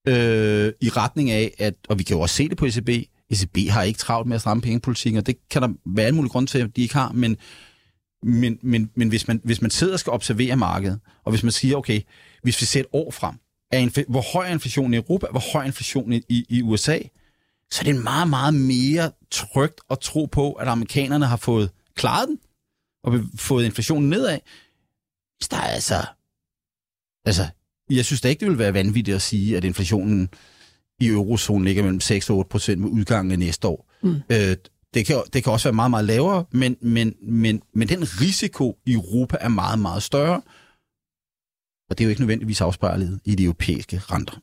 øh, 0.07 0.73
i 0.81 0.89
retning 0.89 1.31
af, 1.31 1.53
at, 1.57 1.73
og 1.89 1.99
vi 1.99 2.03
kan 2.03 2.15
jo 2.15 2.21
også 2.21 2.35
se 2.35 2.49
det 2.49 2.57
på 2.57 2.65
ECB, 2.65 2.89
ECB 3.29 3.57
har 3.69 3.83
ikke 3.83 3.99
travlt 3.99 4.27
med 4.27 4.35
at 4.35 4.41
stramme 4.41 4.61
pengepolitikken, 4.61 5.17
og 5.17 5.27
det 5.27 5.35
kan 5.49 5.61
der 5.61 5.69
være 5.85 6.09
en 6.09 6.15
mulig 6.15 6.31
grund 6.31 6.47
til, 6.47 6.59
at 6.59 6.75
de 6.75 6.81
ikke 6.81 6.93
har, 6.93 7.11
men, 7.11 7.37
men, 8.23 8.59
men, 8.61 8.91
men 8.95 9.09
hvis, 9.09 9.27
man, 9.27 9.41
hvis 9.43 9.61
man 9.61 9.71
sidder 9.71 9.93
og 9.93 9.99
skal 9.99 10.11
observere 10.11 10.55
markedet, 10.55 10.99
og 11.25 11.31
hvis 11.31 11.43
man 11.43 11.51
siger, 11.51 11.75
okay, 11.75 12.01
hvis 12.43 12.61
vi 12.61 12.65
ser 12.65 12.79
et 12.79 12.85
år 12.93 13.11
frem, 13.11 13.35
er 13.71 14.11
hvor 14.11 14.33
høj 14.33 14.47
er 14.47 14.51
inflationen 14.51 14.93
i 14.93 14.97
Europa, 14.97 15.27
hvor 15.31 15.51
høj 15.53 15.61
er 15.61 15.65
inflationen 15.65 16.13
i, 16.13 16.21
i, 16.29 16.45
i 16.49 16.61
USA, 16.61 16.99
så 17.71 17.81
er 17.81 17.83
det 17.83 18.03
meget, 18.03 18.29
meget 18.29 18.53
mere 18.53 19.11
trygt 19.31 19.81
at 19.89 19.99
tro 19.99 20.25
på, 20.25 20.53
at 20.53 20.67
amerikanerne 20.67 21.25
har 21.25 21.37
fået 21.37 21.71
klaret 21.95 22.27
den, 22.27 22.39
og 23.03 23.19
fået 23.35 23.65
inflationen 23.65 24.09
nedad. 24.09 24.39
Hvis 25.37 25.47
der 25.49 25.57
er 25.57 25.61
altså... 25.61 26.05
Altså, 27.25 27.47
jeg 27.89 28.05
synes 28.05 28.21
da 28.21 28.29
ikke, 28.29 28.39
det 28.39 28.49
vil 28.49 28.57
være 28.57 28.73
vanvittigt 28.73 29.15
at 29.15 29.21
sige, 29.21 29.57
at 29.57 29.63
inflationen 29.63 30.29
i 30.99 31.07
eurozonen 31.07 31.65
ligger 31.65 31.83
mellem 31.83 31.99
6 31.99 32.29
og 32.29 32.37
8 32.37 32.49
procent 32.49 32.81
med 32.81 32.89
udgangen 32.89 33.31
af 33.31 33.39
næste 33.39 33.67
år. 33.67 33.89
Mm. 34.03 34.15
Øh, 34.31 34.55
det, 34.93 35.05
kan, 35.05 35.15
det 35.33 35.43
kan 35.43 35.53
også 35.53 35.67
være 35.67 35.73
meget, 35.73 35.91
meget 35.91 36.05
lavere, 36.05 36.45
men, 36.51 36.75
men, 36.81 37.13
men, 37.21 37.61
men 37.73 37.89
den 37.89 38.03
risiko 38.21 38.77
i 38.85 38.93
Europa 38.93 39.37
er 39.41 39.49
meget, 39.49 39.79
meget 39.79 40.03
større. 40.03 40.41
Og 41.89 41.97
det 41.97 42.03
er 42.03 42.05
jo 42.05 42.09
ikke 42.09 42.21
nødvendigvis 42.21 42.61
afspejlet 42.61 43.19
i 43.25 43.35
de 43.35 43.43
europæiske 43.43 44.01
renter. 44.11 44.33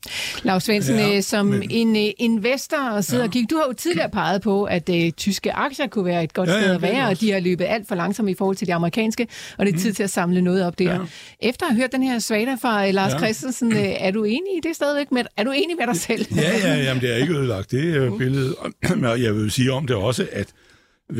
Lars 0.42 0.64
Svendsen, 0.64 0.96
ja, 0.96 1.16
øh, 1.16 1.22
som 1.22 1.46
men... 1.46 1.70
en 1.70 1.90
uh, 1.90 2.10
investor 2.18 2.90
og 2.90 3.04
sidder 3.04 3.24
ja. 3.24 3.28
og 3.28 3.32
kigger, 3.32 3.48
du 3.48 3.56
har 3.56 3.66
jo 3.66 3.72
tidligere 3.72 4.10
peget 4.10 4.42
på, 4.42 4.64
at 4.64 4.88
uh, 4.88 5.10
tyske 5.16 5.52
aktier 5.52 5.86
kunne 5.86 6.04
være 6.04 6.24
et 6.24 6.34
godt 6.34 6.48
ja, 6.48 6.60
sted 6.60 6.74
at 6.74 6.82
være, 6.82 7.08
og 7.08 7.20
de 7.20 7.32
har 7.32 7.40
løbet 7.40 7.64
alt 7.64 7.88
for 7.88 7.94
langsomt 7.94 8.30
i 8.30 8.34
forhold 8.34 8.56
til 8.56 8.66
de 8.66 8.74
amerikanske, 8.74 9.26
og 9.58 9.66
det 9.66 9.74
er 9.74 9.78
tid 9.78 9.90
mm. 9.90 9.94
til 9.94 10.02
at 10.02 10.10
samle 10.10 10.42
noget 10.42 10.64
op 10.64 10.78
der. 10.78 10.92
Ja. 10.92 10.98
Efter 11.40 11.66
at 11.66 11.72
have 11.72 11.80
hørt 11.80 11.92
den 11.92 12.02
her 12.02 12.18
svada 12.18 12.54
fra 12.54 12.90
Lars 12.90 13.12
ja. 13.12 13.18
Christensen, 13.18 13.72
uh, 13.72 13.78
er 13.78 14.10
du 14.10 14.24
enig 14.24 14.56
i 14.56 14.60
det 14.62 14.76
stadigvæk? 14.76 15.12
Med, 15.12 15.22
er 15.36 15.44
du 15.44 15.50
enig 15.50 15.76
med 15.76 15.86
dig 15.86 15.96
selv? 15.96 16.26
Ja, 16.36 16.58
ja, 16.58 16.82
jamen, 16.82 17.02
det 17.02 17.12
er 17.12 17.16
ikke 17.16 17.34
ødelagt, 17.34 17.70
det 17.70 18.08
uh, 18.08 18.18
billede. 18.18 18.54
Og 19.12 19.22
jeg 19.22 19.34
vil 19.34 19.50
sige 19.50 19.72
om 19.72 19.86
det 19.86 19.96
også, 19.96 20.26
at 20.32 20.46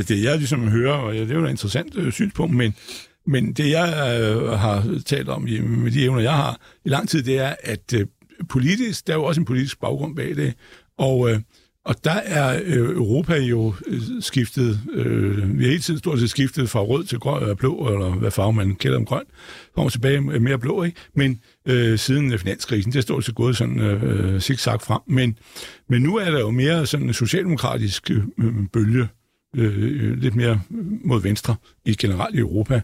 det 0.08 0.24
jeg 0.24 0.38
ligesom 0.38 0.68
hører, 0.68 0.92
og 0.92 1.14
det 1.14 1.30
er 1.30 1.34
jo 1.34 1.44
et 1.44 1.50
interessant 1.50 1.96
uh, 1.96 2.12
synspunkt, 2.12 2.54
men 2.54 2.74
men 3.26 3.52
det, 3.52 3.70
jeg 3.70 4.20
øh, 4.20 4.48
har 4.48 5.00
talt 5.06 5.28
om 5.28 5.46
i, 5.46 5.60
med 5.60 5.90
de 5.90 6.04
evner, 6.04 6.20
jeg 6.20 6.34
har 6.34 6.60
i 6.84 6.88
lang 6.88 7.08
tid, 7.08 7.22
det 7.22 7.38
er, 7.38 7.54
at 7.62 7.92
øh, 7.94 8.06
politisk, 8.48 9.06
der 9.06 9.12
er 9.12 9.16
jo 9.16 9.24
også 9.24 9.40
en 9.40 9.44
politisk 9.44 9.80
baggrund 9.80 10.16
bag 10.16 10.36
det, 10.36 10.54
og, 10.98 11.30
øh, 11.30 11.40
og 11.84 12.04
der 12.04 12.20
er 12.24 12.60
øh, 12.64 12.96
Europa 12.96 13.36
jo 13.36 13.74
øh, 13.86 14.00
skiftet, 14.20 14.80
øh, 14.92 15.58
vi 15.58 15.64
har 15.64 15.70
hele 15.70 15.82
tiden 15.82 15.98
stort 15.98 16.20
set 16.20 16.30
skiftet 16.30 16.70
fra 16.70 16.80
rød 16.80 17.04
til 17.04 17.18
grøn, 17.18 17.42
eller 17.42 17.54
blå, 17.54 17.88
eller 17.88 18.10
hvad 18.10 18.30
farve 18.30 18.52
man 18.52 18.74
kalder 18.74 18.98
dem 18.98 19.06
grøn, 19.06 19.24
kommer 19.74 19.90
tilbage 19.90 20.20
mere 20.20 20.58
blå, 20.58 20.82
ikke? 20.82 21.00
Men 21.14 21.40
øh, 21.66 21.98
siden 21.98 22.38
finanskrisen, 22.38 22.92
det 22.92 22.98
er 22.98 23.02
stort 23.02 23.24
set 23.24 23.34
gået 23.34 23.56
sådan 23.56 23.80
øh, 23.80 24.40
zigzag 24.40 24.80
frem, 24.80 25.00
men, 25.06 25.38
men 25.88 26.02
nu 26.02 26.16
er 26.16 26.30
der 26.30 26.40
jo 26.40 26.50
mere 26.50 26.86
sådan 26.86 27.06
en 27.06 27.14
socialdemokratisk 27.14 28.10
øh, 28.10 28.54
bølge, 28.72 29.08
øh, 29.56 30.18
lidt 30.18 30.34
mere 30.34 30.60
mod 31.04 31.22
venstre 31.22 31.56
i 31.84 31.94
generelt 31.94 32.34
i 32.34 32.38
Europa. 32.38 32.80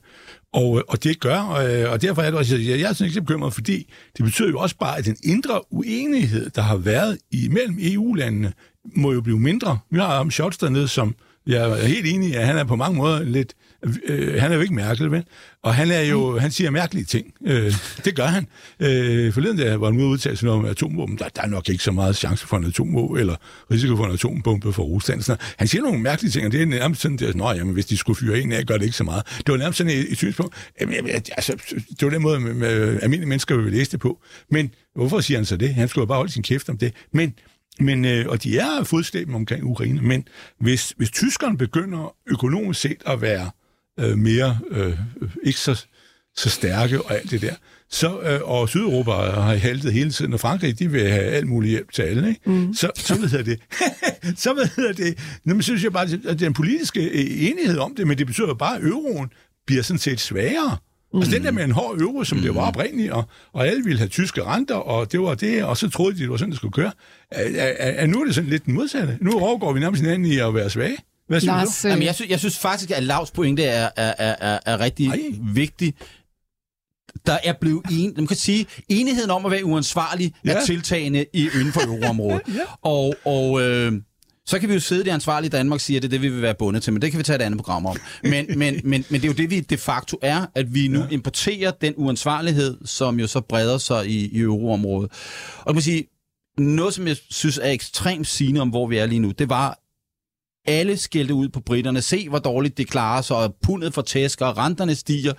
Og, 0.52 0.78
øh, 0.78 0.82
og 0.88 1.04
det 1.04 1.20
gør, 1.20 1.50
øh, 1.50 1.92
og 1.92 2.02
derfor 2.02 2.22
er 2.22 2.30
det 2.30 2.38
også, 2.38 2.56
jeg, 2.56 2.80
jeg 2.80 2.88
er 2.88 2.92
sådan 2.92 3.06
ikke 3.06 3.14
så 3.14 3.20
bekymret, 3.20 3.54
fordi 3.54 3.92
det 4.16 4.24
betyder 4.24 4.48
jo 4.48 4.58
også 4.58 4.76
bare, 4.76 4.98
at 4.98 5.04
den 5.04 5.16
indre 5.24 5.72
uenighed, 5.72 6.50
der 6.50 6.62
har 6.62 6.76
været 6.76 7.18
imellem 7.30 7.78
EU-landene, 7.80 8.52
må 8.96 9.12
jo 9.12 9.20
blive 9.20 9.38
mindre. 9.38 9.78
Vi 9.90 9.98
har 9.98 10.18
om 10.18 10.30
Scholz 10.30 10.58
dernede, 10.58 10.88
som 10.88 11.14
jeg 11.46 11.70
er 11.70 11.86
helt 11.86 12.06
enig 12.06 12.30
i, 12.30 12.34
at 12.34 12.46
han 12.46 12.56
er 12.56 12.64
på 12.64 12.76
mange 12.76 12.96
måder 12.96 13.22
lidt... 13.22 13.54
Øh, 14.04 14.40
han 14.40 14.50
er 14.52 14.56
jo 14.56 14.60
ikke 14.60 14.74
mærkelig, 14.74 15.10
vel? 15.10 15.24
Og 15.62 15.74
han 15.74 15.90
er 15.90 16.00
jo, 16.00 16.38
han 16.38 16.50
siger 16.50 16.70
mærkelige 16.70 17.04
ting. 17.04 17.34
Øh, 17.46 17.74
det 18.04 18.16
gør 18.16 18.26
han. 18.26 18.46
Øh, 18.80 19.32
forleden 19.32 19.58
der 19.58 19.76
var 19.76 19.90
han 19.90 20.00
ude 20.00 20.06
udtale 20.06 20.36
sig 20.36 20.50
om 20.50 20.64
atomvåben. 20.64 21.18
Der, 21.18 21.28
der 21.28 21.42
er 21.42 21.46
nok 21.46 21.68
ikke 21.68 21.84
så 21.84 21.92
meget 21.92 22.16
chance 22.16 22.46
for 22.46 22.56
en 22.56 22.64
atomvåben, 22.64 23.18
eller 23.18 23.36
risiko 23.70 23.96
for 23.96 24.06
en 24.06 24.12
atombombe 24.12 24.72
for 24.72 24.82
Rusland. 24.82 25.22
Så 25.22 25.36
han 25.56 25.68
siger 25.68 25.82
nogle 25.82 26.00
mærkelige 26.00 26.32
ting, 26.32 26.46
og 26.46 26.52
det 26.52 26.62
er 26.62 26.66
nærmest 26.66 27.00
sådan, 27.00 27.18
at 27.22 27.34
Nå, 27.34 27.52
jamen, 27.52 27.74
hvis 27.74 27.86
de 27.86 27.96
skulle 27.96 28.16
fyre 28.16 28.40
en 28.40 28.52
af, 28.52 28.66
gør 28.66 28.76
det 28.76 28.84
ikke 28.84 28.96
så 28.96 29.04
meget. 29.04 29.26
Det 29.38 29.48
var 29.48 29.56
nærmest 29.56 29.78
sådan 29.78 29.92
et, 29.92 30.12
et 30.12 30.18
synspunkt. 30.18 30.54
Jamen, 30.80 31.10
altså, 31.10 31.52
det 31.70 32.02
var 32.02 32.10
den 32.10 32.22
måde, 32.22 32.40
med, 32.40 32.54
med 32.54 33.00
almindelige 33.02 33.28
mennesker 33.28 33.56
vil 33.56 33.72
læse 33.72 33.90
det 33.90 34.00
på. 34.00 34.22
Men 34.50 34.74
hvorfor 34.94 35.20
siger 35.20 35.38
han 35.38 35.44
så 35.44 35.56
det? 35.56 35.74
Han 35.74 35.88
skulle 35.88 36.06
bare 36.06 36.16
holde 36.16 36.32
sin 36.32 36.42
kæft 36.42 36.68
om 36.68 36.78
det. 36.78 36.92
Men 37.12 37.34
men, 37.80 38.04
øh, 38.04 38.26
og 38.28 38.42
de 38.42 38.58
er 38.58 38.84
fodstæben 38.84 39.34
omkring 39.34 39.64
Ukraine, 39.64 40.00
men 40.00 40.28
hvis, 40.60 40.94
hvis 40.96 41.10
tyskerne 41.10 41.58
begynder 41.58 42.14
økonomisk 42.26 42.80
set 42.80 43.02
at 43.06 43.20
være 43.20 43.50
øh, 44.00 44.18
mere, 44.18 44.58
øh, 44.70 44.98
ikke 45.42 45.58
så, 45.58 45.86
så 46.36 46.50
stærke 46.50 47.02
og 47.02 47.14
alt 47.14 47.30
det 47.30 47.42
der, 47.42 47.54
så, 47.92 48.20
øh, 48.20 48.40
og 48.42 48.68
Sydeuropa 48.68 49.10
har 49.10 49.54
haltet 49.54 49.92
hele 49.92 50.10
tiden, 50.10 50.32
og 50.32 50.40
Frankrig, 50.40 50.78
de 50.78 50.90
vil 50.90 51.10
have 51.10 51.22
alt 51.22 51.48
muligt 51.48 51.70
hjælp 51.70 51.92
til 51.92 52.02
alle, 52.02 52.28
ikke? 52.28 52.40
Mm. 52.46 52.74
Så, 52.74 52.90
så 52.94 53.14
ved 53.14 53.44
det. 53.44 53.60
så 54.42 54.54
ved 54.54 54.94
det. 54.94 55.18
Nå, 55.44 55.54
men 55.54 55.62
synes 55.62 55.84
jeg 55.84 55.92
bare, 55.92 56.02
at 56.04 56.38
det 56.38 56.42
er 56.42 56.46
en 56.46 56.54
politisk 56.54 56.96
øh, 56.96 57.10
enighed 57.14 57.78
om 57.78 57.94
det, 57.94 58.06
men 58.06 58.18
det 58.18 58.26
betyder 58.26 58.54
bare, 58.54 58.76
at 58.76 58.82
euroen 58.82 59.30
bliver 59.66 59.82
sådan 59.82 59.98
set 59.98 60.20
svagere. 60.20 60.76
Mm. 61.12 61.18
Altså 61.18 61.34
den 61.34 61.44
der 61.44 61.50
med 61.50 61.64
en 61.64 61.70
hård 61.70 62.00
euro, 62.00 62.24
som 62.24 62.38
mm. 62.38 62.44
det 62.44 62.54
var 62.54 62.68
oprindeligt, 62.68 63.12
og, 63.12 63.24
og 63.52 63.66
alle 63.66 63.84
ville 63.84 63.98
have 63.98 64.08
tyske 64.08 64.42
renter, 64.44 64.74
og 64.74 65.12
det 65.12 65.20
var 65.20 65.34
det, 65.34 65.64
og 65.64 65.76
så 65.76 65.90
troede 65.90 66.14
de, 66.16 66.20
det 66.20 66.30
var 66.30 66.36
sådan, 66.36 66.50
det 66.50 66.56
skulle 66.56 66.72
køre. 66.72 66.92
Er, 67.30 67.44
er, 67.56 67.90
er 67.90 68.06
nu 68.06 68.20
er 68.20 68.24
det 68.24 68.34
sådan 68.34 68.50
lidt 68.50 68.66
den 68.66 68.74
modsatte. 68.74 69.18
Nu 69.20 69.38
overgår 69.38 69.72
vi 69.72 69.80
nærmest 69.80 70.02
hinanden 70.02 70.32
i 70.32 70.38
at 70.38 70.54
være 70.54 70.70
svage. 70.70 70.96
Hvad 71.32 71.40
synes 71.40 71.48
Lars, 71.48 71.82
du? 71.82 71.88
Jamen, 71.88 72.02
jeg, 72.02 72.14
synes, 72.14 72.30
jeg 72.30 72.38
synes 72.38 72.58
faktisk, 72.58 72.90
at 72.90 73.02
Lavs 73.02 73.30
pointe 73.30 73.64
er, 73.64 73.88
er, 73.96 74.14
er, 74.18 74.58
er 74.66 74.80
rigtig 74.80 75.06
Ej. 75.06 75.20
vigtig. 75.54 75.94
Der 77.26 77.38
er 77.44 77.52
blevet 77.60 77.82
en, 77.90 78.12
man 78.16 78.26
kan 78.26 78.36
sige, 78.36 78.66
enigheden 78.88 79.30
om 79.30 79.46
at 79.46 79.52
være 79.52 79.64
uansvarlig 79.64 80.34
ja. 80.44 80.52
er 80.52 80.64
tiltagende 80.64 81.26
i, 81.32 81.48
inden 81.54 81.72
for 81.72 81.80
euroområdet. 81.80 82.42
ja. 82.58 82.60
Og, 82.82 83.14
og 83.24 83.62
øh, 83.62 83.92
Så 84.46 84.58
kan 84.58 84.68
vi 84.68 84.74
jo 84.74 84.80
sidde 84.80 85.04
det 85.04 85.10
ansvarlige 85.10 85.46
i 85.46 85.50
Danmark 85.50 85.76
og 85.76 85.80
sige, 85.80 85.96
at 85.96 86.02
det 86.02 86.08
er 86.08 86.10
det, 86.10 86.22
vi 86.22 86.28
vil 86.28 86.42
være 86.42 86.54
bundet 86.54 86.82
til, 86.82 86.92
men 86.92 87.02
det 87.02 87.10
kan 87.10 87.18
vi 87.18 87.24
tage 87.24 87.36
et 87.36 87.42
andet 87.42 87.58
program 87.58 87.86
om. 87.86 87.96
Men, 88.22 88.46
men, 88.58 88.80
men, 88.84 89.04
men 89.10 89.20
det 89.20 89.24
er 89.24 89.28
jo 89.28 89.34
det, 89.34 89.50
vi 89.50 89.60
de 89.60 89.76
facto 89.76 90.18
er, 90.22 90.46
at 90.54 90.74
vi 90.74 90.88
nu 90.88 91.00
ja. 91.00 91.06
importerer 91.10 91.70
den 91.70 91.94
uansvarlighed, 91.96 92.78
som 92.84 93.20
jo 93.20 93.26
så 93.26 93.40
breder 93.40 93.78
sig 93.78 94.06
i, 94.06 94.28
i 94.28 94.38
euroområdet. 94.40 95.10
Og 95.58 95.64
jeg 95.66 95.74
må 95.74 95.80
sige, 95.80 96.04
noget, 96.58 96.94
som 96.94 97.06
jeg 97.06 97.16
synes 97.30 97.58
er 97.58 97.70
ekstremt 97.70 98.26
sigende 98.26 98.60
om, 98.60 98.68
hvor 98.68 98.86
vi 98.86 98.96
er 98.96 99.06
lige 99.06 99.18
nu, 99.18 99.30
det 99.30 99.48
var, 99.48 99.81
alle 100.66 100.96
skældte 100.96 101.34
ud 101.34 101.48
på 101.48 101.60
britterne. 101.60 102.02
Se, 102.02 102.28
hvor 102.28 102.38
dårligt 102.38 102.78
det 102.78 102.88
klarer 102.88 103.22
sig, 103.22 103.36
og 103.36 103.56
pundet 103.62 103.94
for 103.94 104.02
tæsker, 104.02 104.46
og 104.46 104.56
renterne 104.56 104.94
stiger, 104.94 105.32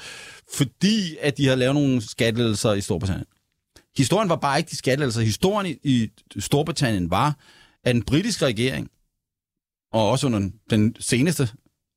fordi 0.54 1.18
at 1.22 1.38
de 1.38 1.48
har 1.48 1.56
lavet 1.56 1.76
nogle 1.76 2.02
skattelser 2.02 2.74
i 2.74 2.82
Storbritannien. 2.82 3.28
Historien 3.98 4.30
var 4.30 4.36
bare 4.36 4.58
ikke 4.58 4.70
de 4.70 4.78
skattelser. 4.78 5.22
Historien 5.22 5.78
i 5.84 6.10
Storbritannien 6.40 7.12
var, 7.12 7.38
at 7.84 7.96
den 7.96 8.04
britiske 8.04 8.46
regering, 8.46 8.90
og 9.94 10.10
også 10.10 10.28
under 10.28 10.50
den 10.70 10.96
seneste 11.00 11.50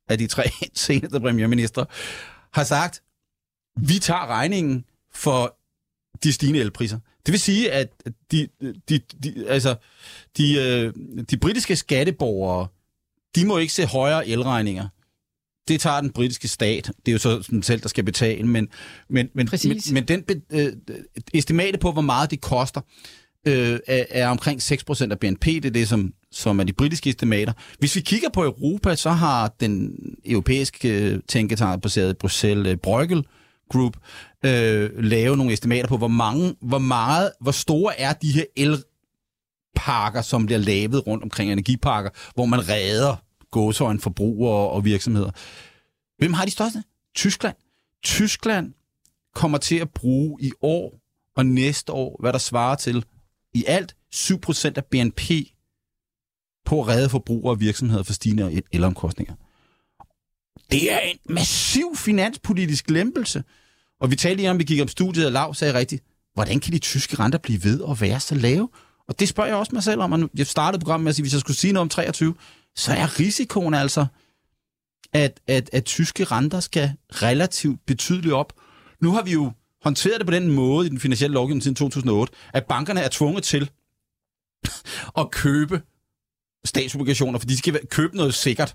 af 0.08 0.18
de 0.18 0.26
tre 0.26 0.44
seneste 0.74 1.20
premierminister, 1.20 1.84
har 2.52 2.64
sagt, 2.64 3.02
vi 3.80 3.98
tager 3.98 4.26
regningen 4.26 4.84
for 5.14 5.56
de 6.22 6.32
stigende 6.32 6.60
elpriser. 6.60 6.98
Det 7.26 7.32
vil 7.32 7.40
sige, 7.40 7.72
at 7.72 7.88
de, 8.30 8.48
de, 8.88 8.98
de, 8.98 9.44
altså, 9.48 9.76
de, 10.36 10.58
øh, 10.58 10.94
de 11.30 11.36
britiske 11.36 11.76
skatteborgere, 11.76 12.68
de 13.36 13.46
må 13.46 13.58
ikke 13.58 13.72
se 13.72 13.86
højere 13.86 14.28
elregninger. 14.28 14.88
Det 15.68 15.80
tager 15.80 16.00
den 16.00 16.10
britiske 16.10 16.48
stat. 16.48 16.90
Det 17.06 17.08
er 17.08 17.12
jo 17.12 17.18
så 17.18 17.46
den 17.50 17.62
selv, 17.62 17.80
der 17.80 17.88
skal 17.88 18.04
betale. 18.04 18.46
Men, 18.46 18.68
men, 19.08 19.28
men, 19.34 19.48
men, 19.64 19.80
men 19.92 20.04
den 20.04 20.24
øh, 20.50 20.72
estimate 21.34 21.78
på, 21.78 21.92
hvor 21.92 22.02
meget 22.02 22.30
det 22.30 22.40
koster, 22.40 22.80
øh, 23.46 23.78
er, 23.86 24.04
er 24.10 24.28
omkring 24.28 24.60
6% 24.60 25.10
af 25.10 25.18
BNP. 25.18 25.44
Det 25.44 25.64
er 25.64 25.70
det, 25.70 25.88
som, 25.88 26.12
som 26.32 26.60
er 26.60 26.64
de 26.64 26.72
britiske 26.72 27.10
estimater. 27.10 27.52
Hvis 27.78 27.96
vi 27.96 28.00
kigger 28.00 28.28
på 28.28 28.44
Europa, 28.44 28.96
så 28.96 29.10
har 29.10 29.54
den 29.60 29.98
europæiske 30.24 30.88
øh, 30.88 31.20
tænketank 31.28 31.82
baseret 31.82 32.10
i 32.10 32.14
Bruxelles, 32.14 32.66
øh, 32.66 32.76
Bruegel 32.76 33.26
Group, 33.70 33.96
øh, 34.44 34.90
lavet 34.98 35.38
nogle 35.38 35.52
estimater 35.52 35.88
på, 35.88 35.96
hvor 35.96 36.08
mange, 36.08 36.54
hvor 36.62 36.78
meget, 36.78 37.30
hvor 37.40 37.52
store 37.52 38.00
er 38.00 38.12
de 38.12 38.32
her 38.32 38.44
elparker, 38.56 40.22
som 40.22 40.46
bliver 40.46 40.58
lavet 40.58 41.06
rundt 41.06 41.24
omkring 41.24 41.52
energiparker, 41.52 42.10
hvor 42.34 42.46
man 42.46 42.68
redder 42.68 43.16
gåsøjne 43.56 44.00
forbrugere 44.00 44.70
og 44.70 44.84
virksomheder. 44.84 45.30
Hvem 46.18 46.32
har 46.32 46.44
de 46.44 46.50
største? 46.50 46.84
Tyskland. 47.14 47.56
Tyskland 48.02 48.74
kommer 49.34 49.58
til 49.58 49.76
at 49.76 49.90
bruge 49.90 50.42
i 50.42 50.52
år 50.60 51.00
og 51.36 51.46
næste 51.46 51.92
år, 51.92 52.16
hvad 52.20 52.32
der 52.32 52.38
svarer 52.38 52.76
til 52.76 53.04
i 53.54 53.64
alt 53.66 53.96
7% 54.14 54.72
af 54.76 54.84
BNP 54.84 55.20
på 56.64 56.80
at 56.80 56.88
redde 56.88 57.08
forbrugere 57.08 57.52
og 57.54 57.60
virksomheder 57.60 58.02
for 58.02 58.12
stigende 58.12 58.62
elomkostninger. 58.72 59.34
Det 60.70 60.92
er 60.92 60.98
en 60.98 61.18
massiv 61.28 61.96
finanspolitisk 61.96 62.90
lempelse. 62.90 63.44
Og 64.00 64.10
vi 64.10 64.16
talte 64.16 64.36
lige 64.36 64.50
om, 64.50 64.58
vi 64.58 64.64
gik 64.64 64.80
om 64.80 64.88
studiet, 64.88 65.26
og 65.26 65.32
Lav 65.32 65.54
sagde 65.54 65.74
rigtigt, 65.74 66.04
hvordan 66.34 66.60
kan 66.60 66.72
de 66.72 66.78
tyske 66.78 67.18
renter 67.18 67.38
blive 67.38 67.64
ved 67.64 67.80
at 67.90 68.00
være 68.00 68.20
så 68.20 68.34
lave? 68.34 68.68
Og 69.08 69.20
det 69.20 69.28
spørger 69.28 69.48
jeg 69.48 69.56
også 69.56 69.74
mig 69.74 69.82
selv 69.82 70.00
om, 70.00 70.12
og 70.12 70.30
jeg 70.34 70.46
startede 70.46 70.80
programmet 70.80 71.04
med 71.04 71.10
at 71.10 71.16
sige, 71.16 71.24
hvis 71.24 71.32
jeg 71.32 71.40
skulle 71.40 71.56
sige 71.56 71.72
noget 71.72 71.82
om 71.82 71.88
23, 71.88 72.34
så 72.76 72.92
er 72.92 73.20
risikoen 73.20 73.74
altså, 73.74 74.06
at, 75.12 75.40
at, 75.46 75.70
at 75.72 75.84
tyske 75.84 76.24
renter 76.24 76.60
skal 76.60 76.92
relativt 77.10 77.80
betydeligt 77.86 78.34
op. 78.34 78.52
Nu 79.02 79.12
har 79.12 79.22
vi 79.22 79.32
jo 79.32 79.52
håndteret 79.82 80.18
det 80.18 80.26
på 80.26 80.32
den 80.32 80.52
måde 80.52 80.86
i 80.86 80.90
den 80.90 81.00
finansielle 81.00 81.34
lovgivning 81.34 81.62
siden 81.62 81.74
2008, 81.74 82.32
at 82.54 82.66
bankerne 82.66 83.00
er 83.00 83.08
tvunget 83.08 83.44
til 83.44 83.70
at 85.18 85.30
købe 85.30 85.82
statsobligationer, 86.64 87.38
for 87.38 87.46
de 87.46 87.58
skal 87.58 87.86
købe 87.86 88.16
noget 88.16 88.34
sikkert. 88.34 88.74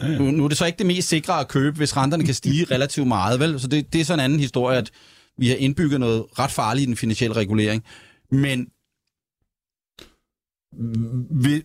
Ja, 0.00 0.06
ja. 0.06 0.18
Nu, 0.18 0.30
nu 0.30 0.44
er 0.44 0.48
det 0.48 0.58
så 0.58 0.64
ikke 0.66 0.78
det 0.78 0.86
mest 0.86 1.08
sikre 1.08 1.40
at 1.40 1.48
købe, 1.48 1.76
hvis 1.76 1.96
renterne 1.96 2.24
kan 2.24 2.34
stige 2.34 2.64
relativt 2.64 3.06
meget, 3.06 3.40
vel? 3.40 3.60
Så 3.60 3.68
det, 3.68 3.92
det 3.92 4.00
er 4.00 4.04
sådan 4.04 4.20
en 4.20 4.24
anden 4.24 4.40
historie, 4.40 4.78
at 4.78 4.90
vi 5.38 5.48
har 5.48 5.56
indbygget 5.56 6.00
noget 6.00 6.24
ret 6.38 6.50
farligt 6.50 6.82
i 6.82 6.86
den 6.86 6.96
finansielle 6.96 7.36
regulering. 7.36 7.84
Men 8.30 8.68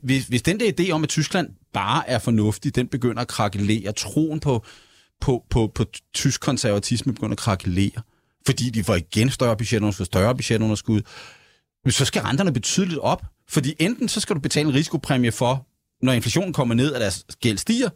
hvis, 0.01 0.26
hvis 0.26 0.41
den 0.41 0.60
der 0.60 0.72
idé 0.80 0.91
om, 0.91 1.03
at 1.03 1.10
Tyskland 1.10 1.49
bare 1.74 2.10
er 2.10 2.20
fornuftig, 2.20 2.76
den 2.76 2.88
begynder 2.88 3.22
at 3.22 3.28
krakelere, 3.28 3.91
troen 3.91 4.39
på, 4.39 4.64
på, 5.22 5.45
på, 5.49 5.72
på 5.76 5.86
tysk 6.14 6.41
konservatisme 6.41 7.14
begynder 7.14 7.32
at 7.32 7.38
krakelere, 7.38 8.01
fordi 8.45 8.70
de 8.70 8.84
får 8.84 8.95
igen 8.95 9.30
større 9.30 9.57
budgetunderskud, 9.57 10.05
større 10.05 10.36
budgetunderskud, 10.36 11.01
så 11.89 12.05
skal 12.05 12.22
renterne 12.22 12.53
betydeligt 12.53 12.99
op, 12.99 13.26
fordi 13.49 13.74
enten 13.80 14.10
så 14.10 14.20
skal 14.20 14.36
du 14.36 14.39
betale 14.41 14.70
en 14.70 14.76
risikopræmie 14.76 15.32
for, 15.32 15.68
når 16.01 16.14
inflationen 16.14 16.53
kommer 16.53 16.76
ned, 16.76 16.93
at 16.93 17.01
deres 17.01 17.26
gæld 17.41 17.57
stiger, 17.57 17.89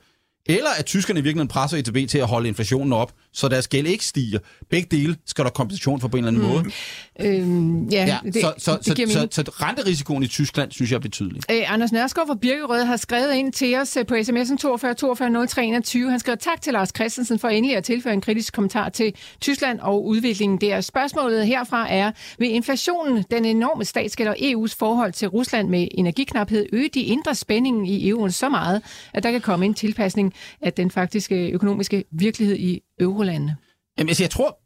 eller 0.46 0.70
at 0.80 0.86
tyskerne 0.86 1.20
i 1.20 1.24
virkeligheden 1.24 1.48
presser 1.48 1.78
ECB 1.78 2.10
til 2.10 2.18
at 2.18 2.28
holde 2.28 2.48
inflationen 2.48 2.94
op, 2.94 3.14
så 3.34 3.48
deres 3.48 3.68
gæld 3.68 3.88
ikke 3.88 4.06
stiger. 4.06 4.40
Begge 4.70 4.98
dele 4.98 5.16
skal 5.26 5.46
der 5.46 5.52
kompensation 5.52 6.02
for 6.02 6.08
på 6.08 6.18
en 6.18 6.26
eller 6.26 6.42
anden 6.42 6.42
mm. 6.42 6.64
måde. 6.64 6.72
Øhm, 7.20 7.90
ja, 7.90 8.06
ja, 8.06 8.18
det, 8.24 8.36
så, 8.36 8.54
så, 8.58 8.80
det, 8.86 8.98
det 8.98 9.12
så, 9.12 9.28
så, 9.32 9.44
så 9.46 9.52
renterisikoen 9.52 10.24
i 10.24 10.28
Tyskland, 10.28 10.72
synes 10.72 10.92
jeg 10.92 10.98
er 10.98 11.02
betydelig. 11.02 11.42
Øh, 11.52 11.74
Anders 11.74 11.92
Nørskov 11.92 12.28
fra 12.28 12.36
Birkerød 12.36 12.84
har 12.84 12.98
skrevet 12.98 13.34
ind 13.34 13.54
til 13.54 13.78
os 13.78 13.98
øh, 13.98 14.06
på 14.06 14.16
sms'en 14.16 14.58
42 14.58 14.94
42 14.94 15.30
0321. 15.30 16.10
Han 16.10 16.20
skriver 16.20 16.36
tak 16.36 16.62
til 16.62 16.74
Lars 16.74 16.90
Christensen 16.96 17.40
for 17.40 17.48
endelig 17.48 17.78
at 17.78 17.84
tilføre 17.84 18.14
en 18.14 18.22
kritisk 18.22 18.54
kommentar 18.54 18.90
til 18.90 19.14
Tyskland 19.42 19.80
og 19.80 20.06
udviklingen 20.06 20.62
der. 20.62 20.82
Spørgsmålet 20.82 21.48
herfra 21.48 21.92
er, 21.94 22.12
vil 22.38 22.52
inflationen, 22.52 23.24
den 23.32 23.46
enorme 23.46 23.86
statsgæld 23.86 24.30
og 24.30 24.36
EU's 24.36 24.76
forhold 24.80 25.14
til 25.14 25.28
Rusland 25.28 25.70
med 25.70 25.88
energiknaphed 25.92 26.66
øge 26.74 26.90
de 26.94 27.02
indre 27.02 27.36
spændingen 27.36 27.86
i 27.86 28.14
EU'en 28.14 28.30
så 28.30 28.50
meget, 28.50 28.82
at 29.14 29.24
der 29.24 29.32
kan 29.32 29.42
komme 29.42 29.66
en 29.66 29.74
tilpasning 29.74 30.34
af 30.62 30.74
den 30.74 30.92
faktiske 30.92 31.50
økonomiske 31.50 32.04
virkelighed 32.12 32.56
i 32.56 32.80
eurolandene? 33.00 33.58
Jamen, 33.98 34.10
altså, 34.10 34.24
jeg 34.24 34.32
tror, 34.32 34.60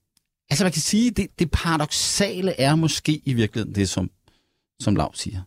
altså 0.49 0.65
man 0.65 0.71
kan 0.71 0.81
sige, 0.81 1.11
det, 1.11 1.39
det 1.39 1.51
paradoxale 1.51 2.59
er 2.59 2.75
måske 2.75 3.21
i 3.25 3.33
virkeligheden 3.33 3.75
det, 3.75 3.89
som, 3.89 4.11
som 4.79 4.95
Lav 4.95 5.13
siger. 5.13 5.41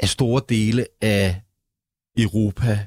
At 0.00 0.08
store 0.08 0.42
dele 0.48 0.86
af 1.00 1.42
Europa 2.18 2.86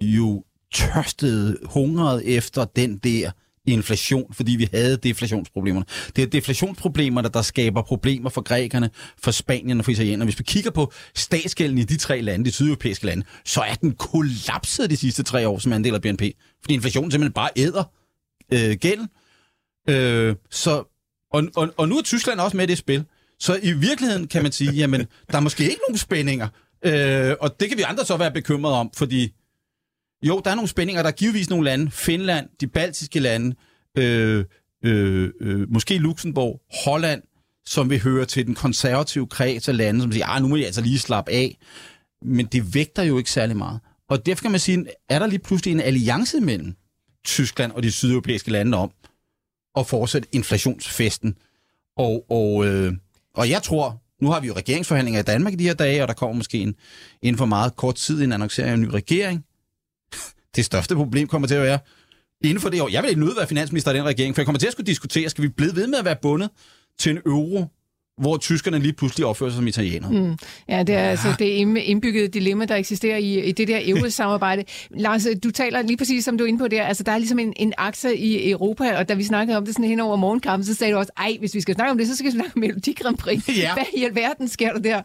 jo 0.00 0.44
tørstede, 0.72 1.58
hungrede 1.64 2.24
efter 2.24 2.64
den 2.64 2.98
der 2.98 3.30
inflation, 3.72 4.34
fordi 4.34 4.56
vi 4.56 4.68
havde 4.72 4.96
deflationsproblemerne. 4.96 5.86
Det 6.16 6.22
er 6.22 6.26
deflationsproblemerne, 6.26 7.28
der 7.28 7.42
skaber 7.42 7.82
problemer 7.82 8.30
for 8.30 8.40
grækerne, 8.40 8.90
for 9.22 9.30
Spanien 9.30 9.78
og 9.78 9.84
for 9.84 9.92
italienerne. 9.92 10.24
Hvis 10.24 10.38
vi 10.38 10.44
kigger 10.44 10.70
på 10.70 10.92
statsgælden 11.14 11.78
i 11.78 11.84
de 11.84 11.96
tre 11.96 12.20
lande, 12.20 12.44
de 12.44 12.52
sydeuropæiske 12.52 13.06
lande, 13.06 13.26
så 13.44 13.60
er 13.60 13.74
den 13.74 13.92
kollapset 13.92 14.90
de 14.90 14.96
sidste 14.96 15.22
tre 15.22 15.48
år 15.48 15.58
som 15.58 15.72
andel 15.72 15.94
af 15.94 16.02
BNP. 16.02 16.22
Fordi 16.62 16.74
inflationen 16.74 17.10
simpelthen 17.10 17.32
bare 17.32 17.50
æder 17.56 17.84
øh, 18.52 18.76
gælden. 18.76 19.08
Øh, 19.88 20.34
så, 20.50 20.84
og, 21.32 21.42
og, 21.56 21.68
og 21.76 21.88
nu 21.88 21.98
er 21.98 22.02
Tyskland 22.02 22.40
også 22.40 22.56
med 22.56 22.64
i 22.64 22.66
det 22.66 22.78
spil. 22.78 23.04
Så 23.40 23.58
i 23.62 23.72
virkeligheden 23.72 24.28
kan 24.28 24.42
man 24.42 24.52
sige, 24.52 24.72
jamen, 24.72 25.06
der 25.30 25.36
er 25.36 25.40
måske 25.40 25.62
ikke 25.62 25.80
nogen 25.88 25.98
spændinger. 25.98 26.48
Øh, 26.84 27.34
og 27.40 27.60
det 27.60 27.68
kan 27.68 27.78
vi 27.78 27.82
andre 27.82 28.04
så 28.04 28.16
være 28.16 28.30
bekymrede 28.30 28.76
om, 28.76 28.90
fordi 28.96 29.32
jo, 30.22 30.42
der 30.44 30.50
er 30.50 30.54
nogle 30.54 30.68
spændinger. 30.68 31.02
Der 31.02 31.08
er 31.08 31.14
givetvis 31.14 31.50
nogle 31.50 31.64
lande, 31.64 31.90
Finland, 31.90 32.48
de 32.60 32.66
baltiske 32.66 33.20
lande, 33.20 33.56
øh, 33.98 34.44
øh, 34.84 35.30
øh, 35.40 35.72
måske 35.72 35.98
Luxembourg, 35.98 36.60
Holland, 36.84 37.22
som 37.66 37.90
vil 37.90 38.02
høre 38.02 38.24
til 38.24 38.46
den 38.46 38.54
konservative 38.54 39.26
kreds 39.26 39.68
af 39.68 39.76
lande, 39.76 40.00
som 40.00 40.12
siger, 40.12 40.26
ah, 40.26 40.42
nu 40.42 40.48
må 40.48 40.56
jeg 40.56 40.66
altså 40.66 40.80
lige 40.80 40.98
slappe 40.98 41.32
af. 41.32 41.58
Men 42.22 42.46
det 42.46 42.74
vægter 42.74 43.02
jo 43.02 43.18
ikke 43.18 43.30
særlig 43.30 43.56
meget. 43.56 43.80
Og 44.08 44.26
derfor 44.26 44.42
kan 44.42 44.50
man 44.50 44.60
sige, 44.60 44.86
er 45.08 45.18
der 45.18 45.26
lige 45.26 45.38
pludselig 45.38 45.72
en 45.72 45.80
alliance 45.80 46.40
mellem 46.40 46.74
Tyskland 47.24 47.72
og 47.72 47.82
de 47.82 47.92
sydeuropæiske 47.92 48.50
lande 48.50 48.78
om 48.78 48.90
at 49.78 49.86
fortsætte 49.86 50.28
inflationsfesten. 50.32 51.36
Og, 51.96 52.30
og, 52.30 52.66
øh, 52.66 52.92
og 53.34 53.50
jeg 53.50 53.62
tror, 53.62 54.02
nu 54.22 54.30
har 54.30 54.40
vi 54.40 54.46
jo 54.46 54.52
regeringsforhandlinger 54.52 55.20
i 55.20 55.22
Danmark 55.22 55.52
i 55.52 55.56
de 55.56 55.64
her 55.64 55.74
dage, 55.74 56.02
og 56.02 56.08
der 56.08 56.14
kommer 56.14 56.36
måske 56.36 56.58
en, 56.58 56.74
inden 57.22 57.38
for 57.38 57.46
meget 57.46 57.76
kort 57.76 57.94
tid 57.94 58.22
en 58.22 58.32
annoncering 58.32 58.70
af 58.70 58.74
en 58.74 58.80
ny 58.80 58.88
regering 58.88 59.44
det 60.56 60.64
største 60.64 60.94
problem 60.94 61.28
kommer 61.28 61.48
til 61.48 61.54
at 61.54 61.62
være, 61.62 61.78
inden 62.44 62.60
for 62.60 62.68
det 62.68 62.80
år, 62.80 62.88
jeg 62.88 63.02
vil 63.02 63.08
ikke 63.08 63.20
nødt 63.20 63.36
være 63.36 63.46
finansminister 63.46 63.90
i 63.92 63.96
den 63.96 64.04
regering, 64.04 64.34
for 64.34 64.42
jeg 64.42 64.46
kommer 64.46 64.58
til 64.58 64.66
at 64.66 64.72
skulle 64.72 64.86
diskutere, 64.86 65.30
skal 65.30 65.42
vi 65.42 65.48
blive 65.48 65.76
ved 65.76 65.86
med 65.86 65.98
at 65.98 66.04
være 66.04 66.16
bundet 66.22 66.50
til 66.98 67.12
en 67.12 67.18
euro, 67.26 67.66
hvor 68.20 68.36
tyskerne 68.36 68.78
lige 68.78 68.92
pludselig 68.92 69.26
opfører 69.26 69.50
sig 69.50 69.56
som 69.56 69.66
italienere. 69.66 70.10
Mm. 70.10 70.36
Ja, 70.68 70.82
det 70.82 70.94
er 70.94 71.00
ja. 71.00 71.10
altså 71.10 71.34
det 71.38 71.44
indbyggede 71.44 72.28
dilemma, 72.28 72.64
der 72.64 72.76
eksisterer 72.76 73.16
i, 73.16 73.44
i 73.44 73.52
det 73.52 73.68
der 73.68 73.80
EU-samarbejde. 73.82 74.64
Lars, 74.90 75.26
du 75.44 75.50
taler 75.50 75.82
lige 75.82 75.96
præcis, 75.96 76.24
som 76.24 76.38
du 76.38 76.44
er 76.44 76.48
inde 76.48 76.58
på 76.58 76.68
der, 76.68 76.82
altså 76.82 77.02
der 77.02 77.12
er 77.12 77.18
ligesom 77.18 77.38
en, 77.38 77.52
en 77.56 77.72
akse 77.78 78.16
i 78.16 78.50
Europa, 78.50 78.96
og 78.96 79.08
da 79.08 79.14
vi 79.14 79.24
snakkede 79.24 79.56
om 79.56 79.64
det 79.64 79.74
sådan 79.74 79.88
hen 79.88 80.00
over 80.00 80.16
morgenkampen, 80.16 80.66
så 80.66 80.74
sagde 80.74 80.92
du 80.92 80.98
også, 80.98 81.12
ej, 81.16 81.36
hvis 81.40 81.54
vi 81.54 81.60
skal 81.60 81.74
snakke 81.74 81.90
om 81.90 81.98
det, 81.98 82.06
så 82.06 82.16
skal 82.16 82.26
vi 82.26 82.30
snakke 82.30 82.52
om 82.56 82.60
Melodi 82.60 82.92
Grand 82.92 83.16
Prix. 83.16 83.48
Ja. 83.48 83.74
Hvad 83.74 83.84
i 83.96 84.04
alverden 84.04 84.48
sker 84.48 84.72
der 84.72 84.80
der? 84.80 85.02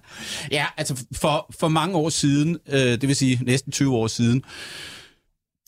Ja, 0.51 0.65
altså 0.77 1.05
for, 1.13 1.55
for 1.59 1.67
mange 1.67 1.95
år 1.95 2.09
siden, 2.09 2.57
øh, 2.69 2.79
det 2.79 3.07
vil 3.07 3.15
sige 3.15 3.39
næsten 3.43 3.71
20 3.71 3.95
år 3.95 4.07
siden, 4.07 4.43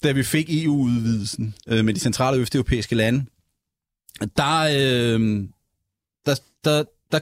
da 0.03 0.11
vi 0.11 0.23
fik 0.23 0.65
EU-udvidelsen 0.65 1.55
øh, 1.67 1.85
med 1.85 1.93
de 1.93 1.99
centrale 1.99 2.37
østeuropæiske 2.37 2.95
lande, 2.95 3.25
der, 4.37 4.59
øh, 4.59 5.43
der, 6.25 6.35
der, 6.63 6.83
der 7.11 7.19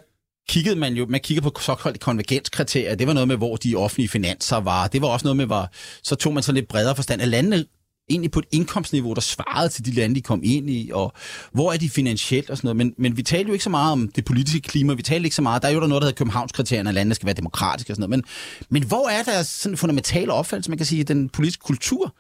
kiggede 0.49 0.75
man 0.75 0.93
jo, 0.93 1.05
man 1.05 1.21
kiggede 1.21 1.51
på 1.51 1.61
såkaldte 1.61 1.99
konvergenskriterier, 1.99 2.95
det 2.95 3.07
var 3.07 3.13
noget 3.13 3.27
med, 3.27 3.37
hvor 3.37 3.55
de 3.55 3.75
offentlige 3.75 4.09
finanser 4.09 4.57
var, 4.57 4.87
det 4.87 5.01
var 5.01 5.07
også 5.07 5.25
noget 5.25 5.37
med, 5.37 5.45
var, 5.45 5.71
så 6.03 6.15
tog 6.15 6.33
man 6.33 6.43
så 6.43 6.51
lidt 6.51 6.67
bredere 6.67 6.95
forstand, 6.95 7.21
at 7.21 7.27
landene 7.27 7.65
egentlig 8.09 8.31
på 8.31 8.39
et 8.39 8.45
indkomstniveau, 8.51 9.13
der 9.13 9.21
svarede 9.21 9.69
til 9.69 9.85
de 9.85 9.91
lande, 9.91 10.15
de 10.15 10.21
kom 10.21 10.41
ind 10.43 10.69
i, 10.69 10.91
og 10.93 11.13
hvor 11.51 11.73
er 11.73 11.77
de 11.77 11.89
finansielt 11.89 12.49
og 12.49 12.57
sådan 12.57 12.65
noget. 12.67 12.77
Men, 12.77 12.93
men 12.97 13.17
vi 13.17 13.23
talte 13.23 13.47
jo 13.47 13.53
ikke 13.53 13.63
så 13.63 13.69
meget 13.69 13.91
om 13.91 14.07
det 14.07 14.25
politiske 14.25 14.59
klima, 14.59 14.93
vi 14.93 15.01
talte 15.01 15.25
ikke 15.25 15.35
så 15.35 15.41
meget, 15.41 15.61
der 15.61 15.67
er 15.67 15.73
jo 15.73 15.79
der 15.79 15.87
noget, 15.87 16.01
der 16.01 16.07
hedder 16.07 16.17
Københavnskriterierne, 16.17 16.89
at 16.89 16.93
landene 16.93 17.15
skal 17.15 17.25
være 17.25 17.35
demokratiske 17.35 17.91
og 17.91 17.95
sådan 17.95 18.09
noget. 18.09 18.25
Men, 18.69 18.79
men 18.81 18.87
hvor 18.87 19.09
er 19.09 19.23
der 19.23 19.43
sådan 19.43 19.77
fundamentale 19.77 20.33
opfattelse, 20.33 20.71
man 20.71 20.77
kan 20.77 20.85
sige, 20.85 21.03
den 21.03 21.29
politiske 21.29 21.61
kultur? 21.61 22.15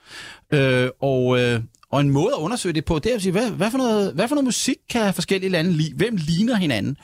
Øh, 0.53 0.89
og, 1.01 1.39
øh, 1.39 1.61
og 1.91 2.01
en 2.01 2.09
måde 2.09 2.31
at 2.33 2.39
undersøge 2.39 2.73
det 2.73 2.85
på, 2.85 2.99
det 2.99 3.11
er 3.11 3.15
at 3.15 3.21
sige, 3.21 3.31
hvad, 3.31 3.51
hvad, 3.51 3.71
for 3.71 3.77
noget, 3.77 4.13
hvad 4.13 4.27
for 4.27 4.35
noget 4.35 4.45
musik 4.45 4.77
kan 4.89 5.13
forskellige 5.13 5.49
lande 5.49 5.71
lide? 5.71 5.93
Hvem 5.95 6.15
ligner 6.15 6.55
hinanden? 6.55 6.97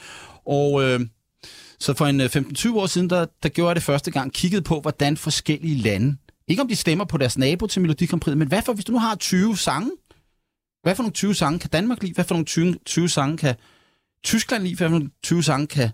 Og 0.46 0.84
øh, 0.84 1.00
så 1.80 1.94
for 1.94 2.06
en 2.06 2.22
øh, 2.22 2.30
15-20 2.36 2.76
år 2.76 2.86
siden, 2.86 3.10
der, 3.10 3.26
der 3.44 3.50
gjorde 3.50 3.68
jeg 3.68 3.76
det 3.76 3.84
første 3.84 4.12
gang, 4.12 4.34
kiggede 4.34 4.62
på, 4.62 4.80
hvordan 4.80 5.18
forskellige 5.18 5.76
lande, 5.76 6.18
ikke 6.52 6.62
om 6.62 6.68
de 6.68 6.76
stemmer 6.76 7.06
på 7.06 7.18
deres 7.18 7.38
nabo 7.38 7.68
til 7.68 7.82
Melodikampriet, 7.82 8.38
men 8.38 8.48
hvad 8.48 8.62
for, 8.62 8.74
hvis 8.74 8.86
du 8.86 8.92
nu 8.92 9.00
har 9.00 9.16
20 9.16 9.58
sange, 9.58 9.92
hvad 10.84 10.96
for 10.96 11.04
nogle 11.04 11.14
20 11.14 11.36
sange 11.36 11.60
kan 11.60 11.70
Danmark 11.70 12.04
lide? 12.04 12.14
Hvad 12.14 12.26
for 12.26 12.36
nogle 12.36 12.46
20, 12.46 12.76
20 12.86 13.10
sange 13.10 13.38
kan 13.38 13.56
Tyskland 14.24 14.64
lide? 14.64 14.76
Hvad 14.76 14.88
for 14.88 14.92
nogle 14.92 15.10
20 15.24 15.44
sange 15.44 15.68
kan 15.68 15.90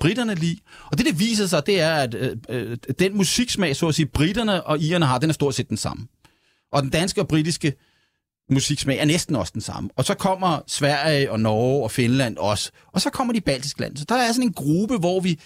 britterne 0.00 0.34
lide? 0.34 0.58
Og 0.86 0.98
det, 0.98 1.06
det 1.06 1.18
viser 1.20 1.46
sig, 1.46 1.66
det 1.66 1.80
er, 1.80 1.94
at 1.94 2.14
øh, 2.14 2.36
øh, 2.48 2.76
den 2.98 3.16
musiksmag, 3.16 3.76
så 3.76 3.88
at 3.88 3.94
sige, 3.94 4.06
britterne 4.06 4.62
og 4.62 4.78
irerne 4.78 5.06
har, 5.06 5.18
den 5.18 5.30
er 5.30 5.34
stort 5.34 5.54
set 5.54 5.68
den 5.68 5.76
samme. 5.76 6.06
Og 6.72 6.82
den 6.82 6.90
danske 6.90 7.20
og 7.20 7.28
britiske 7.28 7.72
musiksmag 8.50 8.98
er 8.98 9.04
næsten 9.04 9.36
også 9.36 9.50
den 9.52 9.60
samme. 9.60 9.90
Og 9.96 10.04
så 10.04 10.14
kommer 10.14 10.60
Sverige 10.66 11.32
og 11.32 11.40
Norge 11.40 11.82
og 11.82 11.90
Finland 11.90 12.36
også. 12.36 12.70
Og 12.86 13.00
så 13.00 13.10
kommer 13.10 13.32
de 13.32 13.40
baltiske 13.40 13.80
lande. 13.80 13.98
Så 13.98 14.04
der 14.08 14.14
er 14.14 14.32
sådan 14.32 14.48
en 14.48 14.52
gruppe, 14.52 14.96
hvor 14.96 15.20
vi 15.20 15.40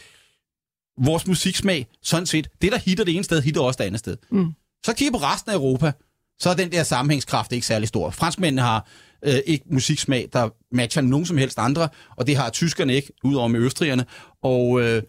vores 0.99 1.26
musiksmag, 1.26 1.86
sådan 2.03 2.26
set, 2.26 2.49
det 2.62 2.72
der 2.72 2.78
hitter 2.78 3.05
det 3.05 3.14
ene 3.14 3.24
sted, 3.24 3.42
hitter 3.42 3.61
også 3.61 3.78
det 3.78 3.84
andet 3.84 3.99
sted. 3.99 4.16
Mm. 4.30 4.53
Så 4.84 4.95
kigger 4.95 5.18
på 5.18 5.24
resten 5.24 5.51
af 5.51 5.55
Europa, 5.55 5.92
så 6.38 6.51
er 6.51 6.55
den 6.55 6.72
der 6.72 6.82
sammenhængskraft 6.82 7.53
ikke 7.53 7.66
særlig 7.66 7.88
stor. 7.88 8.11
Franskmændene 8.11 8.62
har 8.62 8.86
øh, 9.22 9.38
ikke 9.47 9.64
musiksmag, 9.70 10.28
der 10.32 10.49
matcher 10.72 11.03
nogen 11.03 11.26
som 11.26 11.36
helst 11.36 11.59
andre, 11.59 11.88
og 12.16 12.26
det 12.26 12.36
har 12.36 12.51
tyskerne 12.51 12.95
ikke, 12.95 13.12
udover 13.24 13.49
med 13.49 13.61
østrigerne. 13.61 14.05
Og 14.42 14.80
øh, 14.80 15.03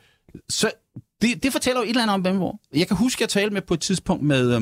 så 0.49 0.71
det, 1.21 1.43
det 1.43 1.51
fortæller 1.51 1.81
jo 1.81 1.83
et 1.83 1.89
eller 1.89 2.01
andet 2.01 2.13
om, 2.13 2.21
hvem 2.21 2.37
hvor. 2.37 2.59
Jeg 2.73 2.87
kan 2.87 2.97
huske, 2.97 3.17
at 3.17 3.21
jeg 3.21 3.29
talte 3.29 3.53
med 3.53 3.61
på 3.61 3.73
et 3.73 3.79
tidspunkt 3.81 4.23
med, 4.23 4.55
øh, 4.55 4.61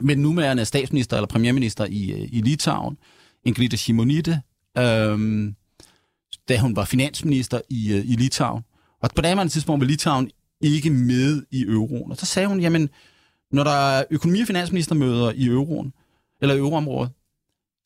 med 0.00 0.14
den 0.14 0.22
nuværende 0.22 0.64
statsminister 0.64 1.16
eller 1.16 1.28
premierminister 1.28 1.86
i, 1.90 2.12
øh, 2.12 2.28
i 2.32 2.40
Litauen, 2.40 2.96
Ingrida 3.44 3.76
Shimonide, 3.76 4.40
øhm, 4.78 5.54
da 6.48 6.58
hun 6.58 6.76
var 6.76 6.84
finansminister 6.84 7.60
i, 7.70 7.92
øh, 7.92 8.04
i 8.04 8.16
Litauen. 8.16 8.62
Og 9.02 9.10
på 9.16 9.22
daværende 9.22 9.52
tidspunkt 9.52 9.80
var 9.80 9.86
Litauen 9.86 10.30
ikke 10.60 10.90
med 10.90 11.42
i 11.50 11.62
euroen. 11.62 12.10
Og 12.10 12.16
så 12.16 12.26
sagde 12.26 12.48
hun, 12.48 12.60
jamen, 12.60 12.90
når 13.52 13.64
der 13.64 13.70
er 13.70 14.04
økonomi- 14.10 14.40
og 14.40 14.46
finansministermøder 14.46 15.32
i 15.32 15.46
euroen, 15.46 15.92
eller 16.42 16.56
euroområdet, 16.56 17.10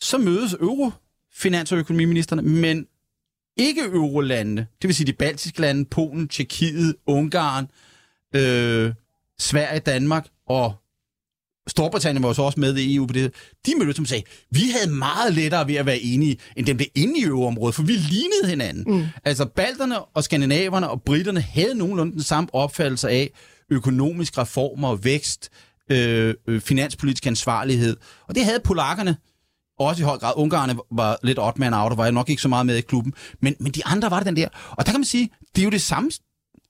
så 0.01 0.19
mødes 0.19 0.53
euro 0.53 0.91
finans- 1.31 1.73
og 1.73 1.79
økonomiministerne, 1.79 2.43
men 2.43 2.87
ikke 3.57 3.83
eurolandene, 3.83 4.67
det 4.83 4.89
vil 4.89 4.95
sige 4.95 5.07
de 5.07 5.13
baltiske 5.13 5.61
lande, 5.61 5.85
Polen, 5.85 6.29
Tjekkiet, 6.29 6.95
Ungarn, 7.07 7.71
øh, 8.35 8.95
Sverige, 9.39 9.81
Danmark 9.81 10.29
og 10.47 10.82
Storbritannien 11.69 12.23
var 12.23 12.33
så 12.33 12.43
også 12.43 12.61
med 12.61 12.77
i 12.77 12.95
EU 12.97 13.07
på 13.07 13.13
det. 13.13 13.35
De 13.67 13.73
mødte 13.79 13.95
som 13.95 14.07
sagde, 14.07 14.23
vi 14.51 14.63
havde 14.79 14.95
meget 14.95 15.35
lettere 15.35 15.69
ved 15.69 15.75
at 15.75 15.87
være 15.87 15.99
enige, 16.01 16.37
end 16.57 16.67
dem 16.67 16.77
blev 16.77 16.89
inde 16.95 17.21
i 17.21 17.25
øvrigt 17.25 17.75
for 17.75 17.83
vi 17.83 17.93
lignede 17.93 18.49
hinanden. 18.49 18.85
Mm. 18.97 19.05
Altså 19.25 19.45
balterne 19.45 20.03
og 20.03 20.25
skandinaverne 20.25 20.91
og 20.91 21.03
britterne 21.03 21.41
havde 21.41 21.75
nogenlunde 21.75 22.13
den 22.13 22.23
samme 22.23 22.55
opfattelse 22.55 23.09
af 23.09 23.31
økonomisk 23.71 24.39
reformer 24.39 24.89
og 24.89 25.05
vækst, 25.05 25.51
øh, 25.91 26.35
øh, 26.49 26.61
finanspolitisk 26.61 27.27
ansvarlighed. 27.27 27.97
Og 28.29 28.35
det 28.35 28.45
havde 28.45 28.61
polakkerne 28.65 29.17
også 29.79 30.03
i 30.03 30.05
høj 30.05 30.19
grad. 30.19 30.33
Ungarerne 30.37 30.77
var 30.93 31.19
lidt 31.23 31.39
odd 31.39 31.59
man 31.59 31.75
out, 31.75 31.93
og 31.93 31.99
var 31.99 32.11
nok 32.11 32.31
ikke 32.31 32.43
så 32.43 32.49
meget 32.49 32.67
med 32.67 32.77
i 32.77 32.81
klubben. 32.81 33.15
Men, 33.41 33.57
men 33.61 33.73
de 33.73 33.87
andre 33.87 34.11
var 34.11 34.19
det 34.19 34.27
den 34.27 34.37
der. 34.37 34.49
Og 34.71 34.87
der 34.87 34.93
kan 34.93 35.01
man 35.01 35.05
sige, 35.05 35.31
det 35.55 35.63
er 35.63 35.65
jo 35.65 35.71
det 35.71 35.83
samme, 35.83 36.11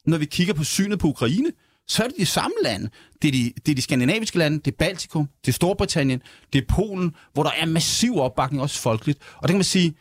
når 0.07 0.19
vi 0.19 0.25
kigger 0.25 0.55
på 0.55 0.65
synet 0.65 0.99
på 0.99 1.07
Ukraine 1.09 1.53
så 1.89 2.05
er 2.05 2.09
det 2.09 2.17
de 2.17 2.27
samme 2.27 2.55
lande. 2.63 2.91
Det 3.23 3.29
er 3.29 3.33
de, 3.33 3.53
det 3.67 3.73
er 3.73 3.77
de 3.77 3.83
skandinaviske 3.83 4.39
lande, 4.39 4.59
det 4.59 4.73
er 4.73 4.77
Baltikum, 4.77 5.29
det 5.45 5.49
er 5.49 5.53
Storbritannien, 5.53 6.23
det 6.53 6.63
er 6.63 6.67
Polen, 6.69 7.15
hvor 7.33 7.43
der 7.43 7.51
er 7.51 7.67
massiv 7.67 8.17
opbakning, 8.17 8.63
også 8.63 8.81
folkeligt. 8.81 9.19
Og 9.37 9.43
det 9.43 9.49
kan 9.49 9.57
man 9.57 9.65
sige, 9.65 9.95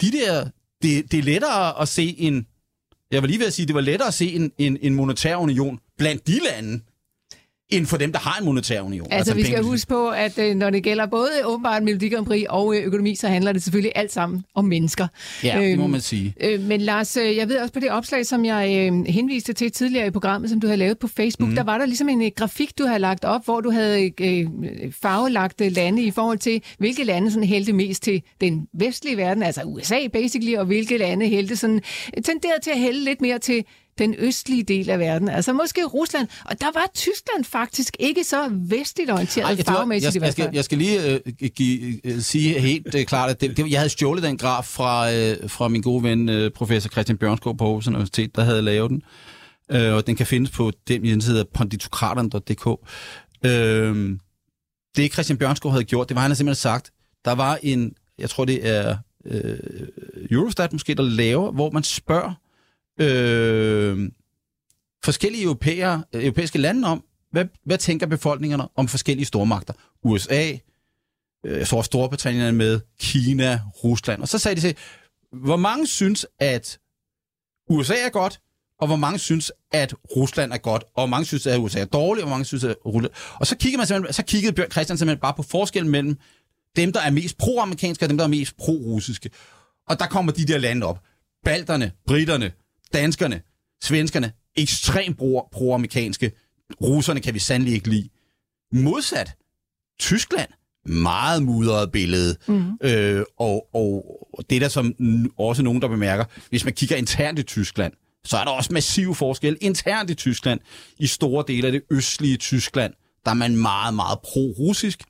de 0.00 0.12
der, 0.12 0.48
det, 0.82 1.12
det 1.12 1.18
er 1.18 1.22
lettere 1.22 1.80
at 1.80 1.88
se 1.88 2.14
en, 2.18 2.46
jeg 3.10 3.22
vil 3.22 3.30
lige 3.30 3.38
ved 3.38 3.46
at 3.46 3.52
sige, 3.52 3.66
det 3.66 3.74
var 3.74 3.80
lettere 3.80 4.08
at 4.08 4.14
se 4.14 4.32
en, 4.32 4.52
en, 4.58 4.78
en 4.80 4.94
monetær 4.94 5.36
union 5.36 5.80
blandt 5.98 6.26
de 6.26 6.40
lande, 6.44 6.80
end 7.72 7.86
for 7.86 7.96
dem, 7.96 8.12
der 8.12 8.18
har 8.18 8.38
en 8.38 8.44
monetær 8.44 8.80
union. 8.80 9.06
Altså, 9.10 9.16
altså 9.16 9.34
vi 9.34 9.44
skal 9.44 9.62
huske 9.62 9.88
på, 9.88 10.08
at 10.08 10.38
øh, 10.38 10.54
når 10.54 10.70
det 10.70 10.82
gælder 10.82 11.06
både 11.06 11.30
åbenbart 11.44 11.82
Melodi 11.82 12.08
Grand 12.08 12.26
Prix 12.26 12.44
og 12.48 12.76
øh, 12.76 12.82
økonomi, 12.82 13.14
så 13.14 13.28
handler 13.28 13.52
det 13.52 13.62
selvfølgelig 13.62 13.92
alt 13.94 14.12
sammen 14.12 14.44
om 14.54 14.64
mennesker. 14.64 15.06
Ja, 15.44 15.60
det 15.60 15.78
må 15.78 15.84
øhm, 15.84 15.90
man 15.90 16.00
sige. 16.00 16.34
Øh, 16.40 16.60
men 16.60 16.80
Lars, 16.80 17.16
øh, 17.16 17.36
jeg 17.36 17.48
ved 17.48 17.58
også 17.58 17.72
på 17.72 17.80
det 17.80 17.90
opslag, 17.90 18.26
som 18.26 18.44
jeg 18.44 18.90
øh, 18.92 19.06
henviste 19.06 19.52
til 19.52 19.72
tidligere 19.72 20.06
i 20.06 20.10
programmet, 20.10 20.50
som 20.50 20.60
du 20.60 20.66
havde 20.66 20.78
lavet 20.78 20.98
på 20.98 21.08
Facebook, 21.08 21.50
mm. 21.50 21.54
der 21.54 21.62
var 21.62 21.78
der 21.78 21.86
ligesom 21.86 22.08
en 22.08 22.22
øh, 22.22 22.30
grafik, 22.36 22.78
du 22.78 22.86
havde 22.86 22.98
lagt 22.98 23.24
op, 23.24 23.44
hvor 23.44 23.60
du 23.60 23.70
havde 23.70 24.12
øh, 24.20 24.46
farvelagt 25.02 25.60
øh, 25.60 25.72
lande 25.72 26.02
i 26.02 26.10
forhold 26.10 26.38
til, 26.38 26.62
hvilke 26.78 27.04
lande 27.04 27.30
sådan 27.30 27.48
hældte 27.48 27.72
mest 27.72 28.02
til 28.02 28.22
den 28.40 28.66
vestlige 28.74 29.16
verden, 29.16 29.42
altså 29.42 29.62
USA 29.62 30.06
basically, 30.12 30.56
og 30.56 30.64
hvilke 30.64 30.98
lande 30.98 31.28
hældte 31.28 31.56
sådan, 31.56 31.80
tenderede 32.24 32.62
til 32.62 32.70
at 32.70 32.78
hælde 32.78 33.04
lidt 33.04 33.20
mere 33.20 33.38
til 33.38 33.64
den 33.98 34.14
østlige 34.18 34.62
del 34.62 34.90
af 34.90 34.98
verden, 34.98 35.28
altså 35.28 35.52
måske 35.52 35.84
Rusland. 35.84 36.28
Og 36.44 36.60
der 36.60 36.66
var 36.74 36.86
Tyskland 36.94 37.44
faktisk 37.44 37.96
ikke 37.98 38.24
så 38.24 38.48
vestligt 38.50 39.10
orienteret 39.10 39.58
Ej, 39.58 39.64
fagmæssigt 39.64 40.14
jeg, 40.14 40.22
jeg, 40.22 40.32
skal, 40.32 40.50
jeg 40.52 40.64
skal 40.64 40.78
lige 40.78 41.20
uh, 41.26 41.48
give, 41.48 42.00
uh, 42.04 42.20
sige 42.20 42.60
helt 42.60 42.94
uh, 42.94 43.02
klart, 43.02 43.30
at 43.30 43.40
det, 43.40 43.56
det, 43.56 43.70
jeg 43.70 43.80
havde 43.80 43.90
stjålet 43.90 44.22
den 44.22 44.38
graf 44.38 44.64
fra, 44.64 45.08
uh, 45.08 45.50
fra 45.50 45.68
min 45.68 45.82
gode 45.82 46.02
ven, 46.02 46.28
uh, 46.28 46.50
professor 46.54 46.90
Christian 46.90 47.18
Bjørnskov 47.18 47.56
på 47.56 47.64
Aarhus 47.64 47.88
Universitet, 47.88 48.36
der 48.36 48.44
havde 48.44 48.62
lavet 48.62 48.90
den. 48.90 49.02
Uh, 49.74 49.94
og 49.94 50.06
den 50.06 50.16
kan 50.16 50.26
findes 50.26 50.50
på 50.50 50.72
den 50.88 51.04
hjemmeside, 51.04 51.34
hedder 51.34 51.50
ponditokraterne.dk. 51.54 52.66
Uh, 52.66 54.18
det 54.96 55.12
Christian 55.12 55.38
Bjørnskov 55.38 55.70
havde 55.70 55.84
gjort, 55.84 56.08
det 56.08 56.14
var, 56.14 56.20
han 56.20 56.30
havde 56.30 56.36
simpelthen 56.36 56.60
sagt, 56.60 56.90
der 57.24 57.32
var 57.32 57.58
en, 57.62 57.92
jeg 58.18 58.30
tror 58.30 58.44
det 58.44 58.68
er 58.68 58.96
uh, 59.24 59.32
Eurostat 60.30 60.72
måske, 60.72 60.94
der 60.94 61.02
laver, 61.02 61.52
hvor 61.52 61.70
man 61.70 61.82
spørger 61.82 62.41
øh, 63.02 64.10
forskellige 65.04 65.44
europæer, 65.44 66.00
øh, 66.14 66.24
europæiske 66.24 66.58
lande 66.58 66.88
om, 66.88 67.04
hvad, 67.32 67.44
hvad 67.64 67.78
tænker 67.78 68.06
befolkningerne 68.06 68.68
om 68.76 68.88
forskellige 68.88 69.26
stormagter? 69.26 69.74
USA, 70.04 70.52
øh, 71.46 71.58
jeg 71.58 71.66
tror 71.66 71.82
Storbritannien 71.82 72.44
er 72.44 72.52
med, 72.52 72.80
Kina, 73.00 73.60
Rusland. 73.84 74.22
Og 74.22 74.28
så 74.28 74.38
sagde 74.38 74.56
de 74.56 74.60
til, 74.60 74.76
hvor 75.32 75.56
mange 75.56 75.86
synes, 75.86 76.26
at 76.38 76.78
USA 77.70 77.94
er 77.94 78.10
godt, 78.10 78.40
og 78.80 78.86
hvor 78.86 78.96
mange 78.96 79.18
synes, 79.18 79.52
at 79.72 79.94
Rusland 80.16 80.52
er 80.52 80.58
godt, 80.58 80.84
og 80.84 81.02
hvor 81.02 81.06
mange 81.06 81.24
synes, 81.24 81.46
at 81.46 81.58
USA 81.58 81.80
er 81.80 81.84
dårligt, 81.84 82.22
og 82.22 82.28
hvor 82.28 82.36
mange 82.36 82.44
synes, 82.44 82.64
at 82.64 82.76
Rusland... 82.86 83.12
Og 83.34 83.46
så, 83.46 83.56
kiggede 83.56 83.78
man 83.78 83.86
simpelthen, 83.86 84.12
så 84.12 84.22
kiggede 84.24 84.52
Bjørn 84.52 84.70
Christian 84.70 84.98
simpelthen 84.98 85.20
bare 85.20 85.34
på 85.34 85.42
forskellen 85.42 85.90
mellem 85.90 86.18
dem, 86.76 86.92
der 86.92 87.00
er 87.00 87.10
mest 87.10 87.38
pro-amerikanske, 87.38 88.04
og 88.04 88.08
dem, 88.08 88.18
der 88.18 88.24
er 88.24 88.28
mest 88.28 88.56
pro-russiske. 88.56 89.30
Og 89.88 89.98
der 89.98 90.06
kommer 90.06 90.32
de 90.32 90.46
der 90.46 90.58
lande 90.58 90.86
op. 90.86 90.98
Balterne, 91.44 91.92
britterne, 92.06 92.52
danskerne, 92.92 93.42
svenskerne, 93.82 94.32
ekstremt 94.56 95.16
pro-amerikanske. 95.52 96.32
Russerne 96.82 97.20
kan 97.20 97.34
vi 97.34 97.38
sandelig 97.38 97.74
ikke 97.74 97.88
lide. 97.88 98.08
Modsat 98.72 99.36
Tyskland, 99.98 100.48
meget 100.86 101.42
mudret 101.42 101.92
billede. 101.92 102.36
Mm. 102.48 102.72
Øh, 102.82 103.24
og, 103.38 103.68
og 103.74 104.44
det 104.50 104.56
er 104.56 104.60
der 104.60 104.68
som 104.68 104.94
også 105.38 105.62
nogen, 105.62 105.82
der 105.82 105.88
bemærker, 105.88 106.24
hvis 106.48 106.64
man 106.64 106.74
kigger 106.74 106.96
internt 106.96 107.38
i 107.38 107.42
Tyskland, 107.42 107.92
så 108.24 108.36
er 108.36 108.44
der 108.44 108.50
også 108.50 108.72
massiv 108.72 109.14
forskel 109.14 109.58
internt 109.60 110.10
i 110.10 110.14
Tyskland. 110.14 110.60
I 110.98 111.06
store 111.06 111.44
dele 111.48 111.66
af 111.66 111.72
det 111.72 111.82
østlige 111.90 112.36
Tyskland, 112.36 112.94
der 113.24 113.30
er 113.30 113.34
man 113.34 113.56
meget, 113.56 113.94
meget 113.94 114.18
pro-russisk. 114.18 115.02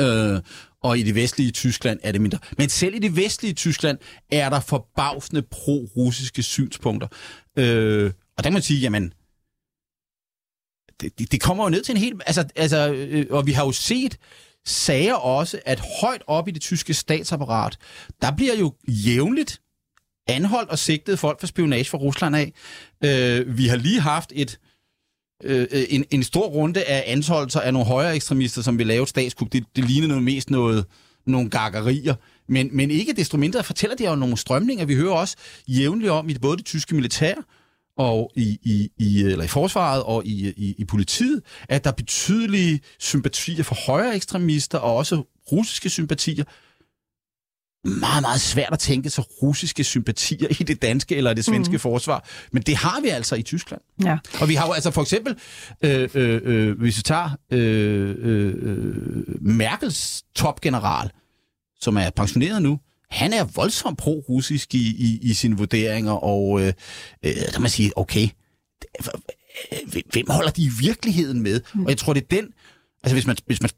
Øh, 0.00 0.40
og 0.82 0.98
i 0.98 1.02
det 1.02 1.14
vestlige 1.14 1.50
Tyskland 1.50 2.00
er 2.02 2.12
det 2.12 2.20
mindre. 2.20 2.38
Men 2.58 2.68
selv 2.68 2.94
i 2.94 2.98
det 2.98 3.16
vestlige 3.16 3.54
Tyskland 3.54 3.98
er 4.30 4.50
der 4.50 4.60
forbavsende 4.60 5.42
pro-russiske 5.42 6.42
synspunkter. 6.42 7.08
Øh, 7.56 8.12
og 8.36 8.44
der 8.44 8.50
kan 8.50 8.52
man 8.52 8.62
sige, 8.62 8.80
jamen, 8.80 9.12
det, 11.00 11.32
det 11.32 11.40
kommer 11.40 11.64
jo 11.64 11.70
ned 11.70 11.82
til 11.82 11.92
en 11.92 12.00
helt... 12.00 12.22
Altså, 12.26 12.44
altså, 12.56 12.92
øh, 12.92 13.26
og 13.30 13.46
vi 13.46 13.52
har 13.52 13.64
jo 13.64 13.72
set 13.72 14.18
sager 14.64 15.14
også, 15.14 15.60
at 15.66 15.82
højt 16.00 16.22
op 16.26 16.48
i 16.48 16.50
det 16.50 16.62
tyske 16.62 16.94
statsapparat, 16.94 17.78
der 18.22 18.36
bliver 18.36 18.54
jo 18.54 18.74
jævnligt 18.88 19.60
anholdt 20.26 20.70
og 20.70 20.78
sigtet 20.78 21.18
folk 21.18 21.40
for 21.40 21.46
spionage 21.46 21.84
fra 21.84 21.98
Rusland 21.98 22.36
af. 22.36 22.52
Øh, 23.04 23.58
vi 23.58 23.66
har 23.66 23.76
lige 23.76 24.00
haft 24.00 24.32
et 24.34 24.58
Øh, 25.44 25.66
øh, 25.70 25.84
en, 25.88 26.04
en 26.10 26.22
stor 26.22 26.46
runde 26.46 26.84
af 26.84 27.04
anholdelser 27.06 27.60
af 27.60 27.72
nogle 27.72 27.88
højere 27.88 28.14
ekstremister, 28.14 28.62
som 28.62 28.78
vil 28.78 28.86
lave 28.86 29.02
et 29.02 29.08
statskup. 29.08 29.52
Det, 29.52 29.64
det 29.76 29.84
ligner 29.84 30.08
noget 30.08 30.22
mest 30.22 30.50
noget, 30.50 30.84
nogle 31.26 31.50
gakkerier. 31.50 32.14
Men, 32.48 32.68
men 32.72 32.90
ikke 32.90 33.12
desto 33.12 33.36
mindre 33.36 33.64
fortæller 33.64 33.96
det 33.96 34.06
jo 34.06 34.14
nogle 34.14 34.36
strømninger. 34.36 34.84
Vi 34.84 34.94
hører 34.94 35.14
også 35.14 35.36
jævnligt 35.68 36.10
om 36.10 36.28
i 36.28 36.34
både 36.34 36.56
det 36.56 36.64
tyske 36.64 36.94
militær 36.94 37.34
og 37.98 38.32
i, 38.36 38.58
i, 38.62 38.90
i, 38.98 39.22
eller 39.22 39.44
i 39.44 39.48
forsvaret 39.48 40.02
og 40.02 40.26
i, 40.26 40.48
i, 40.56 40.74
i 40.78 40.84
politiet, 40.84 41.42
at 41.68 41.84
der 41.84 41.90
er 41.90 41.94
betydelige 41.94 42.80
sympatier 42.98 43.62
for 43.62 43.76
højre 43.86 44.16
ekstremister 44.16 44.78
og 44.78 44.96
også 44.96 45.22
russiske 45.52 45.90
sympatier. 45.90 46.44
Meget, 47.86 48.22
meget 48.22 48.40
svært 48.40 48.72
at 48.72 48.78
tænke 48.78 49.10
sig 49.10 49.24
russiske 49.42 49.84
sympatier 49.84 50.48
i 50.60 50.64
det 50.64 50.82
danske 50.82 51.16
eller 51.16 51.34
det 51.34 51.44
svenske 51.44 51.72
mm. 51.72 51.78
forsvar. 51.78 52.28
Men 52.52 52.62
det 52.62 52.76
har 52.76 53.00
vi 53.00 53.08
altså 53.08 53.34
i 53.34 53.42
Tyskland. 53.42 53.80
Ja. 54.04 54.18
Og 54.40 54.48
vi 54.48 54.54
har 54.54 54.66
jo 54.66 54.72
altså 54.72 54.90
for 54.90 55.02
eksempel, 55.02 55.36
øh, 55.82 56.08
øh, 56.14 56.40
øh, 56.44 56.78
hvis 56.78 56.96
vi 56.96 57.02
tager 57.02 57.30
øh, 57.50 58.14
øh, 58.18 58.94
Merkels 59.40 60.22
topgeneral, 60.34 61.10
som 61.80 61.96
er 61.96 62.10
pensioneret 62.10 62.62
nu, 62.62 62.80
han 63.10 63.32
er 63.32 63.44
voldsomt 63.44 63.98
pro-russisk 63.98 64.74
i, 64.74 64.78
i, 64.78 65.18
i 65.22 65.34
sine 65.34 65.56
vurderinger, 65.56 66.12
og 66.12 66.60
øh, 66.60 66.72
øh, 67.22 67.32
der 67.52 67.58
man 67.58 67.70
sige, 67.70 67.98
okay, 67.98 68.28
hvem 70.12 70.26
holder 70.28 70.50
de 70.50 70.62
i 70.62 70.70
virkeligheden 70.80 71.42
med? 71.42 71.60
Mm. 71.74 71.84
Og 71.84 71.90
jeg 71.90 71.98
tror, 71.98 72.12
det 72.12 72.22
er 72.22 72.36
den, 72.36 72.48
altså 73.02 73.14
hvis 73.14 73.26
man, 73.26 73.36
hvis 73.46 73.62
man, 73.62 73.70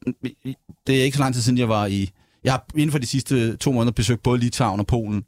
det 0.86 1.00
er 1.00 1.04
ikke 1.04 1.16
så 1.16 1.22
lang 1.22 1.34
tid 1.34 1.42
siden, 1.42 1.58
jeg 1.58 1.68
var 1.68 1.86
i, 1.86 2.10
jeg 2.44 2.52
har 2.52 2.66
inden 2.74 2.90
for 2.90 2.98
de 2.98 3.06
sidste 3.06 3.56
to 3.56 3.72
måneder 3.72 3.92
besøgt 3.92 4.22
både 4.22 4.38
Litauen 4.38 4.80
og 4.80 4.86
Polen, 4.86 5.24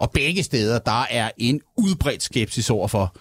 og 0.00 0.10
begge 0.10 0.42
steder, 0.42 0.78
der 0.78 1.06
er 1.10 1.30
en 1.38 1.60
udbredt 1.76 2.22
skepsis 2.22 2.70
over 2.70 2.88
for 2.88 3.16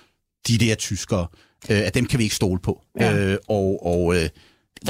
de 0.47 0.57
der 0.57 0.75
tyskere, 0.75 1.27
øh, 1.69 1.77
at 1.77 1.95
dem 1.95 2.05
kan 2.05 2.19
vi 2.19 2.23
ikke 2.23 2.35
stole 2.35 2.59
på. 2.59 2.81
Ja. 2.99 3.13
Øh, 3.17 3.37
og 3.49 3.85
og 3.85 4.15
øh, 4.15 4.29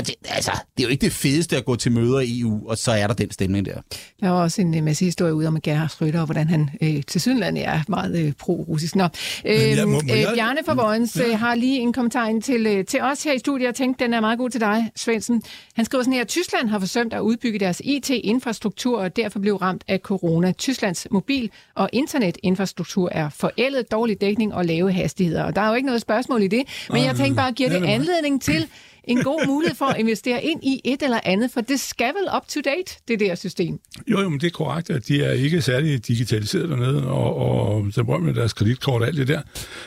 det, 0.01 0.15
altså, 0.25 0.51
det 0.77 0.83
er 0.83 0.87
jo 0.87 0.89
ikke 0.89 1.01
det 1.01 1.11
fedeste 1.13 1.57
at 1.57 1.65
gå 1.65 1.75
til 1.75 1.91
møder 1.91 2.19
i 2.19 2.39
EU, 2.39 2.69
og 2.69 2.77
så 2.77 2.91
er 2.91 3.07
der 3.07 3.13
den 3.13 3.31
stemning 3.31 3.65
der. 3.65 3.81
Der 4.21 4.29
var 4.29 4.41
også 4.41 4.61
en 4.61 4.85
masse 4.85 5.05
historie 5.05 5.33
ud 5.33 5.45
om 5.45 5.61
Gerhard 5.61 5.89
Schröder, 5.91 6.19
og 6.19 6.25
hvordan 6.25 6.47
han 6.47 6.69
øh, 6.81 7.03
til 7.07 7.21
Sydlandet 7.21 7.65
er 7.65 7.81
meget 7.87 8.25
øh, 8.25 8.33
pro-russisk. 8.39 8.95
Nå, 8.95 9.07
øh, 9.45 9.59
jeg, 9.59 9.87
må, 9.87 9.91
må 9.91 10.13
jeg... 10.13 10.27
øh, 10.29 10.35
Bjarne 10.35 10.59
fra 10.65 10.73
Vojens 10.73 11.15
ja. 11.15 11.27
øh, 11.27 11.39
har 11.39 11.55
lige 11.55 11.79
en 11.79 11.93
kommentar 11.93 12.27
ind 12.27 12.41
til, 12.41 12.67
øh, 12.67 12.85
til 12.85 13.01
os 13.01 13.23
her 13.23 13.33
i 13.33 13.39
studiet. 13.39 13.65
Jeg 13.65 13.75
tænkte, 13.75 14.03
den 14.03 14.13
er 14.13 14.21
meget 14.21 14.37
god 14.37 14.49
til 14.49 14.61
dig, 14.61 14.91
Svendsen. 14.95 15.43
Han 15.75 15.85
skriver 15.85 16.03
sådan 16.03 16.13
her, 16.13 16.21
at 16.21 16.27
Tyskland 16.27 16.69
har 16.69 16.79
forsømt 16.79 17.13
at 17.13 17.19
udbygge 17.19 17.59
deres 17.59 17.81
IT-infrastruktur, 17.85 18.99
og 18.99 19.15
derfor 19.15 19.39
blev 19.39 19.55
ramt 19.55 19.83
af 19.87 19.99
corona. 19.99 20.51
Tysklands 20.51 21.07
mobil- 21.11 21.49
og 21.75 21.89
internetinfrastruktur 21.93 23.09
er 23.11 23.29
forældet, 23.29 23.91
dårlig 23.91 24.21
dækning 24.21 24.53
og 24.53 24.65
lave 24.65 24.91
hastigheder. 24.91 25.43
Og 25.43 25.55
der 25.55 25.61
er 25.61 25.67
jo 25.67 25.73
ikke 25.75 25.85
noget 25.85 26.01
spørgsmål 26.01 26.41
i 26.41 26.47
det, 26.47 26.63
men 26.89 27.03
jeg 27.03 27.15
tænkte 27.15 27.35
bare, 27.35 27.51
giver 27.51 27.69
det 27.69 27.83
anledning 27.83 28.41
til 28.41 28.67
en 29.03 29.23
god 29.23 29.47
mulighed 29.47 29.75
for 29.75 29.85
at 29.85 29.99
investere 29.99 30.43
ind 30.43 30.63
i 30.63 30.81
et 30.85 31.03
eller 31.03 31.19
andet, 31.23 31.51
for 31.51 31.61
det 31.61 31.79
skal 31.79 32.13
vel 32.13 32.27
up 32.35 32.47
to 32.47 32.61
date, 32.61 32.99
det 33.07 33.19
der 33.19 33.35
system? 33.35 33.79
Jo, 34.07 34.21
jo, 34.21 34.29
men 34.29 34.39
det 34.39 34.47
er 34.47 34.51
korrekt, 34.51 34.89
at 34.89 35.07
de 35.07 35.23
er 35.23 35.31
ikke 35.31 35.61
særlig 35.61 36.07
digitaliseret 36.07 36.69
dernede, 36.69 37.07
og, 37.07 37.35
og 37.35 37.85
så 37.91 38.03
bruger 38.03 38.19
med 38.19 38.33
deres 38.33 38.53
kreditkort 38.53 39.01
og 39.01 39.07
alt 39.07 39.17
det 39.17 39.27
der. 39.27 39.41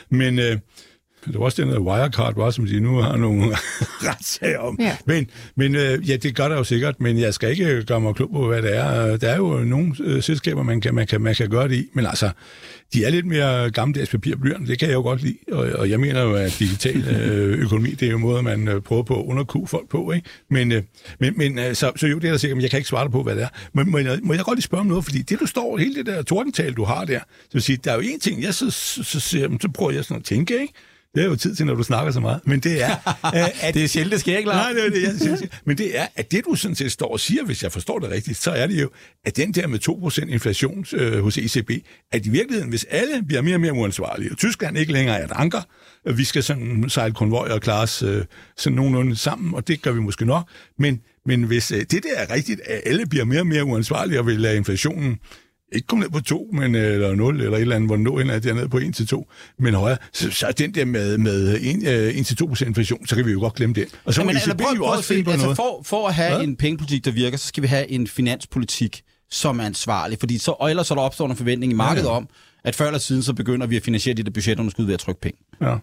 Men 0.09 0.39
øh, 0.39 0.57
det 1.27 1.39
var 1.39 1.45
også 1.45 1.61
den 1.61 1.71
der 1.71 1.79
Wirecard, 1.79 2.35
var, 2.35 2.49
som 2.49 2.65
de 2.65 2.79
nu 2.79 2.95
har 2.95 3.17
nogle 3.17 3.45
retssager 4.07 4.59
om. 4.59 4.77
Ja. 4.79 4.97
Men, 5.05 5.29
men 5.55 5.75
øh, 5.75 6.09
ja, 6.09 6.15
det 6.15 6.35
gør 6.35 6.47
der 6.47 6.57
jo 6.57 6.63
sikkert, 6.63 7.01
men 7.01 7.19
jeg 7.19 7.33
skal 7.33 7.49
ikke 7.49 7.83
gøre 7.83 8.01
mig 8.01 8.15
klub 8.15 8.31
på, 8.31 8.47
hvad 8.47 8.61
det 8.61 8.77
er. 8.77 9.17
Der 9.17 9.29
er 9.29 9.37
jo 9.37 9.47
nogle 9.47 9.95
øh, 9.99 10.23
selskaber, 10.23 10.63
man 10.63 10.81
kan, 10.81 10.95
man, 10.95 11.07
kan, 11.07 11.21
man 11.21 11.35
kan 11.35 11.49
gøre 11.49 11.67
det 11.67 11.75
i, 11.75 11.89
men 11.93 12.05
altså, 12.05 12.29
de 12.93 13.05
er 13.05 13.09
lidt 13.09 13.25
mere 13.25 13.71
gammeldags 13.71 14.09
papir 14.09 14.33
og 14.33 14.39
blyant. 14.39 14.67
Det 14.67 14.79
kan 14.79 14.87
jeg 14.87 14.95
jo 14.95 15.01
godt 15.01 15.21
lide, 15.21 15.37
og, 15.51 15.59
og 15.79 15.89
jeg 15.89 15.99
mener 15.99 16.21
jo, 16.21 16.35
at 16.35 16.55
digital 16.59 17.07
øh, 17.07 17.59
økonomi, 17.63 17.89
det 17.89 18.07
er 18.07 18.11
jo 18.11 18.17
måde, 18.17 18.43
man 18.43 18.67
øh, 18.67 18.81
prøver 18.81 19.03
på 19.03 19.19
at 19.19 19.25
underkue 19.25 19.67
folk 19.67 19.89
på. 19.89 20.11
Ikke? 20.11 20.29
Men, 20.49 20.71
øh, 20.71 20.83
men, 21.19 21.33
men 21.37 21.59
øh, 21.59 21.75
så, 21.75 21.91
så 21.95 22.07
jo, 22.07 22.19
det 22.19 22.27
er 22.27 22.31
der 22.31 22.37
sikkert, 22.37 22.57
men 22.57 22.61
jeg 22.61 22.69
kan 22.69 22.77
ikke 22.77 22.89
svare 22.89 23.03
dig 23.03 23.11
på, 23.11 23.23
hvad 23.23 23.35
det 23.35 23.43
er. 23.43 23.49
Men 23.73 23.91
må 23.91 23.97
jeg, 23.97 24.19
må 24.23 24.33
jeg 24.33 24.43
godt 24.43 24.57
lige 24.57 24.63
spørge 24.63 24.81
om 24.81 24.87
noget, 24.87 25.03
fordi 25.03 25.21
det, 25.21 25.39
du 25.39 25.45
står, 25.45 25.77
hele 25.77 25.95
det 25.95 26.05
der 26.05 26.21
tordental, 26.21 26.73
du 26.73 26.83
har 26.83 27.05
der, 27.05 27.19
så 27.19 27.53
vil 27.53 27.61
sige, 27.61 27.77
der 27.83 27.91
er 27.91 27.95
jo 27.95 28.01
en 28.01 28.19
ting, 28.19 28.43
jeg 28.43 28.53
så, 28.53 28.71
så, 28.71 29.03
så, 29.03 29.19
så, 29.19 29.57
så 29.61 29.69
prøver 29.73 29.91
jeg 29.91 30.05
sådan 30.05 30.17
at 30.17 30.25
tænke, 30.25 30.61
ikke? 30.61 30.73
Det 31.15 31.23
er 31.23 31.27
jo 31.27 31.35
tid 31.35 31.55
til, 31.55 31.65
når 31.65 31.75
du 31.75 31.83
snakker 31.83 32.11
så 32.11 32.19
meget. 32.19 32.41
Men 32.45 32.59
det 32.59 32.83
er... 32.83 32.95
at, 33.61 33.73
det 33.73 33.83
er 33.83 33.87
sjældent, 33.87 34.11
det 34.11 34.19
sker 34.19 34.37
ikke, 34.37 34.49
Nej, 34.49 34.71
det 34.71 34.85
er 34.85 34.89
det, 34.89 35.03
jeg 35.03 35.13
synes. 35.21 35.43
Men 35.65 35.77
det 35.77 35.99
er, 35.99 36.07
at 36.15 36.31
det 36.31 36.45
du 36.45 36.55
sådan 36.55 36.75
set 36.75 36.91
står 36.91 37.11
og 37.11 37.19
siger, 37.19 37.43
hvis 37.43 37.63
jeg 37.63 37.71
forstår 37.71 37.99
det 37.99 38.09
rigtigt, 38.09 38.37
så 38.37 38.51
er 38.51 38.67
det 38.67 38.81
jo, 38.81 38.89
at 39.25 39.37
den 39.37 39.51
der 39.51 39.67
med 39.67 39.79
2% 40.27 40.31
inflation 40.31 40.85
øh, 40.93 41.23
hos 41.23 41.37
ECB, 41.37 41.71
at 42.11 42.25
i 42.25 42.29
virkeligheden, 42.29 42.69
hvis 42.69 42.85
alle 42.89 43.23
bliver 43.27 43.41
mere 43.41 43.55
og 43.55 43.61
mere 43.61 43.73
uansvarlige, 43.73 44.31
og 44.31 44.37
Tyskland 44.37 44.77
ikke 44.77 44.93
længere 44.93 45.19
er 45.19 45.25
et 45.25 45.31
anker, 45.35 45.61
vi 46.15 46.23
skal 46.23 46.43
sådan 46.43 46.85
sejle 46.89 47.13
konvoj 47.13 47.47
og 47.47 47.61
klare 47.61 47.83
os 47.83 48.03
øh, 48.03 48.25
sådan 48.57 48.75
nogenlunde 48.75 49.15
sammen, 49.15 49.53
og 49.53 49.67
det 49.67 49.81
gør 49.81 49.91
vi 49.91 49.99
måske 49.99 50.25
nok, 50.25 50.49
men, 50.79 51.01
men 51.25 51.43
hvis 51.43 51.71
øh, 51.71 51.79
det 51.79 52.03
der 52.03 52.15
er 52.15 52.33
rigtigt, 52.33 52.61
at 52.65 52.81
alle 52.85 53.05
bliver 53.05 53.25
mere 53.25 53.39
og 53.39 53.47
mere 53.47 53.63
uansvarlige 53.63 54.19
og 54.19 54.27
vil 54.27 54.39
lade 54.39 54.57
inflationen 54.57 55.19
ikke 55.71 55.87
komme 55.87 56.03
ned 56.03 56.11
på 56.11 56.19
2, 56.19 56.49
men, 56.53 56.75
øh, 56.75 56.93
eller 56.93 57.15
0, 57.15 57.41
eller 57.41 57.57
et 57.57 57.61
eller 57.61 57.75
andet, 57.75 57.89
hvor 57.89 57.97
nå 57.97 58.17
er 58.17 58.53
ned 58.53 58.67
på 58.67 58.77
1 58.77 58.95
til 58.95 59.07
2, 59.07 59.27
men 59.59 59.73
højere, 59.73 59.97
så, 60.13 60.31
så 60.31 60.53
den 60.57 60.73
der 60.73 60.85
med, 60.85 61.17
med 61.17 61.57
1, 61.61 62.17
1 62.19 62.25
til 62.25 62.37
2 62.37 62.45
procent 62.45 62.67
inflation, 62.67 63.07
så 63.07 63.15
kan 63.15 63.25
vi 63.25 63.31
jo 63.31 63.39
godt 63.39 63.53
glemme 63.53 63.75
det. 63.75 63.87
Og 64.05 64.13
så 64.13 64.23
må 64.23 64.31
ja, 64.31 64.37
ECB 64.37 64.61
jo 64.77 64.85
også 64.85 65.03
finde 65.03 65.23
på 65.23 65.31
altså, 65.31 65.45
noget. 65.45 65.55
For, 65.55 65.81
for 65.85 66.07
at 66.07 66.13
have 66.13 66.35
ja? 66.35 66.43
en 66.43 66.55
pengepolitik, 66.55 67.05
der 67.05 67.11
virker, 67.11 67.37
så 67.37 67.47
skal 67.47 67.63
vi 67.63 67.67
have 67.67 67.87
en 67.87 68.07
finanspolitik, 68.07 69.01
som 69.31 69.59
er 69.59 69.63
ansvarlig, 69.63 70.19
fordi 70.19 70.37
så, 70.37 70.51
og 70.51 70.69
ellers 70.69 70.87
så 70.87 70.95
der 70.95 71.01
opstår 71.01 71.29
en 71.29 71.35
forventning 71.35 71.71
i 71.71 71.75
markedet 71.75 72.07
ja, 72.07 72.11
ja. 72.11 72.17
om, 72.17 72.29
at 72.63 72.75
før 72.75 72.85
eller 72.85 72.99
siden, 72.99 73.23
så 73.23 73.33
begynder 73.33 73.67
vi 73.67 73.75
at 73.75 73.83
finansiere 73.83 74.17
de 74.17 74.23
der 74.23 74.31
budgetunderskud 74.31 74.85
ved 74.85 74.93
at 74.93 74.99
trykke 74.99 75.21
penge. 75.21 75.39
Ja. 75.61 75.75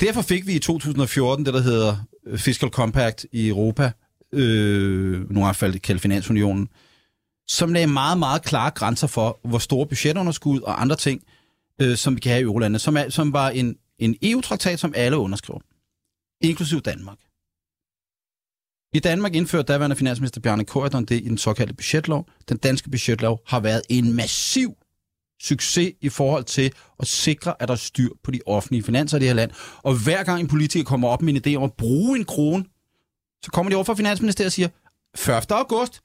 Derfor 0.00 0.22
fik 0.22 0.46
vi 0.46 0.52
i 0.52 0.58
2014 0.58 1.46
det, 1.46 1.54
der 1.54 1.60
hedder 1.60 1.96
Fiscal 2.36 2.68
Compact 2.68 3.26
i 3.32 3.48
Europa, 3.48 3.90
øh, 4.32 5.30
nu 5.30 5.44
har 5.44 5.78
kaldt 5.82 6.02
Finansunionen, 6.02 6.68
som 7.52 7.72
lagde 7.72 7.86
meget, 7.86 8.18
meget 8.18 8.42
klare 8.42 8.70
grænser 8.70 9.06
for, 9.06 9.40
hvor 9.44 9.58
store 9.58 9.86
budgetunderskud 9.86 10.60
og 10.60 10.80
andre 10.80 10.96
ting, 10.96 11.22
øh, 11.80 11.96
som 11.96 12.14
vi 12.16 12.20
kan 12.20 12.32
have 12.32 12.40
i 12.40 12.44
eurolandet, 12.44 12.80
som, 12.80 12.96
er, 12.96 13.08
som 13.08 13.32
var 13.32 13.50
en, 13.50 13.76
en 13.98 14.16
EU-traktat, 14.22 14.80
som 14.80 14.92
alle 14.96 15.18
underskrev, 15.18 15.60
inklusiv 16.40 16.80
Danmark. 16.80 17.18
I 18.94 18.98
Danmark 18.98 19.34
indførte 19.34 19.72
daværende 19.72 19.96
finansminister 19.96 20.40
Bjarne 20.40 20.64
Corydon 20.64 21.04
det 21.04 21.16
i 21.20 21.28
den 21.28 21.38
såkaldte 21.38 21.74
budgetlov. 21.74 22.28
Den 22.48 22.56
danske 22.56 22.90
budgetlov 22.90 23.40
har 23.46 23.60
været 23.60 23.82
en 23.88 24.12
massiv 24.12 24.76
succes 25.42 25.92
i 26.00 26.08
forhold 26.08 26.44
til 26.44 26.72
at 27.00 27.06
sikre, 27.06 27.62
at 27.62 27.68
der 27.68 27.74
er 27.74 27.78
styr 27.78 28.08
på 28.24 28.30
de 28.30 28.40
offentlige 28.46 28.82
finanser 28.82 29.16
i 29.16 29.20
det 29.20 29.28
her 29.28 29.34
land. 29.34 29.50
Og 29.82 30.04
hver 30.04 30.24
gang 30.24 30.40
en 30.40 30.48
politiker 30.48 30.84
kommer 30.84 31.08
op 31.08 31.22
med 31.22 31.34
en 31.34 31.42
idé 31.46 31.56
om 31.56 31.62
at 31.62 31.72
bruge 31.72 32.18
en 32.18 32.24
krone, 32.24 32.64
så 33.44 33.50
kommer 33.50 33.70
de 33.70 33.76
over 33.76 33.84
fra 33.84 33.94
Finansministeriet 33.94 34.48
og 34.48 34.52
siger, 34.52 34.68
1. 35.40 35.50
august, 35.50 36.02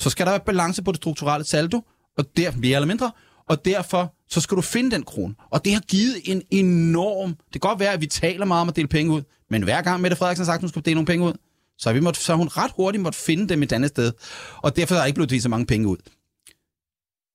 så 0.00 0.10
skal 0.10 0.26
der 0.26 0.32
være 0.32 0.40
balance 0.46 0.82
på 0.82 0.92
det 0.92 0.96
strukturelle 0.96 1.46
saldo, 1.46 1.80
og 2.18 2.24
der 2.36 2.52
mere 2.56 2.74
eller 2.74 2.86
mindre, 2.86 3.12
og 3.48 3.64
derfor 3.64 4.14
så 4.28 4.40
skal 4.40 4.56
du 4.56 4.62
finde 4.62 4.90
den 4.90 5.02
krone. 5.02 5.34
Og 5.50 5.64
det 5.64 5.72
har 5.72 5.80
givet 5.80 6.16
en 6.24 6.42
enorm... 6.50 7.34
Det 7.34 7.52
kan 7.52 7.68
godt 7.68 7.80
være, 7.80 7.92
at 7.92 8.00
vi 8.00 8.06
taler 8.06 8.44
meget 8.44 8.60
om 8.60 8.68
at 8.68 8.76
dele 8.76 8.88
penge 8.88 9.12
ud, 9.12 9.22
men 9.50 9.62
hver 9.62 9.82
gang 9.82 10.00
Mette 10.00 10.16
Frederiksen 10.16 10.42
har 10.42 10.52
sagt, 10.52 10.58
at 10.58 10.62
hun 10.62 10.68
skal 10.68 10.84
dele 10.84 10.94
nogle 10.94 11.06
penge 11.06 11.26
ud, 11.26 11.32
så 11.78 11.88
har, 11.88 11.94
vi 11.94 12.00
måtte, 12.00 12.20
så 12.20 12.32
har 12.32 12.36
hun 12.36 12.48
ret 12.48 12.70
hurtigt 12.76 13.02
måtte 13.02 13.18
finde 13.18 13.48
dem 13.48 13.62
et 13.62 13.72
andet 13.72 13.90
sted. 13.90 14.12
Og 14.56 14.76
derfor 14.76 14.94
er 14.94 14.98
der 14.98 15.06
ikke 15.06 15.14
blevet 15.14 15.30
delt 15.30 15.42
så 15.42 15.48
mange 15.48 15.66
penge 15.66 15.88
ud. 15.88 15.96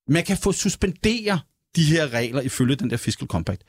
Man 0.08 0.24
kan 0.24 0.36
få 0.36 0.52
suspendere 0.52 1.40
de 1.76 1.84
her 1.84 2.12
regler 2.12 2.40
ifølge 2.40 2.76
den 2.76 2.90
der 2.90 2.96
fiscal 2.96 3.28
compact. 3.28 3.62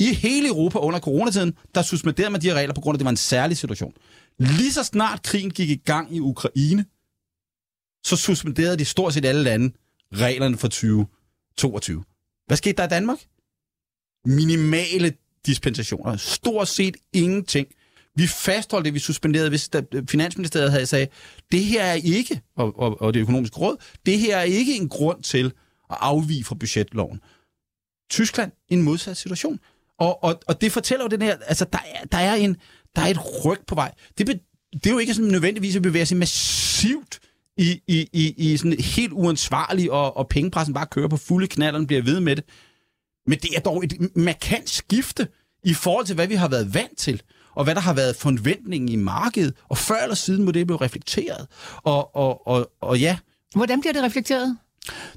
I 0.00 0.14
hele 0.14 0.48
Europa 0.48 0.78
under 0.78 1.00
coronatiden, 1.00 1.54
der 1.74 1.82
suspenderede 1.82 2.30
man 2.30 2.40
de 2.40 2.46
her 2.46 2.54
regler 2.54 2.74
på 2.74 2.80
grund 2.80 2.94
af, 2.94 2.96
at 2.96 3.00
det 3.00 3.04
var 3.04 3.10
en 3.10 3.16
særlig 3.16 3.56
situation. 3.56 3.92
Lige 4.38 4.72
så 4.72 4.82
snart 4.84 5.22
krigen 5.22 5.50
gik 5.50 5.70
i 5.70 5.76
gang 5.76 6.16
i 6.16 6.20
Ukraine, 6.20 6.84
så 8.04 8.16
suspenderede 8.16 8.76
de 8.76 8.84
stort 8.84 9.14
set 9.14 9.24
alle 9.24 9.42
lande 9.42 9.74
reglerne 10.12 10.56
for 10.58 10.68
2022. 10.68 12.04
Hvad 12.46 12.56
skete 12.56 12.76
der 12.76 12.84
i 12.84 12.88
Danmark? 12.88 13.18
Minimale 14.24 15.12
dispensationer. 15.46 16.16
Stort 16.16 16.68
set 16.68 16.96
ingenting. 17.12 17.68
Vi 18.14 18.26
fastholdt 18.26 18.84
det, 18.84 18.94
vi 18.94 18.98
suspenderede, 18.98 19.48
hvis 19.48 19.70
Finansministeriet 20.08 20.70
havde 20.70 20.86
sagt, 20.86 21.10
det 21.52 21.64
her 21.64 21.82
er 21.84 21.94
ikke, 21.94 22.40
og, 22.56 22.78
og, 22.78 23.00
og 23.02 23.14
det 23.14 23.20
økonomiske 23.20 23.56
råd, 23.56 23.76
det 24.06 24.18
her 24.18 24.36
er 24.36 24.42
ikke 24.42 24.76
en 24.76 24.88
grund 24.88 25.22
til 25.22 25.52
at 25.90 25.96
afvige 26.00 26.44
fra 26.44 26.54
budgetloven. 26.54 27.20
Tyskland 28.10 28.52
i 28.68 28.74
en 28.74 28.82
modsat 28.82 29.16
situation. 29.16 29.58
Og, 29.98 30.24
og, 30.24 30.40
og 30.46 30.60
det 30.60 30.72
fortæller 30.72 31.04
jo 31.04 31.08
den 31.08 31.22
her, 31.22 31.36
altså 31.46 31.64
der 31.72 31.78
er, 31.94 32.04
der 32.04 32.18
er, 32.18 32.34
en, 32.34 32.56
der 32.96 33.02
er 33.02 33.06
et 33.06 33.44
ryg 33.44 33.58
på 33.66 33.74
vej. 33.74 33.94
Det, 34.18 34.26
be, 34.26 34.40
det 34.72 34.86
er 34.86 34.90
jo 34.90 34.98
ikke 34.98 35.14
sådan 35.14 35.30
nødvendigvis 35.30 35.76
at 35.76 35.82
bevæge 35.82 36.06
sig 36.06 36.16
massivt 36.16 37.20
i, 37.58 37.82
i, 37.86 38.08
i, 38.12 38.34
i 38.36 38.56
sådan 38.56 38.80
helt 38.80 39.12
uansvarlig, 39.12 39.90
og, 39.92 40.16
og 40.16 40.28
pengepressen 40.28 40.74
bare 40.74 40.86
kører 40.86 41.08
på 41.08 41.16
fulde 41.16 41.46
knalderne, 41.46 41.86
bliver 41.86 42.02
ved 42.02 42.20
med 42.20 42.36
det. 42.36 42.44
Men 43.26 43.38
det 43.38 43.50
er 43.56 43.60
dog 43.60 43.84
et 43.84 44.16
markant 44.16 44.70
skifte 44.70 45.28
i 45.64 45.74
forhold 45.74 46.06
til, 46.06 46.14
hvad 46.14 46.26
vi 46.26 46.34
har 46.34 46.48
været 46.48 46.74
vant 46.74 46.98
til, 46.98 47.22
og 47.54 47.64
hvad 47.64 47.74
der 47.74 47.80
har 47.80 47.94
været 47.94 48.16
forventningen 48.16 48.88
i 48.88 48.96
markedet, 48.96 49.54
og 49.68 49.78
før 49.78 50.02
eller 50.02 50.14
siden 50.14 50.44
må 50.44 50.50
det 50.50 50.66
blive 50.66 50.80
reflekteret. 50.80 51.46
Og, 51.76 52.16
og, 52.16 52.46
og, 52.46 52.70
og 52.80 53.00
ja. 53.00 53.18
Hvordan 53.54 53.80
bliver 53.80 53.92
det 53.92 54.02
reflekteret? 54.02 54.56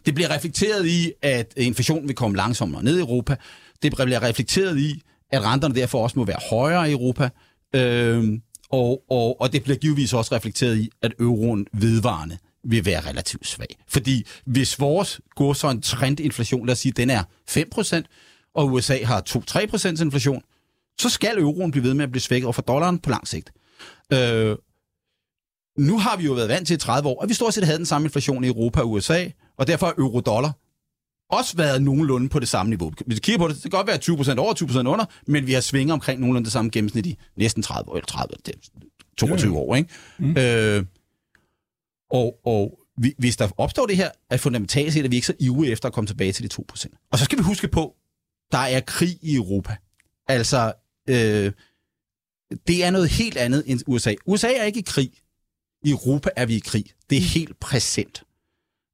Det 0.06 0.16
bliver 0.16 0.36
reflekteret 0.36 0.88
i, 0.88 1.12
at 1.22 1.54
inflationen 1.58 2.08
vil 2.08 2.16
komme 2.16 2.38
langsommere 2.38 2.84
ned 2.84 2.98
i 2.98 3.00
Europa. 3.00 3.36
Det 3.82 3.96
bliver 3.96 4.24
reflekteret 4.24 4.80
i, 4.80 5.02
at 5.32 5.44
renterne 5.44 5.76
derfor 5.76 6.04
også 6.04 6.20
må 6.20 6.26
være 6.26 6.40
højere 6.50 6.90
i 6.90 6.92
Europa. 6.92 7.30
Øhm, 7.76 8.42
og, 8.72 9.04
og, 9.10 9.42
og 9.42 9.54
det 9.54 9.64
bliver 9.64 9.78
givetvis 9.78 10.14
også 10.14 10.36
reflekteret 10.36 10.78
i, 10.78 10.90
at 11.02 11.14
euroen 11.20 11.68
vedvarende 11.74 12.38
vil 12.64 12.86
være 12.86 13.10
relativt 13.10 13.48
svag. 13.48 13.78
Fordi 13.88 14.26
hvis 14.46 14.80
vores 14.80 15.22
går 15.36 15.54
så 15.54 15.70
en 15.70 15.82
trendinflation, 15.82 16.66
lad 16.66 16.72
os 16.72 16.80
sige, 16.80 16.92
den 16.92 17.10
er 17.10 17.24
5%, 17.50 18.52
og 18.56 18.68
USA 18.68 19.04
har 19.06 19.24
2-3% 19.30 20.04
inflation, 20.04 20.42
så 21.00 21.10
skal 21.10 21.38
euroen 21.40 21.72
blive 21.72 21.84
ved 21.84 21.94
med 21.94 22.04
at 22.04 22.12
blive 22.12 22.22
svækket 22.22 22.46
over 22.46 22.54
for 22.54 22.62
dollaren 22.62 23.00
på 23.00 23.10
lang 23.10 23.28
sigt. 23.28 23.52
Øh, 24.14 24.56
nu 25.78 26.00
har 26.00 26.18
vi 26.18 26.26
jo 26.26 26.34
været 26.34 26.50
vant 26.50 26.68
til 26.68 26.74
i 26.74 26.78
30 26.78 27.10
år, 27.10 27.24
at 27.24 27.30
vi 27.30 27.34
stort 27.34 27.54
set 27.54 27.64
havde 27.64 27.78
den 27.78 27.86
samme 27.86 28.06
inflation 28.06 28.44
i 28.44 28.48
Europa 28.48 28.82
og 28.82 28.92
USA, 28.92 29.26
og 29.58 29.68
derfor 29.68 29.88
er 29.88 29.94
euro-dollar 29.98 30.52
også 31.32 31.58
været 31.58 31.82
nogenlunde 31.82 32.30
på 32.30 32.40
det 32.40 32.48
samme 32.48 32.70
niveau. 32.70 32.94
Hvis 33.06 33.16
vi 33.16 33.20
kigger 33.20 33.40
på 33.40 33.48
det, 33.48 33.56
det 33.56 33.64
kan 33.64 33.72
godt 33.72 33.88
være 33.88 34.36
20% 34.36 34.40
over, 34.40 34.54
20% 34.54 34.78
under, 34.78 35.06
men 35.28 35.48
vi 35.48 35.54
har 35.54 35.62
svinget 35.62 35.94
omkring 35.94 36.20
nogenlunde 36.20 36.46
det 36.46 36.54
samme 36.54 36.72
gennemsnit 36.72 37.06
i 37.06 37.18
næsten 37.36 37.64
30 37.64 37.90
år, 37.90 37.96
eller 37.96 38.06
30, 38.06 38.34
22 39.18 39.58
år, 39.58 39.76
ikke? 39.76 39.90
Mm. 40.18 40.38
Øh, 40.38 40.86
og, 42.12 42.40
og 42.46 42.80
hvis 43.18 43.38
der 43.38 43.50
opstår 43.58 43.86
det 43.86 43.98
her, 43.98 44.10
er 44.30 44.38
fundamentalt 44.38 44.94
set, 44.94 45.06
at 45.06 45.12
vi 45.12 45.16
ikke 45.16 45.28
så 45.28 45.34
ivrige 45.40 45.72
efter 45.72 45.88
at 45.88 45.94
komme 45.94 46.08
tilbage 46.08 46.32
til 46.32 46.44
de 46.44 46.64
2%. 46.72 47.08
Og 47.12 47.20
så 47.20 47.26
skal 47.26 47.38
vi 47.38 47.44
huske 47.44 47.68
på, 47.68 47.96
der 48.52 48.58
er 48.58 48.80
krig 48.80 49.18
i 49.22 49.36
Europa. 49.36 49.76
Altså, 50.28 50.74
øh, 51.10 51.52
det 52.68 52.84
er 52.84 52.92
noget 52.92 53.10
helt 53.10 53.38
andet 53.38 53.64
end 53.68 53.80
USA. 53.88 54.14
USA 54.26 54.54
er 54.54 54.64
ikke 54.64 54.80
i 54.80 54.84
krig. 54.88 55.12
I 55.84 55.92
Europa 55.92 56.30
er 56.36 56.46
vi 56.46 56.56
i 56.56 56.60
krig. 56.60 56.86
Det 57.10 57.18
er 57.18 57.22
helt 57.22 57.60
præsent. 57.60 58.24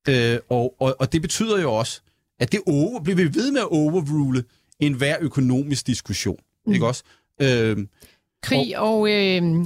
Øh, 0.09 0.39
og, 0.49 0.75
og, 0.79 0.95
og 0.99 1.11
det 1.13 1.21
betyder 1.21 1.61
jo 1.61 1.73
også, 1.73 2.01
at 2.39 2.51
det 2.51 2.59
over, 2.67 2.99
bliver 2.99 3.15
vi 3.15 3.23
ved 3.23 3.51
med 3.51 3.61
at 3.61 3.67
overrule 3.71 4.43
enhver 4.79 5.15
økonomisk 5.21 5.88
diskussion. 5.88 6.39
Mm. 6.65 6.73
Ikke 6.73 6.88
også? 6.88 7.03
Øh, 7.41 7.77
Krig 8.43 8.77
og... 8.77 8.99
og 8.99 9.11
øh, 9.11 9.65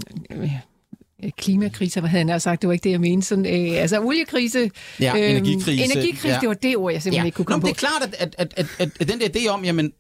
klimakriser, 1.38 2.01
hvad 2.01 2.09
havde 2.09 2.28
jeg 2.28 2.41
sagt, 2.41 2.61
det 2.61 2.67
var 2.67 2.74
ikke 2.74 2.84
det, 2.84 2.91
jeg 2.91 3.01
mente. 3.01 3.28
Sådan, 3.28 3.45
øh, 3.45 3.82
altså 3.82 4.01
oliekrise, 4.01 4.72
ja, 4.99 5.17
øh, 5.17 5.30
energikrise. 5.30 5.84
Energikrise, 5.84 6.28
ja. 6.28 6.39
det 6.39 6.47
var 6.49 6.53
det 6.53 6.78
ord, 6.78 6.93
jeg 6.93 7.01
simpelthen 7.01 7.24
ja. 7.24 7.26
ikke 7.26 7.36
kunne 7.36 7.45
komme 7.45 7.61
Nå, 7.61 7.61
på. 7.61 7.67
Det 7.67 7.74
er 7.74 7.88
klart, 7.88 8.15
at, 8.19 8.36
at, 8.38 8.53
at, 8.57 8.67
at, 8.80 8.89
at 8.99 9.07
den 9.07 9.19
der 9.19 9.28
idé 9.28 9.47
om, 9.47 9.65
jamen, 9.65 9.93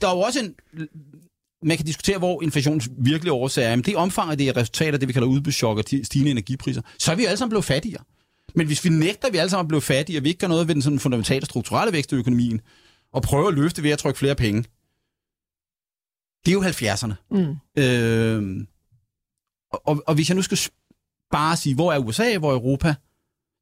der 0.00 0.08
er 0.08 0.14
jo 0.14 0.20
også 0.20 0.40
en 0.40 0.54
man 1.62 1.76
kan 1.76 1.86
diskutere, 1.86 2.18
hvor 2.18 2.42
inflationens 2.42 2.88
virkelige 2.98 3.32
årsager 3.32 3.68
er, 3.68 3.76
men 3.76 3.84
det 3.84 3.96
omfang 3.96 4.30
af 4.30 4.38
det 4.38 4.48
er 4.48 4.56
resultat 4.56 4.94
af 4.94 5.00
det, 5.00 5.08
vi 5.08 5.12
kalder 5.12 5.28
udbudschok 5.28 5.78
og 5.78 5.84
stigende 6.02 6.30
energipriser, 6.30 6.82
så 6.98 7.12
er 7.12 7.16
vi 7.16 7.22
jo 7.22 7.28
alle 7.28 7.38
sammen 7.38 7.50
blevet 7.50 7.64
fattigere. 7.64 8.02
Men 8.54 8.66
hvis 8.66 8.84
vi 8.84 8.88
nægter, 8.88 9.28
at 9.28 9.32
vi 9.32 9.38
alle 9.38 9.50
sammen 9.50 9.64
er 9.64 9.68
blevet 9.68 9.82
fattige, 9.82 10.18
og 10.18 10.24
vi 10.24 10.28
ikke 10.28 10.38
gør 10.38 10.46
noget 10.46 10.68
ved 10.68 10.74
den 10.74 10.82
sådan 10.82 10.98
fundamentale 10.98 11.46
strukturelle 11.46 11.92
vækst 11.92 12.12
i 12.12 12.14
økonomien, 12.14 12.60
og 13.12 13.22
prøver 13.22 13.48
at 13.48 13.54
løfte 13.54 13.82
ved 13.82 13.90
at 13.90 13.98
trykke 13.98 14.18
flere 14.18 14.34
penge, 14.34 14.64
det 16.46 16.50
er 16.50 16.52
jo 16.52 16.62
70'erne. 16.62 17.14
Mm. 17.30 17.82
Øh, 17.82 18.66
og, 19.72 20.02
og 20.06 20.14
hvis 20.14 20.28
jeg 20.28 20.36
nu 20.36 20.42
skal 20.42 20.58
bare 21.30 21.56
sige, 21.56 21.74
hvor 21.74 21.92
er 21.92 21.98
USA, 21.98 22.38
hvor 22.38 22.50
er 22.50 22.54
Europa, 22.54 22.94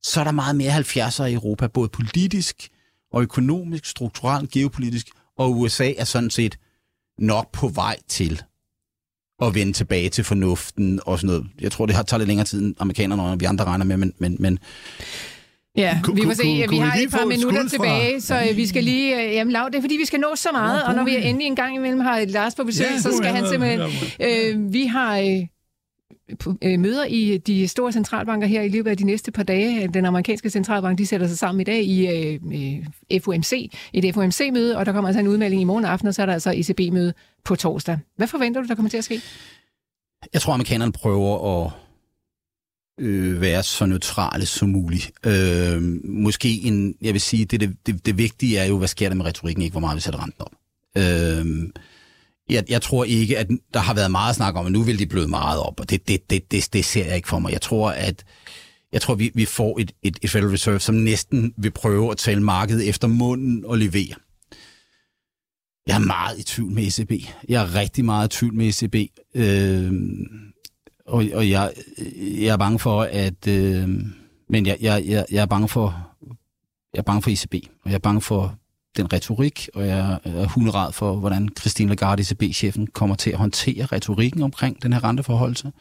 så 0.03 0.21
er 0.21 0.25
der 0.25 0.31
meget 0.31 0.57
mere 0.57 0.79
70'er 0.79 1.25
i 1.25 1.35
Europa, 1.35 1.67
både 1.67 1.89
politisk 1.89 2.69
og 3.13 3.23
økonomisk, 3.23 3.85
strukturelt, 3.85 4.51
geopolitisk, 4.51 5.09
og 5.37 5.59
USA 5.59 5.93
er 5.93 6.05
sådan 6.05 6.31
set 6.31 6.59
nok 7.19 7.53
på 7.53 7.69
vej 7.69 7.97
til 8.09 8.43
at 9.43 9.55
vende 9.55 9.73
tilbage 9.73 10.09
til 10.09 10.25
fornuften 10.25 11.01
og 11.07 11.19
sådan 11.19 11.27
noget. 11.27 11.47
Jeg 11.61 11.73
tror, 11.73 11.87
det 11.87 11.95
har 11.95 12.03
taget 12.03 12.21
lidt 12.21 12.29
længere 12.29 12.47
tid 12.47 12.63
end 12.63 12.75
amerikanerne 12.79 13.23
og 13.23 13.41
vi 13.41 13.45
andre 13.45 13.65
regner 13.65 13.85
med, 13.85 13.97
men... 13.97 14.13
men, 14.19 14.37
men 14.39 14.59
Ja, 15.77 16.01
vi 16.15 16.23
må 16.25 16.35
se. 16.35 16.67
Vi 16.71 16.77
har 16.77 16.99
et 17.03 17.11
par 17.11 17.25
minutter 17.25 17.69
tilbage, 17.69 18.21
så 18.21 18.47
øh, 18.51 18.57
vi 18.57 18.67
skal 18.67 18.85
lige... 18.85 19.29
Øh, 19.29 19.35
jamen, 19.35 19.53
lav 19.53 19.69
det 19.73 19.75
er, 19.75 19.81
fordi 19.81 19.97
vi 19.97 20.05
skal 20.05 20.21
nå 20.21 20.29
så 20.37 20.49
meget, 20.53 20.83
og 20.83 20.95
når 20.95 21.05
vi 21.05 21.17
er 21.17 21.19
endelig 21.21 21.47
en 21.47 21.57
gang 21.57 21.77
imellem 21.77 22.01
har 22.01 22.25
Lars 22.29 22.55
på 22.55 22.65
besøg, 22.65 22.87
så 22.99 23.17
skal 23.17 23.31
han 23.31 23.49
simpelthen... 23.49 23.81
Øh, 24.21 24.73
vi 24.73 24.87
har... 24.87 25.47
Øh, 26.63 26.81
møder 26.81 27.05
i 27.05 27.39
de 27.39 27.69
store 27.69 27.93
centralbanker 27.93 28.47
her 28.47 28.63
i 28.63 28.69
løbet 28.69 28.91
af 28.91 28.97
de 28.97 29.05
næste 29.05 29.33
par 29.33 29.43
dage. 29.43 29.89
Den 29.89 30.05
amerikanske 30.05 30.51
centralbank 30.51 30.99
de 30.99 31.07
sætter 31.07 31.27
sig 31.27 31.39
sammen 31.39 31.61
i 31.61 31.65
dag 31.65 31.85
i 31.85 32.07
øh, 32.07 32.41
øh 33.13 33.21
FOMC, 33.23 33.73
et 33.93 34.15
FOMC-møde, 34.15 34.77
og 34.77 34.87
der 34.87 34.93
kommer 34.93 35.09
altså 35.09 35.21
en 35.21 35.29
udmelding 35.29 35.63
i 35.63 35.65
morgen 35.65 35.85
aften, 35.85 36.09
og 36.09 36.15
så 36.15 36.23
er 36.23 36.27
der 36.27 36.33
altså 36.33 36.53
ECB-møde 36.57 37.15
på 37.45 37.57
torsdag. 37.57 37.99
Hvad 38.17 38.27
forventer 38.27 38.63
du, 38.63 38.69
der 38.69 38.75
kommer 38.75 38.91
til 38.91 38.99
at 38.99 39.05
ske? 39.05 39.21
Jeg 40.33 40.41
tror, 40.41 40.53
amerikanerne 40.53 40.93
prøver 40.93 41.65
at 41.65 41.73
øh, 43.01 43.41
være 43.41 43.63
så 43.63 43.87
neutrale 43.87 44.47
som 44.47 44.69
muligt. 44.69 45.13
Øh, 45.27 45.83
måske 46.05 46.49
en, 46.49 46.97
jeg 47.03 47.13
vil 47.13 47.21
sige, 47.21 47.45
det, 47.45 47.61
det, 47.61 47.77
det, 47.87 48.07
det 48.07 48.19
vigtige 48.19 48.59
er 48.59 48.65
jo, 48.65 48.79
hvad 48.79 48.89
sker 48.89 49.09
der 49.09 49.17
med 49.17 49.25
retorikken, 49.25 49.63
ikke 49.63 49.73
hvor 49.73 49.81
meget 49.81 49.97
vi 49.97 50.01
sætter 50.01 50.23
renten 50.23 50.43
op. 50.43 50.53
Øh, 50.97 51.71
jeg, 52.51 52.65
jeg 52.69 52.83
tror 52.83 53.05
ikke, 53.05 53.39
at 53.39 53.49
der 53.75 53.81
har 53.81 53.95
været 53.95 54.11
meget 54.11 54.37
snak 54.37 54.55
om, 54.55 54.67
at 54.67 54.73
nu 54.73 54.83
vil 54.83 54.99
de 54.99 55.07
bløde 55.07 55.29
meget 55.29 55.61
op, 55.61 55.81
og 55.81 55.91
det, 55.91 56.09
det, 56.09 56.31
det, 56.31 56.51
det, 56.51 56.73
det 56.73 56.85
ser 56.85 57.07
jeg 57.07 57.17
ikke 57.17 57.29
for 57.29 57.39
mig. 57.39 57.53
Jeg 57.53 57.61
tror, 57.61 57.91
at 57.91 58.25
jeg 58.93 59.03
tror, 59.03 59.15
vi, 59.15 59.31
vi 59.35 59.45
får 59.45 59.79
et, 59.81 59.93
et, 60.03 60.19
et 60.23 60.31
Federal 60.31 60.51
Reserve, 60.51 60.81
som 60.81 60.95
næsten 60.95 61.55
vil 61.57 61.71
prøve 61.71 62.11
at 62.11 62.17
tale 62.17 62.43
markedet 62.43 62.89
efter 62.89 63.09
munden 63.09 63.65
og 63.65 63.79
levere. 63.79 64.15
Jeg 65.87 65.95
er 65.95 65.99
meget 66.07 66.39
i 66.39 66.43
tvivl 66.43 66.73
med 66.73 66.83
ECB. 66.83 67.13
Jeg 67.49 67.63
er 67.63 67.75
rigtig 67.75 68.05
meget 68.05 68.35
i 68.35 68.39
tvivl 68.39 68.55
med 68.55 68.67
ECB. 68.67 68.95
Øh, 69.35 69.93
og 71.07 71.25
og 71.35 71.51
jeg, 71.51 71.73
jeg 72.19 72.47
er 72.49 72.57
bange 72.57 72.79
for, 72.79 73.03
at... 73.03 73.47
Øh, 73.49 73.89
men 74.49 74.67
jeg, 74.67 74.77
jeg, 74.81 75.05
jeg, 75.07 75.27
jeg 75.31 75.43
er 75.43 75.47
bange 75.47 75.69
for... 75.69 76.13
Jeg 76.95 76.99
er 76.99 77.03
bange 77.03 77.23
for 77.23 77.31
ECB, 77.31 77.55
og 77.85 77.91
jeg 77.91 77.95
er 77.95 77.99
bange 77.99 78.21
for 78.21 78.59
den 78.97 79.13
retorik, 79.13 79.69
og 79.75 79.87
jeg 79.87 80.19
er 80.25 80.47
hunderad 80.47 80.93
for, 80.93 81.17
hvordan 81.17 81.49
Christine 81.61 81.89
Lagarde, 81.89 82.23
ECB-chefen, 82.23 82.87
kommer 82.87 83.17
til 83.17 83.31
at 83.31 83.39
håndtere 83.39 83.87
retorikken 83.87 84.43
omkring 84.43 84.83
den 84.83 84.93
her 84.93 85.05
renteforholdelse, 85.05 85.73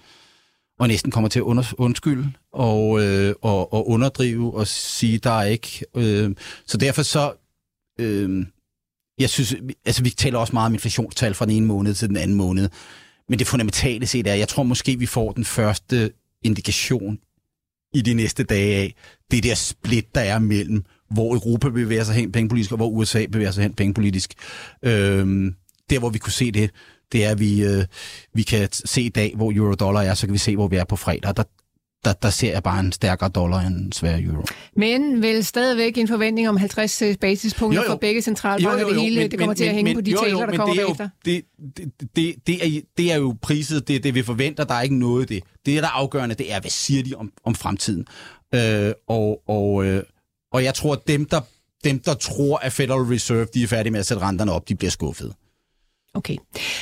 og 0.79 0.87
næsten 0.87 1.11
kommer 1.11 1.29
til 1.29 1.39
at 1.39 1.43
under, 1.43 1.73
undskylde 1.77 2.31
og, 2.53 3.03
øh, 3.03 3.35
og, 3.41 3.73
og 3.73 3.89
underdrive 3.89 4.53
og 4.53 4.67
sige, 4.67 5.17
der 5.17 5.31
er 5.31 5.45
ikke... 5.45 5.85
Øh, 5.95 6.35
så 6.65 6.77
derfor 6.77 7.01
så... 7.01 7.33
Øh, 7.99 8.45
jeg 9.19 9.29
synes, 9.29 9.55
altså 9.85 10.03
vi 10.03 10.09
taler 10.09 10.39
også 10.39 10.53
meget 10.53 10.65
om 10.65 10.73
inflationstal 10.73 11.33
fra 11.33 11.45
den 11.45 11.55
ene 11.55 11.65
måned 11.65 11.93
til 11.93 12.09
den 12.09 12.17
anden 12.17 12.37
måned, 12.37 12.69
men 13.29 13.39
det 13.39 13.47
fundamentale 13.47 14.07
set 14.07 14.27
er, 14.27 14.33
jeg 14.33 14.47
tror 14.47 14.63
måske, 14.63 14.99
vi 14.99 15.05
får 15.05 15.31
den 15.31 15.45
første 15.45 16.11
indikation 16.43 17.19
i 17.93 18.01
de 18.01 18.13
næste 18.13 18.43
dage 18.43 18.75
af, 18.75 18.95
det 19.31 19.43
der 19.43 19.55
split, 19.55 20.15
der 20.15 20.21
er 20.21 20.39
mellem 20.39 20.85
hvor 21.09 21.33
Europa 21.33 21.69
bevæger 21.69 22.03
sig 22.03 22.15
hen 22.15 22.31
pengepolitisk, 22.31 22.71
og 22.71 22.77
hvor 22.77 22.89
USA 22.89 23.25
bevæger 23.31 23.51
sig 23.51 23.63
hen 23.63 23.73
pengepolitisk. 23.73 24.33
Øhm, 24.83 25.55
der, 25.89 25.99
hvor 25.99 26.09
vi 26.09 26.19
kunne 26.19 26.33
se 26.33 26.51
det, 26.51 26.71
det 27.11 27.25
er, 27.25 27.31
at 27.31 27.39
vi, 27.39 27.63
øh, 27.63 27.85
vi 28.33 28.43
kan 28.43 28.69
se 28.71 29.01
i 29.01 29.09
dag, 29.09 29.33
hvor 29.35 29.51
euro-dollar 29.51 30.01
er, 30.01 30.13
så 30.13 30.27
kan 30.27 30.33
vi 30.33 30.37
se, 30.37 30.55
hvor 30.55 30.67
vi 30.67 30.75
er 30.75 30.83
på 30.83 30.95
fredag. 30.95 31.35
Der, 31.35 31.43
der, 32.05 32.13
der 32.13 32.29
ser 32.29 32.51
jeg 32.51 32.63
bare 32.63 32.79
en 32.79 32.91
stærkere 32.91 33.29
dollar 33.29 33.59
end 33.59 33.93
svær 33.93 34.19
euro. 34.19 34.45
Men 34.75 35.21
vel 35.21 35.45
stadigvæk 35.45 35.97
en 35.97 36.07
forventning 36.07 36.49
om 36.49 36.57
50 36.57 37.01
øh, 37.01 37.15
basispunkter 37.21 37.81
jo, 37.81 37.85
jo. 37.85 37.91
for 37.91 37.97
begge 37.97 38.21
centralbanker. 38.21 38.79
Jo, 38.79 38.87
jo, 38.87 38.93
jo, 38.93 38.93
det 38.93 39.01
hele 39.01 39.19
men, 39.19 39.31
det 39.31 39.39
kommer 39.39 39.51
men, 39.51 39.57
til 39.57 39.63
at 39.63 39.73
hænge 39.73 39.89
men, 39.89 39.95
på 39.95 40.01
de 40.01 40.15
taler, 40.23 40.45
der 40.45 40.57
kommer 40.57 40.75
bagefter. 40.75 41.09
Det, 41.25 41.41
det, 41.77 41.91
det, 42.15 42.35
det, 42.47 42.67
er, 42.67 42.81
det 42.97 43.11
er 43.11 43.15
jo 43.15 43.35
priset, 43.41 43.87
det, 43.87 44.03
det 44.03 44.15
vi 44.15 44.23
forventer, 44.23 44.63
der 44.63 44.73
er 44.73 44.81
ikke 44.81 44.99
noget 44.99 45.29
det. 45.29 45.43
Det, 45.65 45.83
der 45.83 45.89
er 45.89 45.91
afgørende, 45.91 46.35
det 46.35 46.53
er, 46.53 46.59
hvad 46.59 46.71
siger 46.71 47.03
de 47.03 47.13
om, 47.15 47.31
om 47.43 47.55
fremtiden. 47.55 48.05
Øh, 48.55 48.91
og, 49.07 49.41
og, 49.49 49.85
øh, 49.85 50.03
og 50.55 50.63
jeg 50.63 50.73
tror, 50.73 50.93
at 50.93 51.07
dem, 51.07 51.25
der, 51.25 51.41
dem, 51.83 51.99
der 51.99 52.13
tror, 52.13 52.57
at 52.57 52.73
Federal 52.73 53.01
Reserve 53.01 53.47
de 53.53 53.63
er 53.63 53.67
færdige 53.67 53.91
med 53.91 53.99
at 53.99 54.05
sætte 54.05 54.23
renterne 54.23 54.51
op, 54.51 54.69
de 54.69 54.75
bliver 54.75 54.91
skuffet. 54.91 55.33
Okay. 56.13 56.35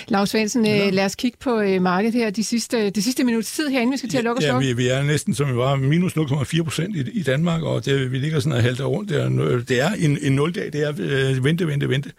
Lars 0.07 0.29
Svendsen, 0.29 0.65
ja. 0.65 0.87
Øh, 0.87 0.93
lad 0.93 1.05
os 1.05 1.15
kigge 1.15 1.37
på 1.41 1.59
øh, 1.59 1.81
markedet 1.81 2.13
her 2.13 2.29
de 2.29 2.43
sidste, 2.43 2.89
de 2.89 3.01
sidste 3.01 3.23
minutter 3.23 3.49
tid 3.49 3.67
herinde. 3.67 3.91
Vi 3.91 3.97
skal 3.97 4.09
til 4.09 4.17
at 4.17 4.23
lukke 4.23 4.45
ja, 4.45 4.57
vi, 4.57 4.73
vi 4.73 4.87
er 4.87 5.03
næsten, 5.03 5.35
som 5.35 5.47
vi 5.47 5.55
var, 5.55 5.75
minus 5.75 6.17
0,4 6.17 6.63
procent 6.63 6.95
i, 6.95 7.11
i 7.11 7.23
Danmark, 7.23 7.63
og 7.63 7.85
det, 7.85 8.11
vi 8.11 8.17
ligger 8.17 8.39
sådan 8.39 8.57
og 8.57 8.63
halter 8.63 8.85
rundt. 8.85 9.09
Det 9.09 9.21
er, 9.21 9.29
det 9.67 9.81
er 9.81 9.89
en, 9.89 10.17
en 10.21 10.31
nuldag, 10.31 10.73
det 10.73 10.83
er 10.83 10.93
øh, 10.97 11.43
vente, 11.43 11.67
vente, 11.67 11.89
vente. 11.89 12.11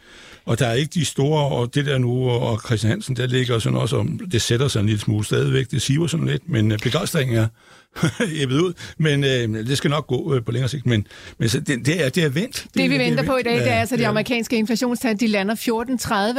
Og 0.45 0.59
der 0.59 0.67
er 0.67 0.75
ikke 0.75 0.91
de 0.95 1.05
store, 1.05 1.49
og 1.49 1.75
det 1.75 1.87
der 1.87 1.99
nu, 1.99 2.31
og 2.31 2.61
Christian 2.67 2.91
Hansen, 2.91 3.17
der 3.17 3.27
ligger 3.27 3.59
sådan 3.59 3.79
også, 3.79 3.97
om, 3.97 4.21
det 4.33 4.43
sætter 4.43 4.69
sig 4.69 4.81
en 4.81 4.87
lille 4.87 5.01
smule 5.01 5.25
stadigvæk, 5.25 5.71
det 5.71 5.83
siver 5.83 6.07
sådan 6.07 6.27
lidt, 6.27 6.49
men 6.49 6.73
øh, 6.73 6.79
begejstringen 6.79 7.37
er 7.37 7.47
æbbet 8.43 8.61
ud, 8.61 8.73
men 8.99 9.25
øh, 9.25 9.67
det 9.67 9.79
skal 9.79 9.91
nok 9.91 10.07
gå 10.07 10.35
øh, 10.35 10.45
på 10.45 10.53
længere 10.53 10.69
sigt, 10.69 10.87
men, 10.87 11.07
men 11.39 11.49
så 11.49 11.61
det, 11.61 11.87
det, 11.87 12.05
er, 12.05 12.09
det 12.09 12.25
er 12.25 12.29
vendt. 12.29 12.65
Det, 12.65 12.75
det 12.75 12.91
vi 12.91 12.99
venter 12.99 13.17
det 13.17 13.27
på 13.27 13.37
i 13.37 13.43
dag, 13.43 13.57
det 13.57 13.73
er 13.73 13.81
altså 13.81 13.97
de 13.97 14.07
amerikanske 14.07 14.57
inflationstal, 14.57 15.21
de 15.21 15.27
lander 15.27 15.55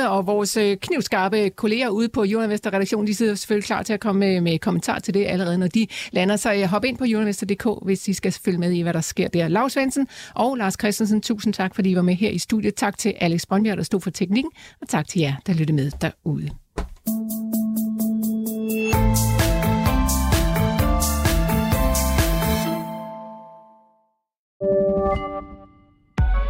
14.30, 0.02 0.08
og 0.08 0.28
vores 0.28 0.58
øh, 0.58 0.78
knivskarpe 0.78 1.50
kolleger 1.50 1.90
ude 1.90 2.10
på 2.10 2.24
Jordinvestor 2.24 2.74
redaktion, 2.74 3.08
de 3.08 3.16
sidder 3.16 3.36
selvfølgelig 3.36 3.66
klar 3.66 3.84
til 3.84 3.94
at 3.94 4.00
komme 4.00 4.20
med, 4.20 4.42
med 4.42 4.60
kommentar 4.60 5.00
til 5.00 5.14
det 5.14 5.26
allerede, 5.26 5.58
når 5.58 5.68
de 5.68 5.88
lander. 6.12 6.36
Så 6.36 6.54
øh, 6.54 6.64
hop 6.64 6.86
ind 6.86 6.98
på 6.98 7.06
jordinvestor.dk, 7.06 7.86
hvis 7.86 8.08
I 8.08 8.14
skal 8.14 8.36
følge 8.46 8.58
med 8.58 8.72
i, 8.72 8.82
hvad 8.82 8.94
der 8.94 9.02
sker 9.02 9.28
der. 9.28 9.48
Lars 9.48 9.74
Svendsen 9.74 10.08
og 10.36 10.56
Lars 10.56 10.74
Christensen, 10.80 11.22
tusind 11.22 11.54
tak, 11.54 11.76
fordi 11.76 11.90
I 11.90 11.96
var 11.96 12.02
med 12.02 12.16
her 12.16 12.30
i 12.30 12.38
studiet. 12.38 12.76
Tak 12.76 12.98
til 12.98 13.14
Alex 13.20 13.42
Bondbjerg, 13.50 13.78
der 13.78 13.84
stod 13.84 14.02
for 14.02 14.10
teknikken, 14.10 14.52
og 14.82 14.90
tak 14.90 15.08
til 15.08 15.20
jer, 15.20 15.34
der 15.48 15.54
lyttede 15.54 15.76
med 15.76 15.92
derude. 16.02 16.65